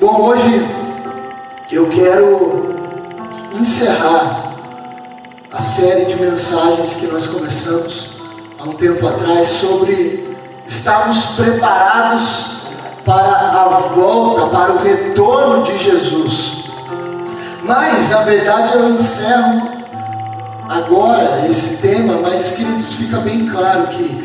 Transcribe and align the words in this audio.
Bom, 0.00 0.28
hoje 0.28 0.64
eu 1.72 1.88
quero 1.88 2.72
encerrar 3.58 4.54
a 5.50 5.60
série 5.60 6.04
de 6.04 6.14
mensagens 6.22 6.94
que 6.94 7.08
nós 7.08 7.26
começamos 7.26 8.18
há 8.60 8.62
um 8.62 8.74
tempo 8.74 9.04
atrás 9.04 9.48
sobre 9.50 10.36
estarmos 10.68 11.34
preparados 11.34 12.58
para 13.04 13.28
a 13.28 13.68
volta, 13.92 14.46
para 14.46 14.72
o 14.74 14.78
retorno 14.78 15.64
de 15.64 15.76
Jesus. 15.78 16.66
Mas, 17.64 18.10
na 18.10 18.22
verdade, 18.22 18.74
eu 18.74 18.90
encerro 18.90 19.62
agora 20.68 21.44
esse 21.48 21.78
tema, 21.78 22.20
mas 22.22 22.52
queridos, 22.52 22.94
fica 22.94 23.18
bem 23.18 23.48
claro 23.48 23.88
que 23.88 24.24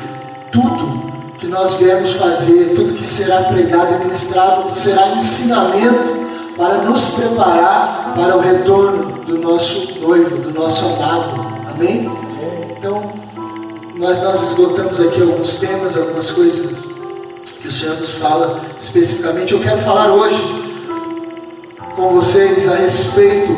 tudo 0.51 1.12
que 1.43 1.49
nós 1.49 1.73
viemos 1.73 2.13
fazer, 2.13 2.73
tudo 2.73 2.93
que 2.93 3.05
será 3.05 3.43
pregado 3.43 3.95
e 3.95 4.05
ministrado 4.05 4.71
será 4.71 5.09
ensinamento 5.09 6.23
para 6.55 6.77
nos 6.83 7.05
preparar 7.07 8.13
para 8.15 8.37
o 8.37 8.39
retorno 8.39 9.25
do 9.25 9.37
nosso 9.39 9.99
noivo, 9.99 10.37
do 10.37 10.57
nosso 10.57 10.85
amado. 10.85 11.45
Amém? 11.69 12.09
Então, 12.77 13.11
mas 13.97 14.23
nós 14.23 14.51
esgotamos 14.51 14.97
aqui 15.01 15.21
alguns 15.21 15.57
temas, 15.57 15.97
algumas 15.97 16.31
coisas 16.31 16.77
que 17.61 17.67
o 17.67 17.71
Senhor 17.73 17.97
nos 17.97 18.11
fala 18.11 18.61
especificamente. 18.79 19.51
Eu 19.51 19.59
quero 19.59 19.81
falar 19.81 20.11
hoje 20.11 20.41
com 21.97 22.13
vocês 22.13 22.71
a 22.71 22.75
respeito 22.75 23.53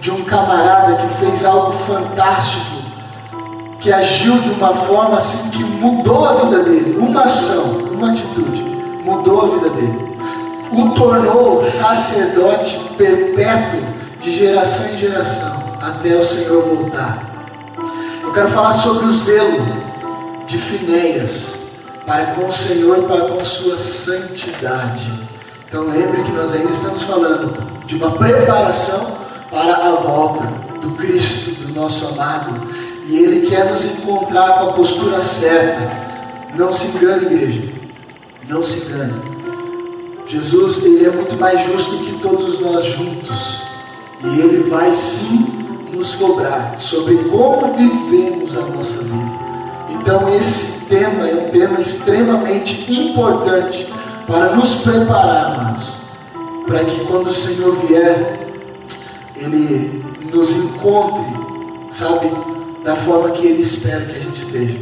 de 0.00 0.12
um 0.12 0.22
camarada 0.22 0.94
que 0.94 1.24
fez 1.24 1.44
algo 1.44 1.72
fantástico 1.86 2.77
que 3.80 3.92
agiu 3.92 4.38
de 4.40 4.50
uma 4.50 4.74
forma 4.74 5.18
assim 5.18 5.50
que 5.50 5.62
mudou 5.62 6.24
a 6.24 6.34
vida 6.44 6.64
dele, 6.64 6.98
uma 6.98 7.22
ação, 7.22 7.64
uma 7.92 8.10
atitude, 8.10 8.60
mudou 9.04 9.42
a 9.42 9.58
vida 9.58 9.70
dele. 9.70 10.18
O 10.72 10.90
tornou 10.90 11.64
sacerdote 11.64 12.78
perpétuo 12.96 13.80
de 14.20 14.36
geração 14.36 14.94
em 14.94 14.98
geração, 14.98 15.62
até 15.80 16.16
o 16.16 16.24
Senhor 16.24 16.62
voltar. 16.62 17.24
Eu 18.22 18.32
quero 18.32 18.48
falar 18.48 18.72
sobre 18.72 19.06
o 19.06 19.14
zelo 19.14 19.62
de 20.46 20.58
Finéias 20.58 21.58
para 22.04 22.26
com 22.34 22.46
o 22.46 22.52
Senhor, 22.52 23.04
para 23.04 23.28
com 23.28 23.44
sua 23.44 23.78
santidade. 23.78 25.10
Então 25.66 25.84
lembre 25.84 26.22
que 26.24 26.32
nós 26.32 26.52
ainda 26.52 26.70
estamos 26.70 27.02
falando 27.02 27.86
de 27.86 27.94
uma 27.94 28.12
preparação 28.12 29.18
para 29.50 29.76
a 29.76 29.90
volta 29.92 30.44
do 30.80 30.92
Cristo, 30.92 31.64
do 31.64 31.74
nosso 31.74 32.06
amado 32.08 32.68
e 33.08 33.16
Ele 33.16 33.48
quer 33.48 33.70
nos 33.70 33.84
encontrar 33.86 34.58
com 34.58 34.70
a 34.70 34.72
postura 34.74 35.22
certa. 35.22 36.08
Não 36.54 36.70
se 36.70 36.98
engane, 36.98 37.24
igreja. 37.24 37.62
Não 38.46 38.62
se 38.62 38.86
engane. 38.86 39.14
Jesus, 40.26 40.84
Ele 40.84 41.06
é 41.06 41.10
muito 41.10 41.34
mais 41.36 41.64
justo 41.64 42.04
que 42.04 42.20
todos 42.20 42.60
nós 42.60 42.84
juntos. 42.84 43.62
E 44.22 44.40
Ele 44.40 44.68
vai 44.68 44.92
sim 44.92 45.46
nos 45.90 46.16
cobrar 46.16 46.78
sobre 46.78 47.16
como 47.30 47.74
vivemos 47.74 48.56
a 48.58 48.60
nossa 48.66 49.02
vida. 49.04 49.38
Então, 49.88 50.28
esse 50.36 50.86
tema 50.86 51.26
é 51.26 51.34
um 51.34 51.50
tema 51.50 51.80
extremamente 51.80 52.92
importante 52.92 53.88
para 54.26 54.54
nos 54.54 54.82
preparar, 54.82 55.54
amados, 55.54 55.84
para 56.66 56.84
que 56.84 57.06
quando 57.06 57.28
o 57.28 57.32
Senhor 57.32 57.74
vier, 57.86 58.52
Ele 59.34 60.04
nos 60.30 60.50
encontre, 60.56 61.24
sabe, 61.90 62.30
da 62.88 62.96
forma 62.96 63.32
que 63.32 63.46
Ele 63.46 63.60
espera 63.60 64.02
que 64.06 64.16
a 64.16 64.18
gente 64.18 64.40
esteja. 64.40 64.78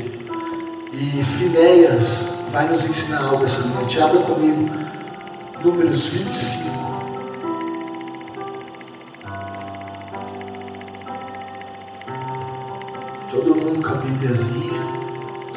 E 0.92 1.24
Finéias 1.38 2.36
vai 2.52 2.68
nos 2.68 2.84
ensinar 2.88 3.20
algo 3.24 3.44
essa 3.44 3.66
noite. 3.66 4.00
Abra 4.00 4.20
comigo, 4.20 4.70
Números 5.64 6.06
25. 6.06 6.76
Todo 13.32 13.56
mundo 13.56 13.82
com 13.82 13.88
a 13.88 13.96
Bíbliazinha, 13.96 14.82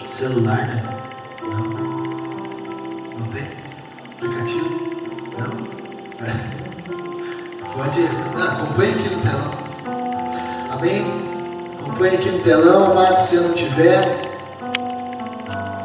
celular, 0.08 0.68
né? 0.68 0.84
Não. 1.44 1.64
Não 3.20 3.28
tem? 3.28 3.48
Aplicativo? 4.18 4.70
Não? 5.38 6.26
É. 6.26 6.34
Pode. 7.76 8.02
Ah, 8.40 8.54
acompanhe 8.54 8.94
aqui 8.94 9.16
no 9.16 9.22
telão. 9.22 9.54
Amém? 10.72 11.19
Acompanhe 12.00 12.16
aqui 12.16 12.32
no 12.32 12.40
telão, 12.40 12.96
mas 12.96 13.18
se 13.18 13.36
não 13.36 13.52
tiver, 13.52 14.22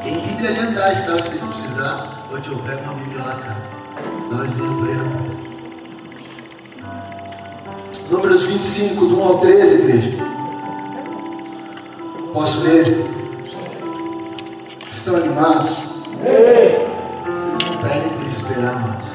tem 0.00 0.20
Bíblia 0.20 0.50
ali 0.50 0.60
atrás, 0.60 1.04
tá? 1.04 1.20
Se 1.20 1.30
vocês 1.30 1.42
precisarem. 1.42 2.08
Hoje 2.30 2.52
eu 2.52 2.58
pego 2.58 2.84
uma 2.84 2.94
Bíblia 2.94 3.24
lá, 3.24 3.34
cara. 3.34 3.56
Dá 4.30 4.36
um 4.36 4.44
exemplo 4.44 4.84
aí, 4.84 4.92
rapaz. 4.94 5.34
Números 8.12 8.42
25, 8.44 9.06
do 9.06 9.20
1 9.20 9.24
ao 9.24 9.38
13, 9.38 9.74
igreja. 9.74 10.12
Posso 12.32 12.60
ler? 12.60 13.06
Estão 14.92 15.16
animados? 15.16 15.78
Vocês 17.26 17.58
não 17.58 17.78
perdem 17.78 18.10
por 18.10 18.26
esperar, 18.28 18.74
amados. 18.76 19.13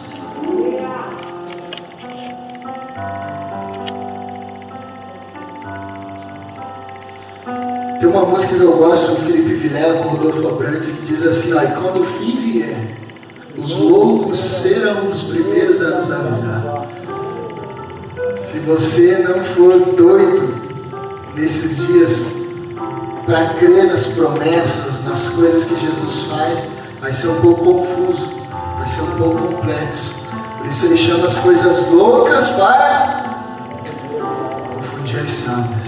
Uma 8.20 8.32
música 8.32 8.56
que 8.56 8.62
eu 8.62 8.76
gosto 8.76 9.12
do 9.12 9.16
Felipe 9.18 9.54
Vilela 9.54 10.04
com 10.04 10.10
Rodolfo 10.10 10.48
Abrantes 10.50 10.92
que 10.92 11.06
diz 11.06 11.26
assim: 11.26 11.54
ó, 11.54 11.62
e 11.62 11.68
quando 11.68 12.02
o 12.02 12.06
fim 12.06 12.38
vier, 12.38 12.98
os 13.58 13.72
loucos 13.76 14.40
serão 14.40 15.10
os 15.10 15.22
primeiros 15.24 15.82
a 15.82 16.00
nos 16.00 16.12
avisar. 16.12 16.88
Se 18.36 18.60
você 18.60 19.26
não 19.28 19.44
for 19.56 19.96
doido 19.96 20.54
nesses 21.36 21.78
dias 21.78 22.34
para 23.26 23.54
crer 23.54 23.88
nas 23.88 24.08
promessas, 24.08 25.06
nas 25.06 25.30
coisas 25.30 25.66
que 25.66 25.80
Jesus 25.80 26.28
faz, 26.30 26.60
vai 27.00 27.14
ser 27.14 27.28
um 27.28 27.42
pouco 27.42 27.64
confuso, 27.64 28.28
vai 28.78 28.88
ser 28.88 29.02
um 29.02 29.18
pouco 29.18 29.56
complexo. 29.56 30.16
Por 30.58 30.68
isso 30.68 30.86
ele 30.88 30.98
chama 30.98 31.26
as 31.26 31.38
coisas 31.38 31.90
loucas 31.90 32.48
para 32.50 33.80
confundir 34.76 35.20
as 35.20 35.32
sábias. 35.32 35.79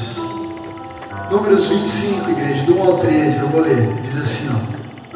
Números 1.31 1.67
25, 1.67 2.29
igreja, 2.29 2.63
do 2.63 2.77
1 2.77 2.83
ao 2.83 2.97
13, 2.97 3.39
eu 3.39 3.47
vou 3.47 3.61
ler. 3.61 4.01
Diz 4.03 4.21
assim: 4.21 4.49
ó. 4.53 5.15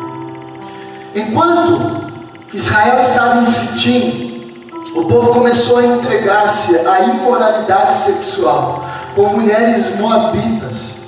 Enquanto 1.13 2.05
Israel 2.53 3.01
estava 3.01 3.41
em 3.41 3.45
Sitim, 3.45 4.71
o 4.95 5.03
povo 5.03 5.33
começou 5.33 5.79
a 5.79 5.85
entregar-se 5.85 6.77
à 6.87 7.01
imoralidade 7.01 7.95
sexual 7.95 8.85
com 9.13 9.27
mulheres 9.27 9.99
moabitas, 9.99 10.99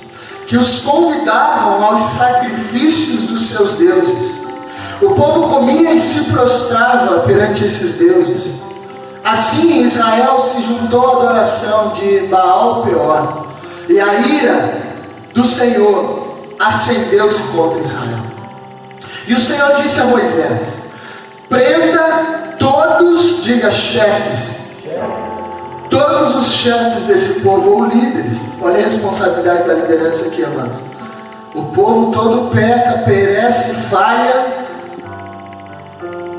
que 0.46 0.58
os 0.58 0.82
convidavam 0.82 1.82
aos 1.84 2.02
sacrifícios 2.02 3.28
dos 3.28 3.48
seus 3.48 3.78
deuses. 3.78 4.42
O 5.00 5.14
povo 5.14 5.48
comia 5.48 5.90
e 5.94 6.00
se 6.00 6.24
prostrava 6.24 7.20
perante 7.20 7.64
esses 7.64 7.94
deuses. 7.94 8.60
Assim 9.24 9.84
Israel 9.84 10.38
se 10.52 10.60
juntou 10.60 11.06
à 11.06 11.12
adoração 11.12 11.94
de 11.94 12.26
Baal 12.26 12.82
Peor. 12.82 13.46
E 13.88 13.98
a 13.98 14.14
ira 14.20 14.87
do 15.38 15.44
Senhor 15.44 16.36
acendeu-se 16.58 17.40
contra 17.52 17.80
Israel. 17.80 18.18
E 19.28 19.34
o 19.34 19.38
Senhor 19.38 19.80
disse 19.80 20.00
a 20.00 20.06
Moisés: 20.06 20.60
Prenda 21.48 22.56
todos, 22.58 23.44
diga 23.44 23.70
chefes, 23.70 24.58
todos 25.88 26.34
os 26.34 26.52
chefes 26.54 27.04
desse 27.04 27.40
povo, 27.40 27.70
ou 27.70 27.84
líderes. 27.84 28.36
Olha 28.60 28.78
a 28.78 28.82
responsabilidade 28.82 29.68
da 29.68 29.74
liderança 29.74 30.26
aqui, 30.26 30.42
amados. 30.42 30.78
O 31.54 31.66
povo 31.66 32.10
todo 32.10 32.50
peca, 32.50 33.04
perece, 33.04 33.74
falha, 33.88 34.66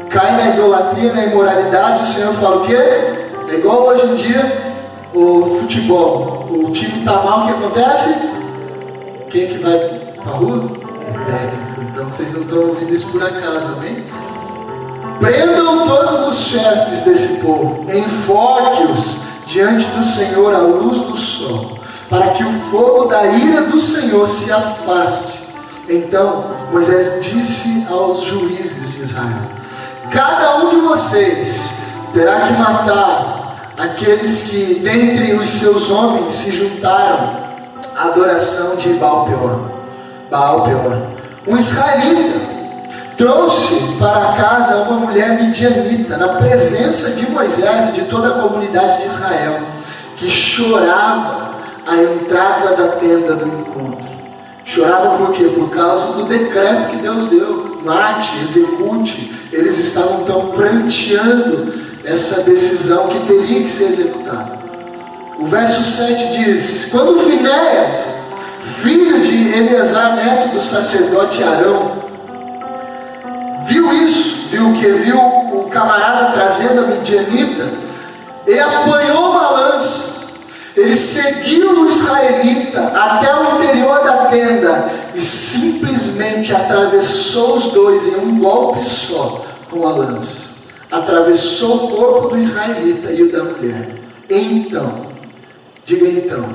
cai 0.10 0.31
na 0.34 0.56
idolatria, 0.56 1.14
na 1.14 1.24
imoralidade. 1.24 2.04
O 2.04 2.14
Senhor 2.14 2.34
fala 2.34 2.64
o 2.64 2.68
quê? 2.68 2.76
É 2.76 3.56
igual 3.56 3.84
hoje 3.84 4.06
em 4.06 4.16
dia 4.16 4.74
o 5.13 5.57
futebol. 5.62 6.50
O 6.50 6.69
time 6.72 7.00
está 7.00 7.13
mal, 7.13 7.44
o 7.44 7.48
que 7.48 7.54
acontece? 7.54 8.38
Quem 9.30 9.44
é 9.44 9.48
que 9.48 9.58
vai 9.60 9.78
para 10.24 10.31
a 10.31 10.36
rua? 10.38 10.56
O 10.58 10.72
técnico. 10.72 11.81
Então 11.81 12.06
vocês 12.06 12.34
não 12.34 12.42
estão 12.42 12.60
ouvindo 12.70 12.96
isso 12.96 13.08
por 13.12 13.22
acaso, 13.22 13.76
amém? 13.78 14.04
Prendam 15.20 15.88
todos 15.88 16.28
os 16.30 16.48
chefes 16.48 17.04
desse 17.04 17.40
povo, 17.42 17.86
enfoque-os 17.92 19.18
diante 19.46 19.86
do 19.86 20.04
Senhor 20.04 20.56
à 20.56 20.60
luz 20.60 21.02
do 21.02 21.16
sol, 21.16 21.78
para 22.10 22.30
que 22.30 22.44
o 22.44 22.52
fogo 22.72 23.06
da 23.06 23.28
ira 23.28 23.64
do 23.64 23.80
Senhor 23.80 24.28
se 24.28 24.52
afaste. 24.52 25.40
Então 25.88 26.46
Moisés 26.72 27.24
disse 27.24 27.86
aos 27.88 28.24
juízes 28.24 28.92
de 28.94 29.02
Israel: 29.02 29.42
Cada 30.10 30.58
um 30.58 30.70
de 30.70 30.75
vocês 30.78 31.82
terá 32.14 32.48
que 32.48 32.54
matar 32.54 33.74
aqueles 33.78 34.50
que 34.50 34.80
dentre 34.80 35.34
os 35.34 35.50
seus 35.52 35.92
homens 35.92 36.34
se 36.34 36.52
juntaram 36.52 37.49
adoração 38.07 38.75
de 38.75 38.90
Baal 38.94 39.25
Peor. 39.25 39.60
Baal 40.30 40.63
Peor. 40.63 41.01
Um 41.48 41.57
israelita 41.57 42.40
trouxe 43.18 43.98
para 44.00 44.34
casa 44.34 44.78
uma 44.84 45.07
mulher 45.07 45.42
midianita, 45.42 46.16
na 46.16 46.30
presença 46.36 47.12
de 47.12 47.30
Moisés 47.30 47.90
e 47.90 47.92
de 47.92 48.01
toda 48.06 48.30
a 48.30 48.42
comunidade 48.42 49.01
de 49.01 49.07
Israel, 49.07 49.60
que 50.16 50.30
chorava 50.30 51.56
a 51.86 51.98
entrada 51.98 52.78
da 52.78 52.88
tenda 52.94 53.36
do 53.36 53.46
encontro. 53.46 54.07
Chorava 54.63 55.18
por 55.18 55.34
quê? 55.34 55.46
Por 55.46 55.69
causa 55.69 56.13
do 56.13 56.25
decreto 56.25 56.92
que 56.92 56.98
Deus 56.98 57.25
deu. 57.25 57.81
Mate, 57.84 58.40
execute. 58.42 59.34
Eles 59.51 59.80
estavam 59.80 60.24
tão 60.25 60.51
pranteando 60.51 61.74
essa 62.06 62.44
decisão 62.44 63.07
que 63.07 63.19
teria 63.25 63.62
que 63.63 63.69
ser 63.69 63.86
executada. 63.86 64.59
O 65.39 65.45
verso 65.45 65.83
7 65.83 66.38
diz: 66.38 66.89
Quando 66.91 67.19
Finéias, 67.19 67.97
filho 68.81 69.21
de 69.21 69.57
Eleazar, 69.57 70.15
neto 70.15 70.50
do 70.50 70.62
sacerdote 70.62 71.44
Arão, 71.44 72.03
viu 73.65 73.94
isso, 73.94 74.50
viu 74.50 74.74
que 74.74 74.88
viu 74.89 75.18
o 75.18 75.68
camarada 75.71 76.33
trazendo 76.33 76.81
a 76.81 76.88
midianita, 76.88 77.69
ele 78.45 78.59
apanhou 78.59 79.31
uma 79.31 79.50
lança 79.51 80.19
ele 80.80 80.95
seguiu 80.95 81.81
o 81.81 81.89
israelita 81.89 82.80
até 82.95 83.36
o 83.36 83.56
interior 83.56 84.01
da 84.03 84.27
tenda 84.27 84.89
e 85.13 85.21
simplesmente 85.21 86.56
atravessou 86.56 87.56
os 87.56 87.74
dois 87.74 88.07
em 88.07 88.15
um 88.15 88.39
golpe 88.39 88.88
só 88.88 89.44
com 89.69 89.86
a 89.86 89.91
lança. 89.91 90.50
Atravessou 90.89 91.75
o 91.75 91.88
corpo 91.95 92.30
do 92.30 92.38
israelita 92.38 93.12
e 93.12 93.24
o 93.24 93.31
da 93.31 93.44
mulher. 93.44 94.00
Então, 94.30 95.09
diga 95.89 96.07
então, 96.07 96.47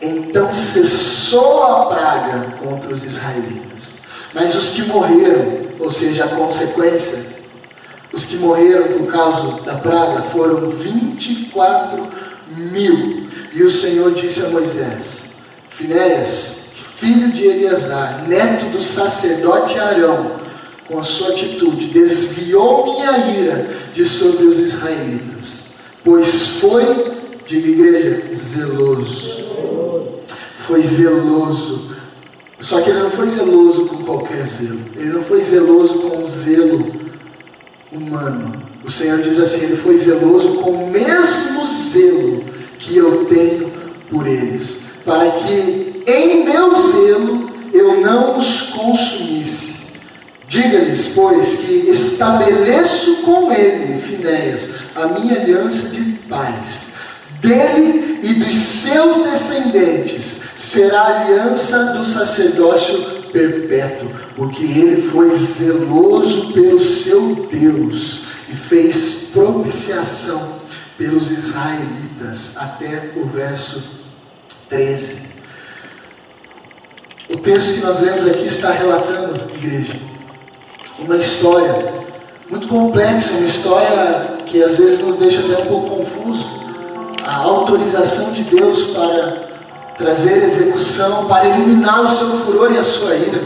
então 0.00 0.52
cessou 0.52 1.62
a 1.62 1.86
praga 1.86 2.56
contra 2.58 2.92
os 2.92 3.04
israelitas. 3.04 4.02
Mas 4.34 4.56
os 4.56 4.70
que 4.70 4.82
morreram, 4.82 5.68
ou 5.78 5.88
seja, 5.88 6.24
a 6.24 6.28
consequência, 6.28 7.24
os 8.12 8.24
que 8.24 8.38
morreram 8.38 8.98
por 8.98 9.06
causa 9.06 9.62
da 9.62 9.74
praga 9.74 10.22
foram 10.32 10.70
24 10.70 12.08
mil. 12.56 13.28
E 13.52 13.62
o 13.62 13.70
Senhor 13.70 14.12
disse 14.14 14.40
a 14.40 14.48
Moisés: 14.48 15.34
Finéias, 15.68 16.56
filho 16.96 17.30
de 17.30 17.44
Eleazar, 17.46 18.24
neto 18.26 18.64
do 18.72 18.82
sacerdote 18.82 19.78
Arão, 19.78 20.40
com 20.88 20.98
a 20.98 21.04
sua 21.04 21.28
atitude, 21.28 21.86
desviou 21.86 22.94
minha 22.94 23.16
ira 23.38 23.70
de 23.94 24.04
sobre 24.04 24.46
os 24.46 24.58
israelitas, 24.58 25.74
pois 26.02 26.58
foi, 26.58 27.21
diga 27.46 27.68
igreja, 27.68 28.34
zeloso. 28.34 29.42
Foi 30.66 30.82
zeloso. 30.82 31.92
Só 32.60 32.80
que 32.80 32.90
ele 32.90 33.00
não 33.00 33.10
foi 33.10 33.28
zeloso 33.28 33.86
com 33.86 34.04
qualquer 34.04 34.46
zelo. 34.46 34.80
Ele 34.96 35.12
não 35.12 35.22
foi 35.22 35.42
zeloso 35.42 35.94
com 35.94 36.24
zelo 36.24 36.92
humano. 37.90 38.62
O 38.84 38.90
Senhor 38.90 39.18
diz 39.20 39.38
assim: 39.38 39.64
Ele 39.64 39.76
foi 39.76 39.96
zeloso 39.96 40.54
com 40.54 40.70
o 40.70 40.90
mesmo 40.90 41.66
zelo 41.66 42.44
que 42.78 42.96
eu 42.96 43.26
tenho 43.26 43.72
por 44.10 44.26
eles, 44.26 44.82
para 45.04 45.30
que 45.32 46.02
em 46.06 46.44
meu 46.44 46.74
zelo 46.74 47.50
eu 47.72 48.00
não 48.00 48.38
os 48.38 48.70
consumisse. 48.70 49.72
Diga-lhes, 50.46 51.12
pois, 51.14 51.56
que 51.56 51.90
estabeleço 51.90 53.22
com 53.22 53.50
ele, 53.50 54.02
Finéias, 54.02 54.68
a 54.94 55.06
minha 55.06 55.40
aliança 55.40 55.88
de 55.88 56.12
paz. 56.28 56.91
Dele 57.42 58.20
e 58.22 58.34
dos 58.34 58.56
seus 58.56 59.24
descendentes 59.24 60.42
será 60.56 61.00
a 61.00 61.20
aliança 61.22 61.94
do 61.94 62.04
sacerdócio 62.04 63.22
perpétuo, 63.32 64.08
porque 64.36 64.62
ele 64.62 65.02
foi 65.02 65.36
zeloso 65.36 66.52
pelo 66.52 66.78
seu 66.78 67.48
Deus 67.50 68.26
e 68.48 68.54
fez 68.54 69.30
propiciação 69.32 70.62
pelos 70.96 71.32
israelitas, 71.32 72.56
até 72.58 73.10
o 73.16 73.26
verso 73.26 74.02
13. 74.68 75.32
O 77.28 77.38
texto 77.38 77.74
que 77.74 77.80
nós 77.80 77.98
lemos 78.00 78.24
aqui 78.24 78.46
está 78.46 78.70
relatando, 78.70 79.50
igreja, 79.52 79.96
uma 80.96 81.16
história 81.16 81.92
muito 82.48 82.68
complexa, 82.68 83.32
uma 83.32 83.46
história 83.48 84.44
que 84.46 84.62
às 84.62 84.76
vezes 84.76 85.00
nos 85.00 85.16
deixa 85.16 85.40
até 85.40 85.62
um 85.62 85.66
pouco 85.66 85.96
confuso. 85.96 86.51
A 87.24 87.36
autorização 87.36 88.32
de 88.32 88.42
Deus 88.44 88.90
para 88.90 89.48
trazer 89.96 90.42
execução, 90.44 91.26
para 91.26 91.48
eliminar 91.48 92.02
o 92.02 92.08
seu 92.08 92.26
furor 92.40 92.72
e 92.72 92.78
a 92.78 92.84
sua 92.84 93.14
ira. 93.14 93.40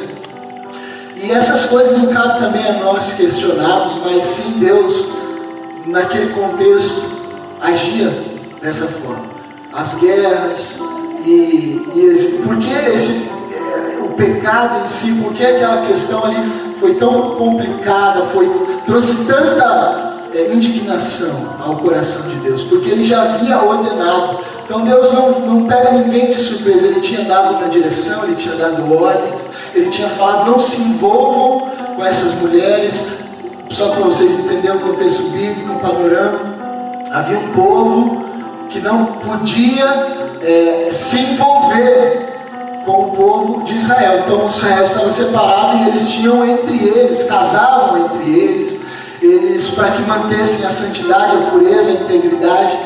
E 1.16 1.30
essas 1.30 1.66
coisas 1.66 1.98
não 1.98 2.12
cabem 2.12 2.38
também 2.38 2.66
a 2.66 2.72
nós 2.84 3.14
questionarmos, 3.14 3.94
mas 4.04 4.24
sim 4.24 4.58
Deus, 4.58 5.12
naquele 5.86 6.32
contexto, 6.32 7.02
agia 7.60 8.12
dessa 8.62 8.86
forma. 8.86 9.24
As 9.72 9.94
guerras 9.94 10.78
e, 11.24 11.90
e 11.94 12.00
esse, 12.12 12.42
por 12.42 12.56
que 12.58 12.72
esse, 12.72 13.28
é, 13.52 13.98
o 14.02 14.10
pecado 14.14 14.82
em 14.82 14.86
si, 14.86 15.20
por 15.22 15.34
que 15.34 15.44
aquela 15.44 15.86
questão 15.86 16.24
ali 16.24 16.76
foi 16.78 16.94
tão 16.94 17.34
complicada, 17.34 18.22
foi, 18.32 18.50
trouxe 18.86 19.26
tanta 19.26 20.05
é, 20.36 20.52
indignação 20.52 21.56
ao 21.64 21.76
coração 21.76 22.28
de 22.28 22.36
Deus, 22.36 22.62
porque 22.64 22.90
ele 22.90 23.04
já 23.04 23.22
havia 23.22 23.58
ordenado. 23.58 24.40
Então 24.64 24.84
Deus 24.84 25.12
não, 25.12 25.40
não 25.40 25.66
pega 25.66 25.92
ninguém 25.92 26.26
de 26.26 26.38
surpresa, 26.38 26.88
ele 26.88 27.00
tinha 27.00 27.24
dado 27.24 27.56
uma 27.56 27.68
direção, 27.68 28.24
ele 28.24 28.36
tinha 28.36 28.54
dado 28.56 28.92
ordens, 28.92 29.40
ele 29.74 29.90
tinha 29.90 30.08
falado, 30.08 30.50
não 30.50 30.58
se 30.58 30.80
envolvam 30.82 31.68
com 31.96 32.04
essas 32.04 32.34
mulheres, 32.40 33.20
só 33.70 33.88
para 33.88 34.00
vocês 34.04 34.32
entenderem 34.32 34.76
o 34.76 34.80
contexto 34.80 35.22
bíblico, 35.30 35.72
o 35.72 35.80
panorama. 35.80 36.56
Havia 37.12 37.38
um 37.38 37.52
povo 37.52 38.24
que 38.68 38.80
não 38.80 39.06
podia 39.06 39.84
é, 40.42 40.88
se 40.92 41.18
envolver 41.18 42.26
com 42.84 43.02
o 43.02 43.16
povo 43.16 43.64
de 43.64 43.74
Israel. 43.74 44.20
Então 44.24 44.46
Israel 44.46 44.84
estava 44.84 45.12
separado 45.12 45.78
e 45.78 45.88
eles 45.88 46.08
tinham 46.08 46.44
entre 46.46 46.76
eles, 46.76 47.24
casavam 47.24 48.04
entre 48.04 48.30
eles, 48.30 48.75
eles 49.26 49.68
para 49.70 49.90
que 49.92 50.02
mantessem 50.02 50.66
a 50.66 50.70
santidade, 50.70 51.36
a 51.36 51.50
pureza, 51.50 51.90
a 51.90 51.92
integridade, 51.92 52.78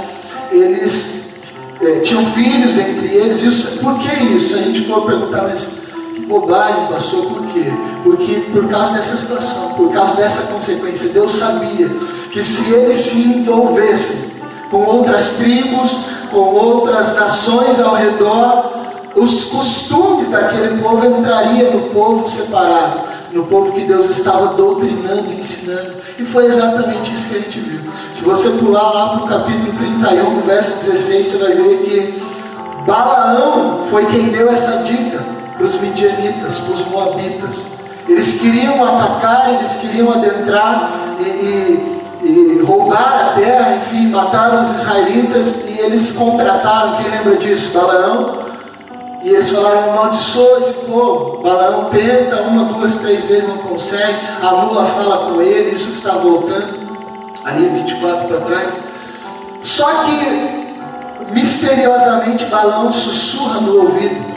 eles 0.51 1.35
é, 1.81 2.01
tinham 2.01 2.27
filhos 2.33 2.79
entre 2.79 3.07
eles. 3.09 3.43
E 3.43 3.79
por 3.79 3.99
que 3.99 4.25
isso? 4.25 4.55
A 4.55 4.59
gente 4.59 4.87
for 4.87 5.07
perguntar, 5.07 5.43
mas 5.43 5.81
que 6.15 6.21
bobagem, 6.27 6.87
pastor, 6.87 7.27
por 7.27 7.47
quê? 7.49 7.65
Porque 8.03 8.35
por 8.53 8.69
causa 8.69 8.95
dessa 8.95 9.17
situação, 9.17 9.75
por 9.75 9.93
causa 9.93 10.17
dessa 10.17 10.53
consequência, 10.53 11.09
Deus 11.11 11.33
sabia 11.35 11.89
que 12.33 12.43
se 12.43 12.73
eles 12.73 12.97
se 12.97 13.19
envolvessem 13.21 14.31
com 14.71 14.85
outras 14.85 15.33
tribos, 15.35 15.97
com 16.31 16.39
outras 16.39 17.17
nações 17.17 17.81
ao 17.81 17.95
redor, 17.95 18.81
os 19.17 19.45
costumes 19.45 20.29
daquele 20.29 20.81
povo 20.81 21.05
entrariam 21.05 21.73
no 21.73 21.81
povo 21.91 22.29
separado, 22.29 23.01
no 23.33 23.45
povo 23.47 23.73
que 23.73 23.83
Deus 23.83 24.09
estava 24.11 24.55
doutrinando 24.55 25.33
ensinando. 25.33 25.93
E 26.19 26.25
foi 26.25 26.47
exatamente 26.47 27.13
isso 27.13 27.29
que 27.29 27.37
a 27.37 27.41
gente 27.41 27.61
viu. 27.61 27.81
Se 28.13 28.25
você 28.25 28.51
pular 28.59 28.91
lá 28.93 29.09
para 29.11 29.25
o 29.25 29.29
capítulo 29.29 29.73
31, 29.79 30.41
verso 30.43 30.91
16, 30.91 31.27
você 31.27 31.39
vai 31.39 31.55
ver 31.55 31.79
que 31.79 32.23
Balaão 32.87 33.87
foi 33.91 34.07
quem 34.07 34.29
deu 34.29 34.51
essa 34.51 34.83
dica 34.85 35.21
para 35.57 35.67
os 35.67 35.81
midianitas, 35.81 36.59
para 36.59 36.75
os 36.75 36.87
moabitas. 36.89 37.67
Eles 38.09 38.41
queriam 38.41 38.85
atacar, 38.85 39.55
eles 39.55 39.73
queriam 39.77 40.13
adentrar 40.13 40.91
e, 41.21 41.25
e 41.25 42.01
e 42.23 42.61
roubaram 42.63 43.31
a 43.31 43.33
terra, 43.33 43.77
enfim, 43.77 44.11
mataram 44.11 44.63
os 44.63 44.71
israelitas 44.71 45.65
e 45.69 45.79
eles 45.81 46.13
contrataram, 46.13 46.97
quem 46.97 47.11
lembra 47.11 47.37
disso? 47.37 47.73
Balaão. 47.73 48.50
E 49.23 49.29
eles 49.29 49.51
falaram, 49.51 49.91
amaldiçoa 49.91 50.61
esse 50.61 50.87
povo. 50.87 51.43
Balaão 51.43 51.91
tenta, 51.91 52.41
uma, 52.43 52.73
duas, 52.73 52.97
três 52.99 53.27
vezes 53.27 53.49
não 53.49 53.59
consegue. 53.59 54.19
A 54.41 54.53
mula 54.53 54.87
fala 54.87 55.31
com 55.31 55.43
ele, 55.43 55.75
isso 55.75 55.91
está 55.91 56.13
voltando. 56.13 56.81
Ali 57.45 57.69
24 57.69 58.29
para 58.29 58.41
trás. 58.41 58.73
Só 59.63 59.87
que, 60.05 61.33
misteriosamente, 61.33 62.47
Balaão 62.47 62.91
sussurra 62.91 63.61
no 63.61 63.83
ouvido 63.83 64.31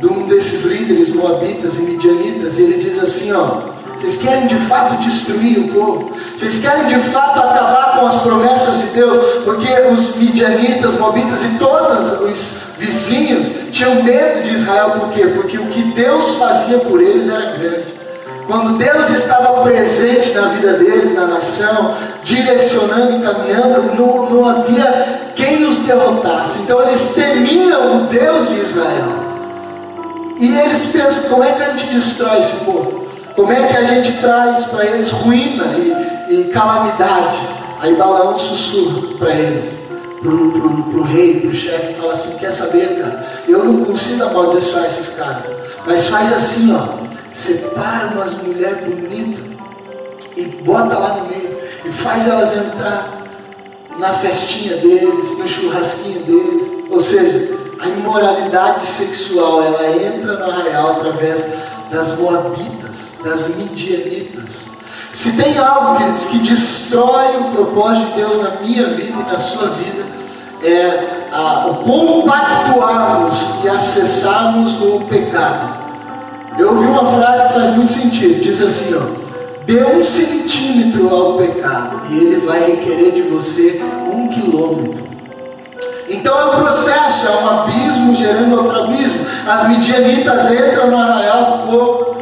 de 0.00 0.06
um 0.06 0.26
desses 0.26 0.64
líderes 0.64 1.14
moabitas 1.14 1.76
e 1.76 1.82
midianitas. 1.82 2.58
E 2.58 2.62
ele 2.62 2.82
diz 2.82 2.98
assim, 3.00 3.32
ó. 3.32 3.78
Vocês 3.96 4.18
querem 4.18 4.46
de 4.46 4.54
fato 4.66 5.02
destruir 5.02 5.58
o 5.58 5.68
povo? 5.72 6.12
Vocês 6.36 6.60
querem 6.60 6.86
de 6.86 7.00
fato 7.10 7.40
acabar 7.40 7.98
com 7.98 8.06
as 8.06 8.22
promessas 8.22 8.78
de 8.78 8.86
Deus? 8.88 9.44
Porque 9.44 9.66
os 9.92 10.16
midianitas, 10.16 10.94
moabitas 10.94 11.42
e 11.42 11.58
todos 11.58 12.20
os 12.20 12.67
vizinhos 12.78 13.72
tinham 13.72 14.02
medo 14.02 14.42
de 14.42 14.54
Israel. 14.54 14.90
Por 15.00 15.12
quê? 15.12 15.26
Porque 15.34 15.58
o 15.58 15.66
que 15.66 15.82
Deus 15.92 16.36
fazia 16.36 16.78
por 16.78 17.00
eles 17.00 17.28
era 17.28 17.52
grande. 17.52 17.98
Quando 18.46 18.78
Deus 18.78 19.10
estava 19.10 19.62
presente 19.62 20.30
na 20.30 20.48
vida 20.48 20.72
deles, 20.74 21.14
na 21.14 21.26
nação, 21.26 21.94
direcionando 22.24 23.18
e 23.18 23.20
caminhando, 23.20 23.94
não, 23.94 24.30
não 24.30 24.48
havia 24.48 25.32
quem 25.36 25.66
os 25.66 25.80
derrotasse. 25.80 26.60
Então 26.60 26.80
eles 26.82 27.14
temiam 27.14 27.98
o 27.98 28.06
Deus 28.06 28.48
de 28.48 28.60
Israel. 28.60 29.28
E 30.38 30.58
eles 30.58 30.86
pensam: 30.92 31.24
como 31.24 31.44
é 31.44 31.52
que 31.52 31.62
a 31.62 31.76
gente 31.76 31.86
destrói 31.94 32.38
esse 32.38 32.64
povo? 32.64 33.06
Como 33.36 33.52
é 33.52 33.68
que 33.68 33.76
a 33.76 33.84
gente 33.84 34.12
traz 34.20 34.64
para 34.64 34.84
eles 34.84 35.10
ruína 35.10 35.64
e, 35.76 36.34
e 36.34 36.44
calamidade? 36.52 37.38
Aí 37.80 37.94
Balaão 37.94 38.36
sussurra 38.36 39.14
para 39.18 39.30
eles, 39.30 39.87
pro, 40.20 40.52
pro, 40.52 40.82
pro 40.84 41.02
rei, 41.02 41.40
pro 41.40 41.54
chefe, 41.54 41.94
fala 41.94 42.12
assim, 42.12 42.36
quer 42.38 42.52
saber, 42.52 43.00
cara? 43.00 43.26
Eu 43.46 43.64
não 43.64 43.84
consigo 43.84 44.24
amaldiçoar 44.24 44.86
esses 44.86 45.16
caras. 45.16 45.44
Mas 45.86 46.08
faz 46.08 46.32
assim, 46.32 46.74
ó, 46.74 46.86
separa 47.32 48.08
umas 48.08 48.34
mulheres 48.42 48.80
bonitas 48.80 49.44
e 50.36 50.44
bota 50.62 50.98
lá 50.98 51.16
no 51.16 51.26
meio 51.26 51.58
e 51.84 51.90
faz 51.90 52.26
elas 52.26 52.56
entrar 52.56 53.26
na 53.96 54.12
festinha 54.14 54.76
deles, 54.76 55.38
no 55.38 55.48
churrasquinho 55.48 56.20
deles. 56.24 56.68
Ou 56.90 57.00
seja, 57.00 57.56
a 57.80 57.88
imoralidade 57.88 58.86
sexual 58.86 59.62
ela 59.62 59.88
entra 59.96 60.36
no 60.36 60.50
arraial 60.50 60.92
através 60.92 61.46
das 61.90 62.18
moabitas, 62.18 62.96
das 63.22 63.56
midianitas. 63.56 64.68
Se 65.10 65.32
tem 65.36 65.56
algo, 65.58 65.98
queridos, 65.98 66.26
que 66.26 66.38
destrói 66.38 67.36
o 67.38 67.50
propósito 67.52 68.06
de 68.06 68.12
Deus 68.14 68.42
na 68.42 68.50
minha 68.60 68.88
vida 68.88 69.16
e 69.18 69.32
na 69.32 69.38
sua 69.38 69.68
vida, 69.70 70.04
é 70.62 71.28
a, 71.32 71.66
o 71.68 71.74
compactuarmos 71.76 73.64
e 73.64 73.68
acessarmos 73.68 74.80
o 74.80 75.00
pecado. 75.08 75.78
Eu 76.58 76.70
ouvi 76.70 76.86
uma 76.86 77.12
frase 77.12 77.48
que 77.48 77.54
faz 77.54 77.76
muito 77.76 77.92
sentido, 77.92 78.42
diz 78.42 78.60
assim, 78.60 78.94
ó, 78.96 79.64
dê 79.64 79.84
um 79.84 80.02
centímetro 80.02 81.14
ao 81.14 81.34
pecado 81.34 82.00
e 82.10 82.16
ele 82.16 82.46
vai 82.46 82.60
requerer 82.60 83.12
de 83.12 83.22
você 83.22 83.80
um 84.12 84.28
quilômetro. 84.28 85.06
Então 86.08 86.40
é 86.40 86.46
um 86.46 86.62
processo, 86.62 87.26
é 87.26 87.44
um 87.44 87.48
abismo 87.48 88.16
gerando 88.16 88.56
outro 88.56 88.84
abismo. 88.84 89.26
As 89.46 89.68
midianitas 89.68 90.50
entram 90.50 90.90
no 90.90 90.96
arraial 90.96 91.58
do 91.58 91.70
povo 91.70 92.16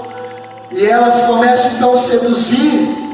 e 0.72 0.84
elas 0.84 1.22
começam 1.22 1.72
então 1.76 1.94
a 1.94 1.96
seduzir. 1.96 3.05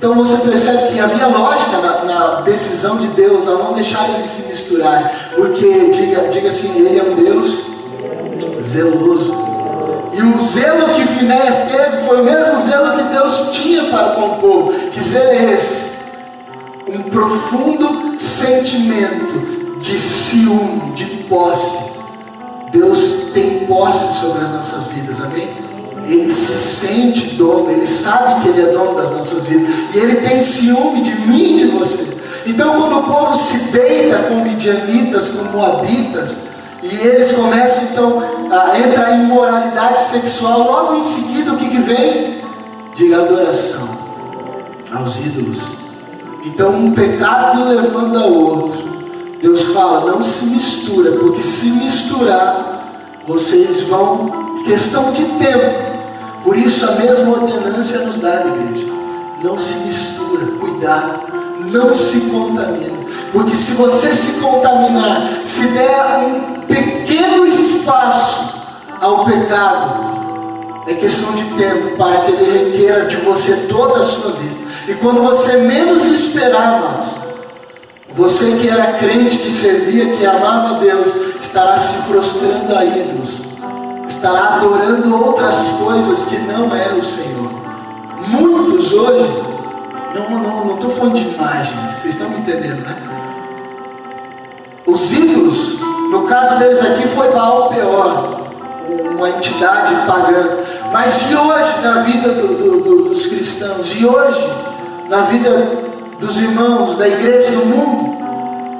Então 0.00 0.14
você 0.14 0.48
percebe 0.48 0.94
que 0.94 0.98
havia 0.98 1.26
lógica 1.26 1.76
na, 1.76 2.04
na 2.06 2.40
decisão 2.40 2.96
de 2.96 3.08
Deus 3.08 3.46
a 3.46 3.50
não 3.50 3.74
deixar 3.74 4.08
eles 4.08 4.30
se 4.30 4.48
misturar, 4.48 5.28
porque 5.34 5.90
diga, 5.90 6.28
diga 6.32 6.48
assim, 6.48 6.74
ele 6.74 6.98
é 6.98 7.02
um 7.02 7.16
Deus 7.16 7.66
zeloso. 8.58 9.36
E 10.14 10.22
o 10.22 10.40
zelo 10.40 10.94
que 10.94 11.06
Finéas 11.06 11.68
teve 11.70 12.06
foi 12.06 12.18
o 12.18 12.24
mesmo 12.24 12.58
zelo 12.60 12.96
que 12.96 13.14
Deus 13.14 13.50
tinha 13.52 13.90
para 13.90 14.14
com 14.14 14.22
o 14.22 14.38
povo. 14.38 14.72
Que 14.90 15.02
zelo 15.02 15.32
é 15.32 15.52
esse? 15.52 15.90
Um 16.88 17.02
profundo 17.10 18.18
sentimento 18.18 19.80
de 19.80 19.98
ciúme, 19.98 20.92
de 20.94 21.04
posse. 21.28 21.90
Deus 22.72 23.32
tem 23.34 23.66
posse 23.66 24.18
sobre 24.18 24.44
as 24.44 24.50
nossas 24.50 24.86
vidas, 24.94 25.20
amém? 25.20 25.69
Ele 26.10 26.32
se 26.32 26.58
sente 26.58 27.36
dono, 27.36 27.70
ele 27.70 27.86
sabe 27.86 28.42
que 28.42 28.48
ele 28.48 28.62
é 28.62 28.72
dono 28.72 28.96
das 28.96 29.12
nossas 29.12 29.46
vidas. 29.46 29.72
E 29.94 29.98
ele 29.98 30.16
tem 30.26 30.42
ciúme 30.42 31.02
de 31.02 31.14
mim 31.20 31.56
e 31.56 31.58
de 31.58 31.66
você. 31.68 32.18
Então, 32.46 32.74
quando 32.74 32.98
o 32.98 33.02
povo 33.04 33.32
se 33.32 33.70
deita 33.70 34.18
com 34.24 34.42
midianitas, 34.42 35.28
com 35.28 35.56
moabitas, 35.56 36.36
e 36.82 36.94
eles 37.06 37.30
começam 37.32 37.84
então 37.84 38.22
a 38.50 38.78
entrar 38.78 39.20
em 39.20 39.26
moralidade 39.26 40.02
sexual. 40.02 40.64
Logo 40.64 40.96
em 40.96 41.04
seguida, 41.04 41.52
o 41.52 41.56
que, 41.56 41.68
que 41.68 41.80
vem? 41.80 42.42
De 42.96 43.14
adoração 43.14 43.88
aos 44.92 45.16
ídolos. 45.18 45.60
Então, 46.44 46.70
um 46.70 46.92
pecado 46.92 47.68
levando 47.68 48.18
ao 48.18 48.32
outro. 48.32 48.90
Deus 49.40 49.66
fala: 49.66 50.10
não 50.10 50.22
se 50.22 50.46
mistura, 50.46 51.12
porque 51.12 51.42
se 51.42 51.70
misturar, 51.72 53.20
vocês 53.28 53.82
vão. 53.82 54.50
Questão 54.64 55.12
de 55.12 55.24
tempo. 55.24 55.90
Por 56.42 56.56
isso, 56.56 56.88
a 56.88 56.92
mesma 56.92 57.32
ordenança 57.32 57.98
nos 57.98 58.18
dá, 58.18 58.46
igreja. 58.46 58.90
Não 59.42 59.58
se 59.58 59.86
mistura, 59.86 60.46
cuidado, 60.58 61.20
não 61.66 61.94
se 61.94 62.30
contamina. 62.30 63.00
Porque 63.32 63.56
se 63.56 63.72
você 63.72 64.08
se 64.08 64.40
contaminar, 64.40 65.40
se 65.44 65.68
der 65.68 66.18
um 66.18 66.60
pequeno 66.66 67.46
espaço 67.46 68.60
ao 69.00 69.24
pecado, 69.24 70.10
é 70.86 70.94
questão 70.94 71.32
de 71.34 71.44
tempo 71.56 71.96
para 71.96 72.22
que 72.22 72.32
ele 72.32 72.70
requeira 72.70 73.06
de 73.06 73.16
você 73.16 73.68
toda 73.68 74.00
a 74.00 74.04
sua 74.04 74.32
vida. 74.32 74.56
E 74.88 74.94
quando 74.94 75.22
você 75.22 75.58
menos 75.58 76.04
esperar, 76.06 76.74
amados, 76.74 77.20
você 78.16 78.56
que 78.58 78.68
era 78.68 78.94
crente, 78.94 79.38
que 79.38 79.52
servia, 79.52 80.16
que 80.16 80.26
amava 80.26 80.76
a 80.76 80.78
Deus, 80.80 81.14
estará 81.40 81.76
se 81.76 82.08
prostrando 82.08 82.76
a 82.76 82.84
ídolos, 82.84 83.42
estará 84.10 84.56
adorando 84.56 85.24
outras 85.24 85.80
coisas 85.82 86.24
que 86.24 86.36
não 86.38 86.74
é 86.74 86.88
o 86.92 87.02
Senhor. 87.02 87.48
Muitos 88.26 88.92
hoje, 88.92 89.42
não, 90.14 90.30
não, 90.30 90.64
não 90.66 90.74
estou 90.74 90.90
falando 90.90 91.14
de 91.14 91.34
imagens, 91.34 91.90
vocês 91.92 92.14
estão 92.14 92.28
me 92.28 92.38
entendendo, 92.38 92.80
né? 92.80 92.96
Os 94.84 95.12
ídolos, 95.12 95.80
no 96.10 96.24
caso 96.24 96.58
deles 96.58 96.80
aqui 96.80 97.06
foi 97.08 97.30
Baal 97.30 97.68
Peor, 97.68 98.40
uma 99.16 99.30
entidade 99.30 99.94
pagã. 100.06 100.58
Mas 100.92 101.30
e 101.30 101.36
hoje 101.36 101.80
na 101.82 102.02
vida 102.02 102.28
do, 102.30 102.48
do, 102.48 102.80
do, 102.80 103.08
dos 103.08 103.26
cristãos? 103.26 103.94
E 103.96 104.04
hoje 104.04 104.52
na 105.08 105.20
vida 105.22 105.50
dos 106.18 106.36
irmãos, 106.36 106.98
da 106.98 107.06
igreja 107.06 107.52
do 107.52 107.64
mundo? 107.64 108.10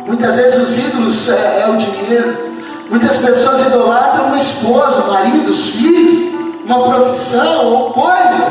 Muitas 0.09 0.37
vezes 0.37 0.61
os 0.61 0.77
ídolos 0.77 1.29
é, 1.29 1.63
é 1.63 1.71
o 1.71 1.77
dinheiro. 1.77 2.50
Muitas 2.91 3.19
pessoas 3.19 3.65
idolatram 3.67 4.27
uma 4.27 4.39
esposa, 4.39 5.05
um 5.05 5.13
marido, 5.13 5.49
os 5.49 5.69
filhos, 5.69 6.35
uma 6.67 6.89
profissão 6.89 7.67
ou 7.67 7.91
coisas. 7.93 8.51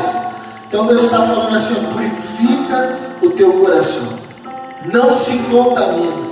Então 0.66 0.86
Deus 0.86 1.04
está 1.04 1.18
falando 1.18 1.54
assim: 1.54 1.74
purifica 1.92 2.98
o 3.20 3.28
teu 3.30 3.52
coração, 3.60 4.08
não 4.90 5.12
se 5.12 5.50
contamina. 5.50 6.30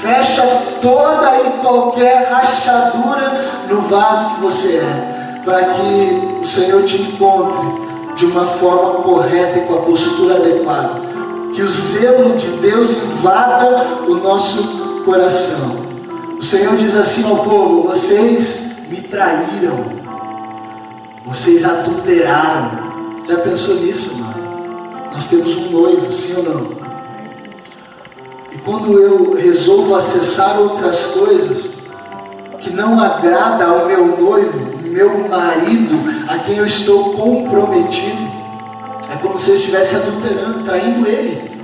Fecha 0.00 0.46
toda 0.80 1.40
e 1.40 1.50
qualquer 1.60 2.30
rachadura 2.30 3.64
no 3.68 3.82
vaso 3.82 4.36
que 4.36 4.40
você 4.42 4.76
é, 4.76 5.42
para 5.44 5.64
que 5.64 6.38
o 6.40 6.46
Senhor 6.46 6.84
te 6.84 7.02
encontre 7.02 7.88
de 8.14 8.26
uma 8.26 8.46
forma 8.46 9.02
correta 9.02 9.58
e 9.58 9.62
com 9.62 9.74
a 9.74 9.82
postura 9.82 10.36
adequada. 10.36 11.08
Que 11.52 11.62
o 11.62 11.68
zelo 11.68 12.36
de 12.36 12.46
Deus 12.58 12.90
invada 12.92 13.84
o 14.06 14.14
nosso 14.14 15.02
coração. 15.04 15.87
O 16.38 16.42
Senhor 16.42 16.76
diz 16.76 16.94
assim 16.94 17.28
ao 17.28 17.38
povo: 17.38 17.88
vocês 17.88 18.86
me 18.88 19.00
traíram, 19.02 19.76
vocês 21.26 21.64
adulteraram. 21.64 22.88
Já 23.28 23.38
pensou 23.38 23.74
nisso, 23.80 24.14
mano? 24.14 25.10
Nós 25.12 25.26
temos 25.26 25.56
um 25.56 25.70
noivo, 25.70 26.12
sim 26.12 26.34
ou 26.36 26.42
não? 26.44 26.78
E 28.52 28.58
quando 28.58 28.98
eu 29.00 29.34
resolvo 29.34 29.96
acessar 29.96 30.60
outras 30.60 31.06
coisas 31.06 31.72
que 32.60 32.70
não 32.70 33.00
agrada 33.00 33.64
ao 33.64 33.86
meu 33.86 34.06
noivo, 34.16 34.78
meu 34.80 35.28
marido, 35.28 35.98
a 36.28 36.38
quem 36.38 36.56
eu 36.56 36.64
estou 36.64 37.14
comprometido, 37.14 38.28
é 39.12 39.16
como 39.20 39.36
se 39.36 39.50
eu 39.50 39.56
estivesse 39.56 39.96
adulterando, 39.96 40.64
traindo 40.64 41.06
ele. 41.06 41.57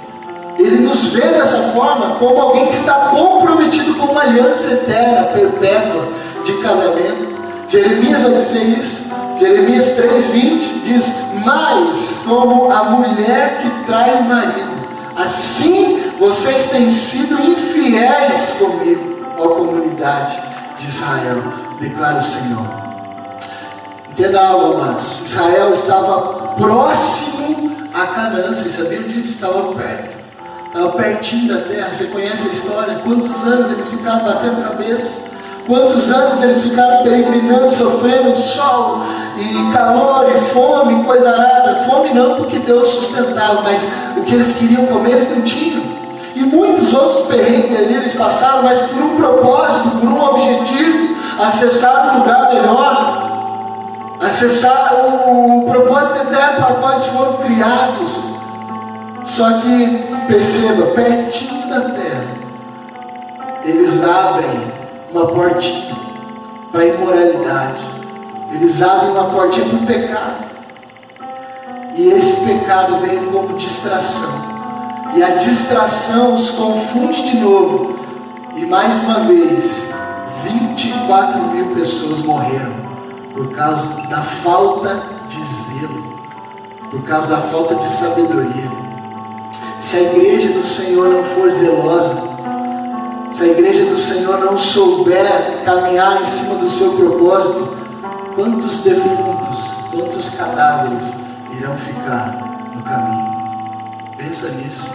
Ele 0.58 0.86
nos 0.86 1.06
vê 1.06 1.20
dessa 1.20 1.58
forma 1.72 2.16
como 2.16 2.40
alguém 2.40 2.66
que 2.66 2.74
está 2.74 2.94
comprometido 3.10 3.94
com 3.94 4.12
uma 4.12 4.22
aliança 4.22 4.72
eterna, 4.72 5.28
perpétua 5.28 6.08
de 6.44 6.52
casamento. 6.58 7.34
Jeremias 7.68 8.22
vai 8.22 8.34
dizer 8.34 8.62
isso. 8.62 9.04
Jeremias 9.38 10.00
3,20 10.00 10.84
diz: 10.84 11.16
Mas 11.44 12.22
como 12.26 12.70
a 12.70 12.84
mulher 12.84 13.58
que 13.60 13.86
trai 13.86 14.14
o 14.14 14.22
marido, 14.22 14.74
assim 15.16 16.12
vocês 16.18 16.70
têm 16.70 16.88
sido 16.88 17.40
infiéis 17.42 18.56
comigo, 18.58 19.26
ó 19.38 19.48
comunidade 19.48 20.38
de 20.78 20.86
Israel, 20.86 21.42
declara 21.80 22.18
o 22.18 22.22
Senhor. 22.22 22.84
Entenda 24.10 24.40
algo, 24.40 24.80
amados. 24.80 25.22
Israel 25.26 25.74
estava 25.74 26.54
próximo 26.54 27.76
a 27.92 28.06
Canaã, 28.06 28.54
vocês 28.54 28.74
sabiam 28.74 29.02
disso? 29.02 29.34
Estava 29.34 29.74
perto. 29.74 30.23
Pertinho 30.96 31.54
da 31.54 31.60
terra. 31.62 31.92
Você 31.92 32.06
conhece 32.06 32.48
a 32.48 32.52
história? 32.52 32.94
Quantos 33.02 33.44
anos 33.44 33.70
eles 33.70 33.88
ficaram 33.88 34.24
batendo 34.24 34.64
cabeça? 34.64 35.24
Quantos 35.66 36.10
anos 36.10 36.42
eles 36.42 36.62
ficaram 36.62 37.02
peregrinando, 37.02 37.70
sofrendo 37.70 38.36
sol 38.36 39.02
e 39.38 39.72
calor 39.72 40.26
e 40.28 40.40
fome, 40.52 41.04
coisa 41.04 41.30
arada? 41.30 41.84
Fome 41.84 42.12
não, 42.12 42.36
porque 42.36 42.58
Deus 42.58 42.88
sustentava, 42.88 43.62
mas 43.62 43.88
o 44.16 44.22
que 44.22 44.34
eles 44.34 44.56
queriam 44.56 44.84
comer 44.86 45.12
eles 45.12 45.30
não 45.30 45.42
tinham 45.42 45.94
e 46.34 46.40
muitos 46.40 46.92
outros 46.92 47.28
perrengues 47.28 47.76
ali 47.76 47.94
eles 47.94 48.12
passaram, 48.12 48.64
mas 48.64 48.78
por 48.80 49.00
um 49.00 49.16
propósito, 49.16 49.88
por 50.00 50.08
um 50.08 50.20
objetivo, 50.20 51.16
acessar 51.40 52.14
um 52.14 52.18
lugar 52.18 52.52
melhor, 52.52 54.18
acessar 54.20 54.94
o, 54.94 55.60
o 55.60 55.70
propósito 55.70 56.26
eterno 56.26 56.56
para 56.56 56.72
o 56.72 56.76
qual 56.76 56.92
eles 56.92 57.04
foram 57.06 57.32
criados. 57.34 58.33
Só 59.24 59.60
que, 59.60 60.04
perceba, 60.28 60.86
pertinho 60.88 61.68
da 61.68 61.80
terra, 61.80 62.34
eles 63.64 64.04
abrem 64.04 64.72
uma 65.10 65.26
portinha 65.28 65.96
para 66.70 66.82
a 66.82 66.86
imoralidade, 66.86 67.80
eles 68.52 68.82
abrem 68.82 69.10
uma 69.12 69.30
portinha 69.30 69.66
para 69.66 69.78
o 69.78 69.86
pecado. 69.86 70.44
E 71.96 72.08
esse 72.08 72.44
pecado 72.44 72.96
vem 72.96 73.24
como 73.26 73.56
distração. 73.56 74.54
E 75.14 75.22
a 75.22 75.36
distração 75.36 76.34
os 76.34 76.50
confunde 76.50 77.30
de 77.30 77.38
novo. 77.38 77.96
E 78.56 78.66
mais 78.66 79.02
uma 79.04 79.20
vez, 79.20 79.94
24 80.42 81.40
mil 81.40 81.74
pessoas 81.74 82.18
morreram 82.20 82.74
por 83.32 83.50
causa 83.52 83.88
da 84.08 84.22
falta 84.22 85.00
de 85.28 85.42
zelo, 85.42 86.18
por 86.90 87.02
causa 87.04 87.28
da 87.28 87.42
falta 87.42 87.76
de 87.76 87.86
sabedoria. 87.86 88.73
Se 89.94 90.00
a 90.00 90.02
igreja 90.02 90.48
do 90.48 90.66
Senhor 90.66 91.08
não 91.08 91.22
for 91.22 91.48
zelosa, 91.48 92.16
se 93.30 93.44
a 93.44 93.46
igreja 93.46 93.84
do 93.84 93.96
Senhor 93.96 94.40
não 94.40 94.58
souber 94.58 95.62
caminhar 95.64 96.20
em 96.20 96.26
cima 96.26 96.56
do 96.56 96.68
seu 96.68 96.96
propósito, 96.96 97.76
quantos 98.34 98.80
defuntos, 98.80 99.72
quantos 99.92 100.30
cadáveres 100.30 101.14
irão 101.56 101.76
ficar 101.76 102.72
no 102.74 102.82
caminho. 102.82 104.16
Pensa 104.18 104.48
nisso. 104.48 104.90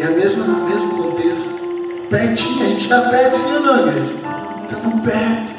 É 0.00 0.06
o 0.06 0.12
mesmo 0.12 1.02
contexto. 1.02 2.06
Pertinho, 2.08 2.62
a 2.64 2.68
gente 2.68 2.82
está 2.82 3.00
perto, 3.10 3.34
sim 3.34 3.54
ou 3.54 3.60
não, 3.60 3.88
igreja? 3.88 4.14
Estamos 4.70 5.04
perto 5.04 5.52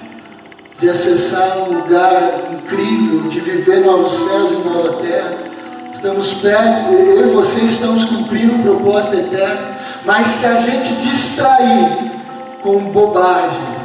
de 0.80 0.90
acessar 0.90 1.58
um 1.64 1.80
lugar 1.80 2.54
incrível, 2.54 3.28
de 3.28 3.42
viver 3.42 3.82
novos 3.82 4.14
céus 4.14 4.52
e 4.54 4.70
nova 4.70 4.94
terra. 5.04 5.49
Estamos 5.92 6.34
perto, 6.36 6.94
eu 6.94 7.30
e 7.30 7.34
você 7.34 7.62
estamos 7.62 8.06
cumprindo 8.06 8.56
o 8.56 8.60
propósito 8.60 9.16
eterno. 9.16 9.76
Mas 10.06 10.28
se 10.28 10.46
a 10.46 10.62
gente 10.62 10.94
distrair 11.02 12.12
com 12.62 12.92
bobagem, 12.92 13.76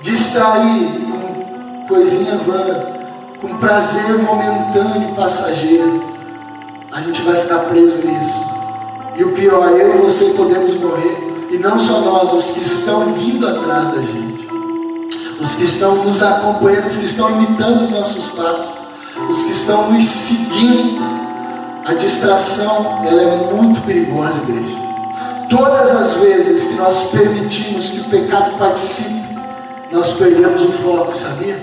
distrair 0.00 0.88
com 1.06 1.86
coisinha 1.86 2.36
vã, 2.36 3.00
com 3.40 3.58
prazer 3.58 4.18
momentâneo 4.22 5.10
e 5.10 5.14
passageiro, 5.14 6.02
a 6.92 7.00
gente 7.00 7.20
vai 7.22 7.40
ficar 7.42 7.58
preso 7.60 7.98
nisso. 8.06 8.50
E 9.16 9.24
o 9.24 9.32
pior, 9.32 9.68
eu 9.70 9.96
e 9.96 9.98
você 10.02 10.26
podemos 10.36 10.74
morrer, 10.74 11.48
e 11.50 11.58
não 11.58 11.78
só 11.78 12.00
nós, 12.00 12.32
os 12.32 12.52
que 12.52 12.60
estão 12.60 13.12
vindo 13.12 13.46
atrás 13.46 13.88
da 13.88 14.00
gente, 14.00 14.48
os 15.40 15.54
que 15.56 15.64
estão 15.64 16.04
nos 16.04 16.22
acompanhando, 16.22 16.86
os 16.86 16.96
que 16.96 17.06
estão 17.06 17.30
imitando 17.30 17.82
os 17.82 17.90
nossos 17.90 18.28
passos, 18.28 18.80
os 19.28 19.42
que 19.42 19.52
estão 19.52 19.92
nos 19.92 20.06
seguindo. 20.06 21.19
A 21.84 21.94
distração, 21.94 23.04
ela 23.06 23.22
é 23.22 23.36
muito 23.54 23.80
perigosa, 23.86 24.42
igreja. 24.42 24.76
Todas 25.48 25.90
as 25.92 26.14
vezes 26.14 26.64
que 26.64 26.74
nós 26.74 27.10
permitimos 27.10 27.88
que 27.88 28.00
o 28.00 28.04
pecado 28.04 28.58
participe, 28.58 29.38
nós 29.90 30.12
perdemos 30.12 30.62
o 30.62 30.72
foco, 30.72 31.14
sabia? 31.16 31.56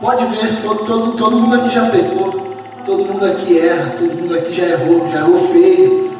Pode 0.00 0.24
ver, 0.26 0.60
todo, 0.60 0.84
todo, 0.84 1.12
todo 1.12 1.36
mundo 1.36 1.54
aqui 1.54 1.74
já 1.74 1.88
pecou, 1.88 2.54
todo 2.84 3.04
mundo 3.04 3.24
aqui 3.24 3.58
erra, 3.58 3.94
todo 3.96 4.14
mundo 4.14 4.34
aqui 4.34 4.52
já 4.52 4.66
errou, 4.66 5.08
já 5.08 5.20
errou 5.20 5.48
feio. 5.48 6.12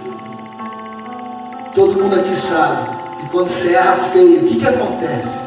Todo 1.75 2.01
mundo 2.01 2.15
aqui 2.15 2.35
sabe 2.35 2.89
que 3.21 3.29
quando 3.29 3.49
você 3.49 3.75
erra 3.75 3.97
feio, 4.13 4.45
o 4.45 4.47
que, 4.47 4.61
que 4.61 4.67
acontece? 4.67 5.39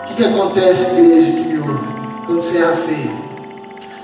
O 0.00 0.08
que, 0.08 0.14
que 0.14 0.24
acontece, 0.24 1.00
igreja 1.00 1.32
que 1.32 1.48
me 1.48 1.58
ouve, 1.60 1.86
quando 2.26 2.40
você 2.40 2.58
erra 2.58 2.76
feio? 2.76 3.17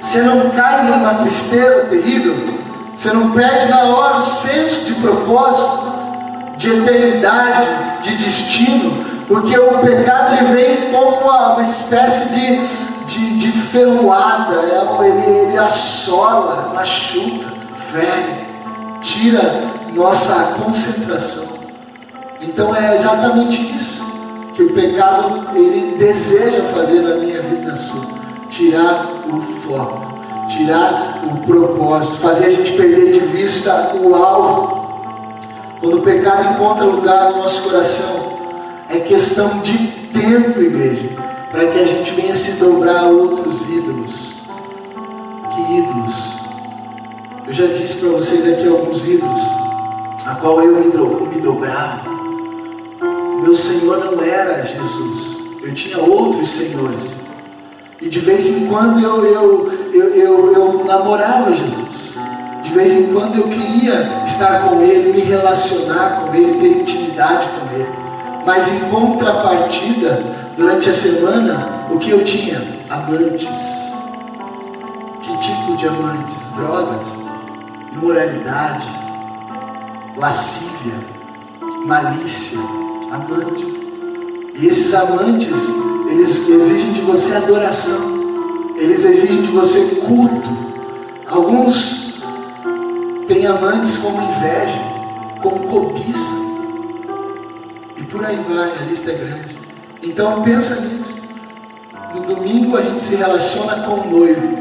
Você 0.04 0.20
não 0.20 0.50
cai 0.50 0.84
numa 0.84 1.14
tristeza 1.14 1.86
terrível, 1.86 2.58
você 2.94 3.10
não 3.10 3.30
perde 3.30 3.70
na 3.70 3.84
hora 3.84 4.18
o 4.18 4.22
senso 4.22 4.84
de 4.84 5.00
propósito, 5.00 5.94
de 6.58 6.70
eternidade, 6.70 8.02
de 8.02 8.14
destino, 8.16 9.02
porque 9.26 9.58
o 9.58 9.78
pecado 9.78 10.36
ele 10.36 10.54
vem 10.54 10.92
como 10.92 11.22
uma, 11.22 11.54
uma 11.54 11.62
espécie 11.62 12.34
de 12.34 12.84
de, 13.06 13.38
de 13.38 13.52
ferroada, 13.52 14.54
é 14.54 15.08
ele, 15.08 15.38
ele 15.38 15.58
assola, 15.58 16.72
machuca, 16.74 17.52
fere, 17.90 18.46
tira 19.00 19.42
nossa 19.94 20.54
concentração. 20.62 21.44
Então 22.40 22.76
é 22.76 22.94
exatamente 22.94 23.74
isso 23.74 24.04
que 24.54 24.62
o 24.62 24.74
pecado 24.74 25.48
ele 25.54 25.96
deseja 25.96 26.62
fazer 26.74 27.00
na 27.00 27.16
minha 27.16 27.40
vida 27.42 27.70
na 27.70 27.76
sua: 27.76 28.13
tirar 28.56 29.24
o 29.28 29.40
foco, 29.40 30.14
tirar 30.48 31.24
o 31.26 31.46
propósito, 31.46 32.18
fazer 32.18 32.46
a 32.46 32.50
gente 32.50 32.72
perder 32.72 33.12
de 33.12 33.20
vista 33.26 33.94
o 33.96 34.14
alvo. 34.14 34.84
Quando 35.80 35.98
o 35.98 36.02
pecado 36.02 36.54
encontra 36.54 36.84
lugar 36.84 37.32
no 37.32 37.38
nosso 37.38 37.68
coração, 37.68 38.38
é 38.88 39.00
questão 39.00 39.60
de 39.60 39.78
tempo, 40.12 40.60
igreja 40.60 41.24
para 41.54 41.68
que 41.68 41.78
a 41.78 41.86
gente 41.86 42.10
venha 42.14 42.34
se 42.34 42.58
dobrar 42.58 43.04
a 43.04 43.06
outros 43.06 43.68
ídolos. 43.68 44.34
Que 45.54 45.78
ídolos? 45.78 46.34
Eu 47.46 47.52
já 47.52 47.66
disse 47.68 47.98
para 47.98 48.08
vocês 48.08 48.52
aqui 48.52 48.66
alguns 48.66 49.06
ídolos, 49.06 49.40
a 50.26 50.34
qual 50.40 50.60
eu 50.62 50.74
me, 50.74 50.90
do, 50.90 51.26
me 51.26 51.40
dobrava. 51.40 52.10
Meu 53.40 53.54
Senhor 53.54 54.04
não 54.04 54.20
era 54.20 54.66
Jesus, 54.66 55.62
eu 55.62 55.72
tinha 55.72 56.00
outros 56.00 56.48
senhores. 56.48 57.23
E 58.04 58.08
de 58.08 58.20
vez 58.20 58.46
em 58.46 58.66
quando 58.68 59.02
eu, 59.02 59.24
eu, 59.24 59.72
eu, 59.92 60.08
eu, 60.14 60.52
eu 60.52 60.84
namorava 60.84 61.52
Jesus. 61.52 62.14
De 62.62 62.72
vez 62.72 62.92
em 62.92 63.12
quando 63.12 63.36
eu 63.38 63.48
queria 63.48 64.22
estar 64.24 64.68
com 64.68 64.80
Ele, 64.80 65.12
me 65.12 65.20
relacionar 65.20 66.20
com 66.20 66.34
Ele, 66.34 66.60
ter 66.60 66.82
intimidade 66.82 67.48
com 67.48 67.74
Ele. 67.74 67.88
Mas 68.46 68.68
em 68.68 68.90
contrapartida, 68.90 70.44
Durante 70.56 70.88
a 70.88 70.94
semana, 70.94 71.88
o 71.90 71.98
que 71.98 72.10
eu 72.10 72.24
tinha? 72.24 72.62
Amantes. 72.88 73.48
Que 75.20 75.36
tipo 75.38 75.76
de 75.76 75.88
amantes? 75.88 76.36
Drogas, 76.56 77.16
imoralidade, 77.92 78.86
lascívia, 80.16 80.94
malícia, 81.84 82.60
amantes. 83.10 83.83
E 84.54 84.66
esses 84.66 84.94
amantes, 84.94 85.62
eles 86.10 86.48
exigem 86.48 86.92
de 86.92 87.00
você 87.00 87.34
adoração, 87.34 88.74
eles 88.76 89.04
exigem 89.04 89.42
de 89.42 89.48
você 89.48 89.96
culto. 90.06 90.48
Alguns 91.26 92.22
têm 93.26 93.46
amantes 93.46 93.96
como 93.98 94.22
inveja, 94.22 94.78
como 95.42 95.66
cobiça. 95.68 96.30
E 97.96 98.02
por 98.02 98.24
aí 98.24 98.36
vai, 98.48 98.70
a 98.70 98.82
lista 98.82 99.10
é 99.10 99.14
grande. 99.14 99.58
Então 100.02 100.42
pensa 100.42 100.80
nisso. 100.82 101.04
No 102.14 102.22
domingo 102.22 102.76
a 102.76 102.82
gente 102.82 103.02
se 103.02 103.16
relaciona 103.16 103.82
com 103.82 103.94
o 103.94 104.10
noivo, 104.10 104.56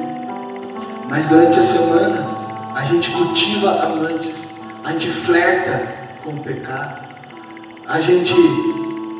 mas 1.08 1.28
durante 1.28 1.60
a 1.60 1.64
semana 1.64 2.34
a 2.74 2.84
gente 2.86 3.12
cultiva 3.12 3.84
amantes, 3.84 4.56
a 4.84 4.92
gente 4.94 5.08
flerta 5.10 5.88
com 6.24 6.32
o 6.32 6.40
pecado, 6.40 7.06
a 7.88 8.02
gente 8.02 8.34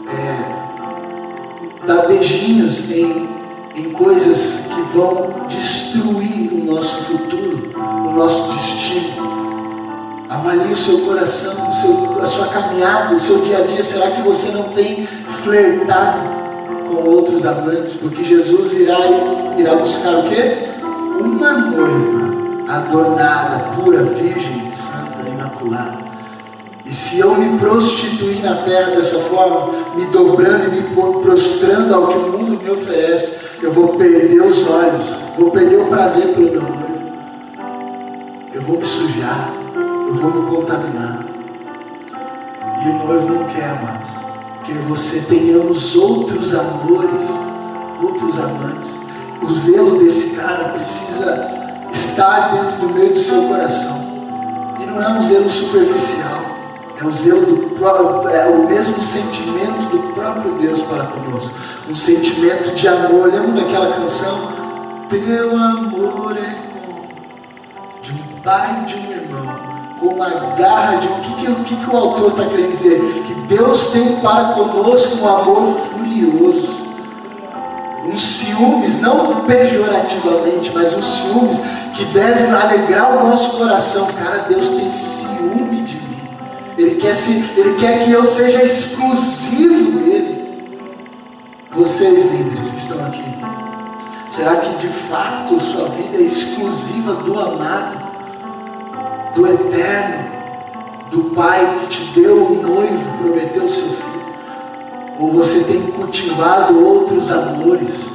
é, 0.08 0.63
dá 1.86 2.08
beijinhos 2.08 2.92
em, 2.92 3.28
em 3.76 3.92
coisas 3.92 4.68
que 4.74 4.82
vão 4.96 5.46
destruir 5.48 6.54
o 6.54 6.66
nosso 6.66 7.04
futuro, 7.06 7.74
o 7.76 8.12
nosso 8.12 8.54
destino. 8.54 9.24
Avalie 10.30 10.72
o 10.72 10.76
seu 10.76 11.00
coração, 11.00 11.70
o 11.70 11.74
seu, 11.74 12.22
a 12.22 12.26
sua 12.26 12.48
caminhada, 12.48 13.14
o 13.14 13.20
seu 13.20 13.40
dia 13.42 13.60
a 13.60 13.62
dia. 13.62 13.84
Será 13.84 14.12
que 14.12 14.22
você 14.22 14.52
não 14.58 14.64
tem 14.70 15.08
flertado 15.44 16.20
com 16.88 17.10
outros 17.10 17.46
amantes? 17.46 17.94
Porque 17.96 18.24
Jesus 18.24 18.74
irá, 18.74 18.98
irá 19.58 19.76
buscar 19.76 20.16
o 20.20 20.30
quê? 20.30 20.70
Uma 21.20 21.54
noiva 21.54 22.34
adornada, 22.68 23.76
pura, 23.76 24.04
virgem, 24.04 24.72
santa, 24.72 25.30
imaculada. 25.30 26.13
E 26.94 26.96
se 26.96 27.20
eu 27.20 27.34
me 27.34 27.58
prostituir 27.58 28.40
na 28.44 28.58
terra 28.58 28.92
dessa 28.92 29.18
forma, 29.22 29.96
me 29.96 30.06
dobrando 30.12 30.76
e 30.76 30.80
me 30.80 31.24
prostrando 31.24 31.92
ao 31.92 32.06
que 32.06 32.18
o 32.20 32.38
mundo 32.38 32.64
me 32.64 32.70
oferece, 32.70 33.38
eu 33.64 33.74
vou 33.74 33.98
perder 33.98 34.40
os 34.44 34.70
olhos, 34.70 35.06
vou 35.36 35.50
perder 35.50 35.78
o 35.78 35.88
prazer 35.88 36.28
pelo 36.36 36.52
meu 36.52 36.62
noivo. 36.62 36.84
Eu 38.54 38.62
vou 38.62 38.78
me 38.78 38.86
sujar 38.86 39.52
eu 39.76 40.16
vou 40.20 40.30
me 40.30 40.56
contaminar. 40.56 41.26
E 42.86 42.90
o 42.90 43.08
noivo 43.08 43.34
não 43.34 43.46
quer, 43.46 43.70
amados, 43.70 44.10
que 44.64 44.74
você 44.88 45.22
tenhamos 45.22 45.96
outros 45.96 46.54
amores, 46.54 47.28
outros 48.04 48.40
amantes. 48.40 48.92
O 49.42 49.52
zelo 49.52 49.98
desse 49.98 50.36
cara 50.36 50.70
precisa 50.70 51.50
estar 51.92 52.52
dentro 52.54 52.88
do 52.88 52.94
meio 52.94 53.14
do 53.14 53.20
seu 53.20 53.48
coração. 53.48 53.98
E 54.80 54.86
não 54.86 55.02
é 55.02 55.10
um 55.10 55.22
zelo 55.22 55.50
superficial, 55.50 56.33
é 57.04 57.06
o 57.06 57.12
zelo 57.12 57.46
do 57.46 57.76
próprio, 57.76 58.30
é 58.30 58.48
o 58.48 58.66
mesmo 58.66 59.02
sentimento 59.02 59.90
do 59.92 60.14
próprio 60.14 60.54
Deus 60.54 60.82
para 60.84 61.04
conosco. 61.04 61.52
Um 61.90 61.96
sentimento 61.96 62.74
de 62.74 62.88
amor. 62.88 63.30
Lembra 63.32 63.62
daquela 63.62 63.94
canção? 63.94 64.54
Teu 65.10 65.52
amor 65.52 66.38
é 66.38 66.56
como 66.72 68.02
de 68.02 68.12
um 68.14 68.42
pai 68.42 68.84
e 68.84 68.86
de 68.86 68.96
um 68.96 69.12
irmão 69.12 69.74
com 70.00 70.24
a 70.24 70.30
garra 70.56 70.96
de 70.98 71.08
o 71.08 71.12
que, 71.22 71.52
o, 71.52 71.56
que, 71.66 71.76
que 71.76 71.90
o 71.90 71.98
autor 71.98 72.32
está 72.32 72.46
querendo 72.46 72.72
dizer? 72.72 73.00
Que 73.28 73.34
Deus 73.56 73.92
tem 73.92 74.16
para 74.18 74.54
conosco 74.54 75.18
um 75.18 75.28
amor 75.28 75.78
furioso, 75.90 76.88
um 78.06 78.18
ciúmes, 78.18 79.02
não 79.02 79.46
pejorativamente, 79.46 80.72
mas 80.74 80.94
um 80.94 81.02
ciúmes 81.02 81.62
que 81.96 82.06
deve 82.06 82.50
alegrar 82.50 83.18
o 83.18 83.28
nosso 83.28 83.58
coração. 83.58 84.08
Cara, 84.14 84.46
Deus 84.48 84.70
tem 84.70 84.90
ciúme. 84.90 85.83
Ele 86.78 86.96
quer, 86.96 87.16
se, 87.16 87.32
ele 87.56 87.76
quer 87.80 88.04
que 88.04 88.12
eu 88.12 88.26
seja 88.26 88.64
exclusivo 88.64 90.00
dele. 90.00 90.80
Vocês, 91.72 92.32
líderes 92.32 92.72
que 92.72 92.78
estão 92.78 93.06
aqui, 93.06 93.24
será 94.30 94.58
que 94.58 94.88
de 94.88 94.88
fato 94.88 95.60
sua 95.60 95.90
vida 95.90 96.18
é 96.18 96.22
exclusiva 96.22 97.14
do 97.16 97.40
amado, 97.40 98.04
do 99.36 99.48
eterno, 99.48 100.32
do 101.12 101.36
Pai 101.36 101.80
que 101.82 101.88
te 101.88 102.20
deu 102.20 102.44
o 102.44 102.62
noivo, 102.62 103.18
prometeu 103.20 103.66
o 103.66 103.70
seu 103.70 103.90
filho? 103.90 104.14
Ou 105.20 105.32
você 105.32 105.64
tem 105.72 105.82
cultivado 105.92 106.84
outros 106.84 107.32
amores? 107.32 108.14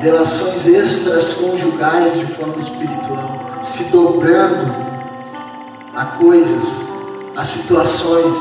Relações 0.00 0.66
extras 0.66 1.34
conjugais 1.34 2.18
de 2.18 2.26
forma 2.26 2.56
espiritual, 2.56 3.58
se 3.60 3.84
dobrando 3.92 4.81
a 5.94 6.04
coisas, 6.06 6.86
a 7.36 7.44
situações, 7.44 8.36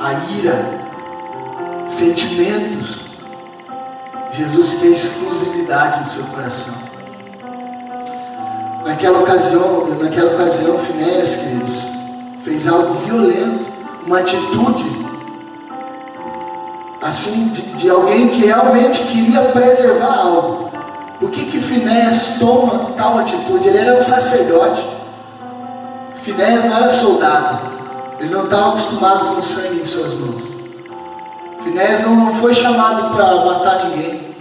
a 0.00 0.12
ira, 0.38 1.86
sentimentos. 1.86 3.10
Jesus 4.32 4.80
quer 4.80 4.88
exclusividade 4.88 6.00
no 6.00 6.06
seu 6.06 6.24
coração. 6.24 6.74
Naquela 8.84 9.20
ocasião, 9.20 9.86
naquela 10.00 10.34
ocasião, 10.34 10.78
Finéas, 10.78 11.36
queridos, 11.36 11.86
fez 12.44 12.66
algo 12.66 12.94
violento, 13.04 13.66
uma 14.06 14.20
atitude 14.20 15.00
assim, 17.02 17.48
de, 17.48 17.62
de, 17.78 17.90
alguém 17.90 18.28
que 18.28 18.44
realmente 18.44 19.02
queria 19.04 19.40
preservar 19.42 20.18
algo. 20.18 20.70
Por 21.18 21.30
que 21.30 21.46
que 21.46 21.58
Finéas 21.58 22.36
toma 22.38 22.92
tal 22.96 23.18
atitude? 23.18 23.68
Ele 23.68 23.78
era 23.78 23.98
um 23.98 24.02
sacerdote. 24.02 24.99
Finéas 26.22 26.64
não 26.64 26.76
era 26.76 26.88
soldado. 26.88 27.58
Ele 28.18 28.34
não 28.34 28.44
estava 28.44 28.70
acostumado 28.70 29.34
com 29.34 29.42
sangue 29.42 29.80
em 29.80 29.86
suas 29.86 30.14
mãos. 30.14 30.42
Finéas 31.62 32.02
não 32.02 32.34
foi 32.36 32.54
chamado 32.54 33.14
para 33.14 33.44
matar 33.44 33.84
ninguém. 33.86 34.36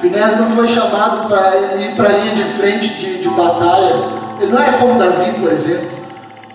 Finéas 0.00 0.36
não 0.38 0.50
foi 0.56 0.68
chamado 0.68 1.28
para 1.28 1.56
ir 1.76 1.94
para 1.96 2.08
a 2.08 2.16
linha 2.18 2.34
de 2.34 2.44
frente 2.54 2.88
de, 2.88 3.22
de 3.22 3.28
batalha. 3.28 4.20
Ele 4.40 4.52
não 4.52 4.62
era 4.62 4.78
como 4.78 4.98
Davi, 4.98 5.32
por 5.40 5.52
exemplo, 5.52 5.90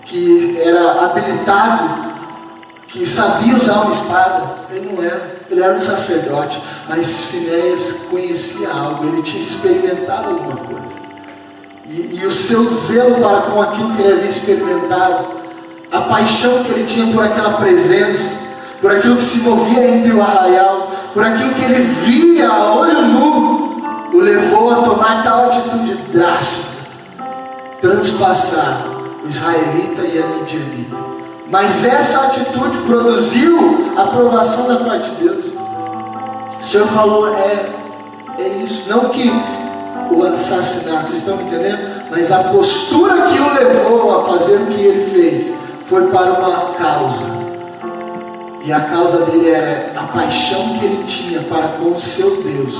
que 0.04 0.58
era 0.64 1.04
habilitado 1.04 2.06
que 2.88 3.06
sabia 3.06 3.54
usar 3.56 3.82
uma 3.82 3.92
espada. 3.92 4.42
Ele 4.70 4.92
não 4.92 5.02
era, 5.02 5.36
ele 5.50 5.62
era 5.62 5.74
um 5.74 5.78
sacerdote, 5.78 6.62
mas 6.88 7.30
Finéias 7.30 8.06
conhecia 8.10 8.70
algo, 8.70 9.04
ele 9.04 9.22
tinha 9.22 9.42
experimentado 9.42 10.30
alguma 10.30 10.56
coisa. 10.56 11.05
E, 11.88 12.20
e, 12.20 12.26
o 12.26 12.30
seu 12.30 12.64
zelo 12.64 13.16
para 13.16 13.42
com 13.42 13.62
aquilo 13.62 13.94
que 13.94 14.02
ele 14.02 14.12
havia 14.14 14.28
experimentado, 14.28 15.24
a 15.90 16.00
paixão 16.02 16.64
que 16.64 16.72
ele 16.72 16.86
tinha 16.86 17.12
por 17.12 17.24
aquela 17.24 17.52
presença, 17.54 18.36
por 18.80 18.90
aquilo 18.90 19.16
que 19.16 19.22
se 19.22 19.38
movia 19.40 19.88
entre 19.88 20.12
o 20.12 20.20
arraial, 20.20 20.90
por 21.14 21.24
aquilo 21.24 21.54
que 21.54 21.62
ele 21.64 21.82
via 22.04 22.48
a 22.48 22.74
olho 22.74 23.02
nu, 23.02 24.10
o 24.12 24.18
levou 24.18 24.70
a 24.70 24.82
tomar 24.82 25.22
tal 25.22 25.46
atitude 25.46 25.94
drástica, 26.12 26.66
transpassar 27.80 28.82
o 29.24 29.28
israelita 29.28 30.02
e 30.02 30.18
a 30.18 30.26
midianita 30.26 31.16
mas 31.48 31.84
essa 31.84 32.26
atitude 32.26 32.78
produziu 32.86 33.92
aprovação 33.96 34.66
da 34.66 34.84
parte 34.84 35.10
de 35.10 35.24
Deus. 35.24 35.46
O 36.60 36.64
Senhor 36.64 36.86
falou, 36.88 37.28
é, 37.28 37.66
é 38.38 38.48
isso. 38.64 38.90
Não 38.90 39.10
que 39.10 39.30
o 40.10 40.22
assassinato, 40.24 41.08
vocês 41.08 41.22
estão 41.22 41.40
entendendo? 41.40 42.06
Mas 42.10 42.30
a 42.30 42.44
postura 42.44 43.26
que 43.26 43.38
o 43.38 43.54
levou 43.54 44.20
a 44.20 44.24
fazer 44.32 44.56
o 44.56 44.66
que 44.66 44.80
ele 44.80 45.10
fez 45.10 45.52
foi 45.86 46.06
para 46.08 46.32
uma 46.32 46.74
causa. 46.74 47.36
E 48.64 48.72
a 48.72 48.80
causa 48.80 49.24
dele 49.26 49.50
era 49.50 49.92
a 49.96 50.04
paixão 50.04 50.78
que 50.78 50.84
ele 50.84 51.04
tinha 51.06 51.40
para 51.42 51.68
com 51.78 51.90
o 51.92 52.00
seu 52.00 52.42
Deus, 52.42 52.74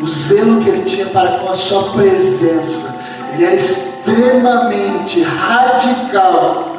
o 0.00 0.06
zelo 0.06 0.62
que 0.62 0.70
ele 0.70 0.82
tinha 0.82 1.06
para 1.06 1.38
com 1.38 1.50
a 1.50 1.54
sua 1.54 1.84
presença. 1.90 2.96
Ele 3.32 3.44
era 3.44 3.54
extremamente 3.54 5.22
radical 5.22 6.74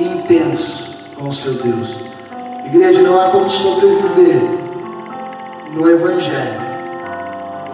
intenso 0.00 0.94
com 1.16 1.28
o 1.28 1.32
seu 1.32 1.54
Deus. 1.54 1.96
Igreja, 2.66 3.00
não 3.02 3.20
há 3.20 3.30
como 3.30 3.48
sobreviver 3.48 4.42
no 5.72 5.88
Evangelho. 5.88 6.65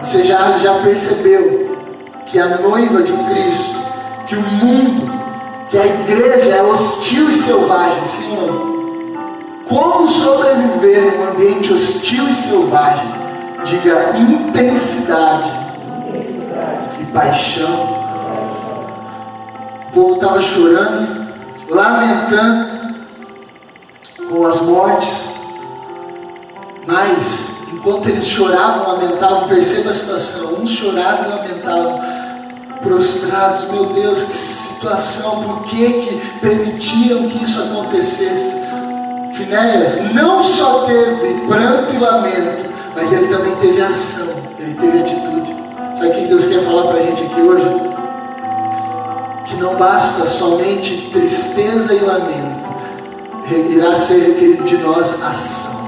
Você 0.03 0.23
já, 0.23 0.57
já 0.57 0.79
percebeu 0.79 1.77
que 2.25 2.37
a 2.37 2.57
noiva 2.57 3.03
de 3.03 3.13
Cristo, 3.13 3.79
que 4.27 4.35
o 4.35 4.41
mundo, 4.41 5.09
que 5.69 5.77
a 5.77 5.85
igreja 5.85 6.49
é 6.49 6.61
hostil 6.61 7.29
e 7.29 7.33
selvagem, 7.33 8.27
não? 8.35 9.63
Como 9.63 10.05
sobreviver 10.05 11.17
num 11.17 11.31
ambiente 11.31 11.71
hostil 11.71 12.27
e 12.27 12.33
selvagem? 12.33 13.07
Diga 13.63 14.17
intensidade, 14.17 15.51
intensidade. 16.09 16.97
e 16.99 17.05
paixão. 17.05 18.03
O 19.87 19.91
povo 19.93 20.15
estava 20.15 20.41
chorando, 20.41 21.33
lamentando 21.69 22.97
com 24.29 24.45
as 24.45 24.61
mortes, 24.63 25.31
mas 26.85 27.52
enquanto 27.83 28.07
eles 28.07 28.25
choravam, 28.25 28.93
lamentavam, 28.93 29.49
perceba 29.49 29.89
a 29.89 29.93
situação, 29.93 30.53
uns 30.61 30.69
choravam 30.69 31.25
e 31.25 31.29
lamentavam, 31.35 32.01
prostrados, 32.81 33.69
meu 33.71 33.87
Deus, 33.87 34.23
que 34.23 34.37
situação, 34.37 35.43
por 35.43 35.63
que, 35.65 35.91
que 35.91 36.21
permitiram 36.39 37.29
que 37.29 37.43
isso 37.43 37.61
acontecesse? 37.61 38.63
Finéias 39.33 40.13
não 40.13 40.41
só 40.41 40.85
teve 40.85 41.45
pranto 41.45 41.93
e 41.93 41.99
lamento, 41.99 42.69
mas 42.95 43.11
ele 43.11 43.27
também 43.27 43.53
teve 43.57 43.81
ação, 43.81 44.33
ele 44.59 44.75
teve 44.75 44.99
atitude. 44.99 45.53
Sabe 45.93 46.11
o 46.11 46.13
que 46.13 46.27
Deus 46.27 46.45
quer 46.45 46.63
falar 46.63 46.83
para 46.83 46.99
a 46.99 47.03
gente 47.03 47.23
aqui 47.23 47.41
hoje? 47.41 47.93
que 49.45 49.57
não 49.57 49.75
basta 49.75 50.25
somente 50.25 51.09
tristeza 51.11 51.93
e 51.93 51.99
lamento, 51.99 52.63
irá 53.69 53.93
ser 53.93 54.19
requerido 54.19 54.63
de 54.63 54.77
nós 54.77 55.21
ação 55.21 55.82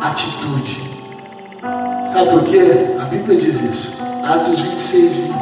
atitude. 0.00 0.96
Sabe 2.12 2.30
por 2.30 2.44
quê? 2.44 2.96
A 3.00 3.04
Bíblia 3.04 3.38
diz 3.38 3.60
isso. 3.60 3.92
Atos 4.22 4.58
26, 4.58 5.12
20. 5.12 5.32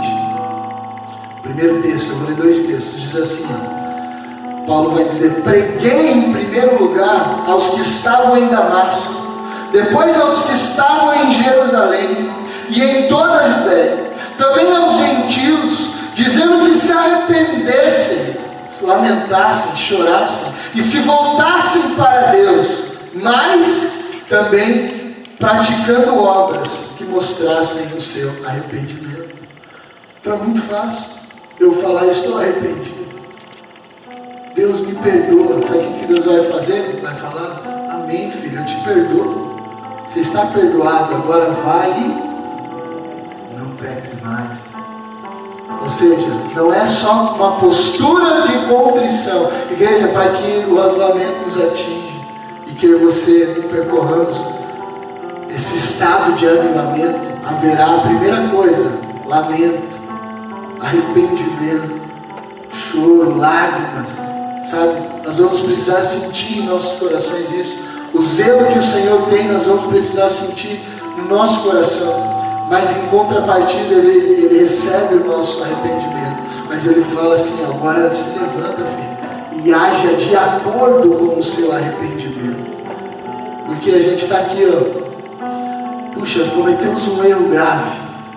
Primeiro 1.42 1.82
texto, 1.82 2.10
eu 2.10 2.16
vou 2.16 2.28
ler 2.28 2.36
dois 2.36 2.66
textos. 2.66 3.00
Diz 3.00 3.16
assim: 3.16 3.46
ó, 3.50 4.66
Paulo 4.66 4.94
vai 4.94 5.04
dizer: 5.04 5.42
Preguei 5.42 6.12
em 6.12 6.32
primeiro 6.32 6.82
lugar 6.82 7.44
aos 7.46 7.70
que 7.70 7.80
estavam 7.82 8.36
em 8.36 8.48
Damasco, 8.48 9.14
depois 9.72 10.18
aos 10.18 10.44
que 10.44 10.54
estavam 10.54 11.14
em 11.14 11.42
Jerusalém 11.42 12.30
e 12.68 12.82
em 12.82 13.08
toda 13.08 13.32
a 13.32 13.52
Judéia, 13.52 14.12
também 14.38 14.74
aos 14.74 14.98
gentios 14.98 15.94
dizendo 16.14 16.64
que 16.64 16.74
se 16.74 16.92
arrependessem, 16.92 18.36
se 18.70 18.84
lamentassem, 18.84 19.76
chorassem 19.76 20.52
e 20.74 20.82
se 20.82 20.98
voltassem 21.00 21.82
para 21.96 22.32
Deus, 22.32 22.84
mas 23.14 23.93
também 24.28 25.26
praticando 25.38 26.16
obras 26.16 26.94
que 26.96 27.04
mostrassem 27.04 27.86
o 27.96 28.00
seu 28.00 28.30
arrependimento. 28.46 29.34
Então 30.20 30.34
é 30.34 30.38
muito 30.38 30.62
fácil 30.62 31.14
eu 31.60 31.80
falar, 31.80 32.06
estou 32.06 32.38
arrependido. 32.38 32.94
Deus 34.54 34.80
me 34.80 34.94
perdoa. 34.94 35.60
Sabe 35.62 35.78
o 35.78 35.98
que 35.98 36.06
Deus 36.06 36.24
vai 36.24 36.44
fazer? 36.44 37.00
Vai 37.02 37.14
falar, 37.14 37.62
Amém, 37.90 38.30
filho, 38.30 38.58
eu 38.58 38.64
te 38.64 38.76
perdoo. 38.84 39.54
Você 40.06 40.20
está 40.20 40.46
perdoado, 40.46 41.14
agora 41.14 41.50
vai 41.50 41.90
e 41.90 43.58
não 43.58 43.76
peques 43.76 44.20
mais. 44.22 44.58
Ou 45.82 45.88
seja, 45.88 46.28
não 46.54 46.72
é 46.72 46.86
só 46.86 47.34
uma 47.34 47.52
postura 47.60 48.42
de 48.42 48.66
contrição, 48.66 49.50
igreja, 49.70 50.08
para 50.08 50.32
que 50.32 50.70
o 50.70 50.80
avivamento 50.80 51.44
nos 51.44 51.56
atinja 51.58 52.03
e 52.74 52.76
que 52.76 52.86
eu 52.86 53.00
e 53.00 53.04
você 53.04 53.64
percorramos 53.70 54.36
esse 55.54 55.76
estado 55.76 56.32
de 56.34 56.48
avivamento, 56.48 57.20
haverá 57.46 57.86
a 57.86 58.00
primeira 58.00 58.48
coisa: 58.48 58.90
lamento, 59.26 59.94
arrependimento, 60.80 62.00
choro, 62.70 63.38
lágrimas, 63.38 64.10
sabe? 64.68 65.24
Nós 65.24 65.38
vamos 65.38 65.60
precisar 65.60 66.02
sentir 66.02 66.58
em 66.58 66.66
nossos 66.66 66.98
corações 66.98 67.52
isso. 67.52 67.84
O 68.12 68.20
zelo 68.20 68.66
que 68.72 68.78
o 68.78 68.82
Senhor 68.82 69.22
tem, 69.28 69.48
nós 69.48 69.64
vamos 69.64 69.86
precisar 69.86 70.28
sentir 70.28 70.80
no 71.16 71.28
nosso 71.28 71.68
coração. 71.68 72.34
Mas 72.68 72.90
em 72.90 73.08
contrapartida 73.08 73.94
ele, 73.94 74.42
ele 74.42 74.60
recebe 74.60 75.14
o 75.14 75.26
nosso 75.26 75.62
arrependimento. 75.62 76.42
Mas 76.68 76.86
ele 76.86 77.04
fala 77.14 77.36
assim, 77.36 77.62
agora 77.64 78.10
se 78.10 78.38
levanta, 78.38 78.82
filho, 78.82 79.13
e 79.64 79.72
haja 79.72 80.12
de 80.14 80.36
acordo 80.36 81.10
com 81.10 81.38
o 81.38 81.42
seu 81.42 81.72
arrependimento. 81.72 82.74
Porque 83.66 83.90
a 83.90 83.98
gente 83.98 84.24
está 84.24 84.40
aqui, 84.40 84.62
ó. 84.68 86.12
Puxa, 86.12 86.44
cometemos 86.54 87.08
um 87.08 87.24
erro 87.24 87.48
grave. 87.48 87.90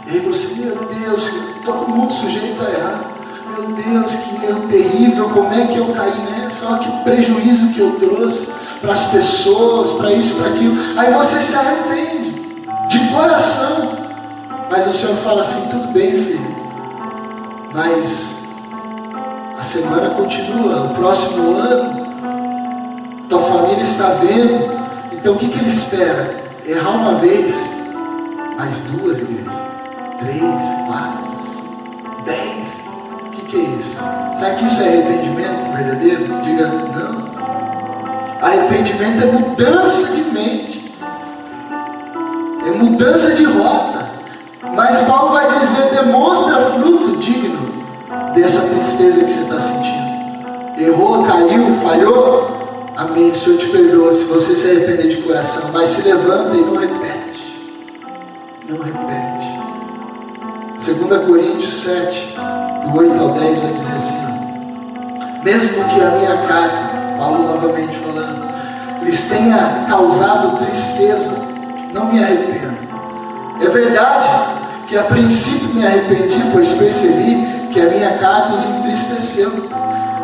E 0.08 0.12
aí 0.12 0.20
você, 0.20 0.62
meu 0.62 0.76
Deus, 0.86 1.30
todo 1.66 1.90
mundo 1.90 2.14
sujeito 2.14 2.66
a 2.66 2.72
errar. 2.72 3.12
Meu 3.58 3.68
Deus, 3.74 4.14
que 4.14 4.46
erro 4.46 4.68
terrível, 4.70 5.30
como 5.30 5.54
é 5.54 5.68
que 5.68 5.78
eu 5.78 5.94
caí 5.94 6.18
nessa? 6.32 6.66
Olha 6.66 6.80
que 6.80 7.04
prejuízo 7.04 7.74
que 7.74 7.80
eu 7.80 7.92
trouxe 8.00 8.48
para 8.80 8.94
as 8.94 9.08
pessoas, 9.12 9.92
para 9.98 10.14
isso, 10.14 10.36
para 10.36 10.48
aquilo. 10.48 10.78
Aí 10.98 11.12
você 11.14 11.42
se 11.42 11.56
arrepende, 11.56 12.68
de 12.88 13.00
coração. 13.12 13.98
Mas 14.70 14.88
o 14.88 14.94
Senhor 14.94 15.16
fala 15.18 15.42
assim: 15.42 15.70
tudo 15.70 15.92
bem, 15.92 16.12
filho, 16.12 16.56
mas 17.74 18.37
a 19.58 19.64
semana 19.64 20.12
continua, 20.12 20.84
o 20.84 20.96
próximo 20.96 21.58
ano, 21.58 23.26
tua 23.28 23.42
família 23.42 23.82
está 23.82 24.10
vendo. 24.22 24.78
Então 25.12 25.34
o 25.34 25.38
que, 25.38 25.50
que 25.50 25.58
ele 25.58 25.68
espera? 25.68 26.48
Errar 26.66 26.92
uma 26.92 27.16
vez, 27.16 27.56
mais 28.56 28.82
duas, 28.92 29.18
igreja, 29.18 29.52
três, 30.20 30.42
quatro, 30.86 31.28
dez. 32.26 32.82
O 33.26 33.30
que, 33.32 33.42
que 33.48 33.58
é 33.58 33.62
isso? 33.62 33.98
Será 34.36 34.56
que 34.56 34.66
isso 34.66 34.82
é 34.84 34.88
arrependimento 34.88 35.76
verdadeiro? 35.76 36.42
Diga 36.44 36.68
não. 36.68 37.28
Arrependimento 38.42 39.24
é 39.24 39.32
mudança 39.32 40.16
de 40.16 40.22
mente, 40.32 40.96
é 42.66 42.70
mudança 42.70 43.32
de 43.32 43.46
rota. 43.46 44.08
Mas 44.76 45.00
Paulo 45.08 45.32
vai 45.32 45.60
dizer: 45.60 45.90
demonstra 45.96 46.57
tristeza 48.98 49.24
que 49.24 49.32
você 49.32 49.42
está 49.42 49.60
sentindo. 49.60 50.82
Errou, 50.82 51.24
caiu, 51.24 51.76
falhou. 51.84 52.94
Amém. 52.96 53.32
O 53.32 53.36
Senhor 53.36 53.60
te 53.60 53.68
perdoa 53.68 54.12
se 54.12 54.26
você 54.26 54.54
se 54.56 54.70
arrepender 54.70 55.16
de 55.16 55.22
coração. 55.22 55.70
Mas 55.72 55.90
se 55.90 56.08
levanta 56.08 56.56
e 56.56 56.62
não 56.62 56.76
repete. 56.76 57.78
Não 58.68 58.78
repete. 58.80 59.38
2 60.84 61.26
Coríntios 61.26 61.84
7, 61.84 62.36
do 62.84 62.98
8 62.98 63.20
ao 63.20 63.30
10, 63.34 63.60
vai 63.60 63.74
dizer 63.74 63.94
assim: 63.98 65.44
Mesmo 65.44 65.84
que 65.90 66.02
a 66.02 66.12
minha 66.12 66.48
carta, 66.48 67.18
Paulo 67.18 67.44
novamente 67.44 67.98
falando, 67.98 68.48
lhes 69.04 69.30
tenha 69.30 69.86
causado 69.90 70.66
tristeza, 70.66 71.34
não 71.94 72.06
me 72.06 72.24
arrependo. 72.24 72.78
É 73.62 73.70
verdade 73.70 74.30
que 74.88 74.98
a 74.98 75.04
princípio 75.04 75.76
me 75.76 75.86
arrependi, 75.86 76.42
pois 76.54 76.72
percebi 76.72 77.57
que 77.78 77.82
a 77.82 77.92
minha 77.92 78.18
carta 78.18 78.54
os 78.54 78.66
entristeceu, 78.66 79.52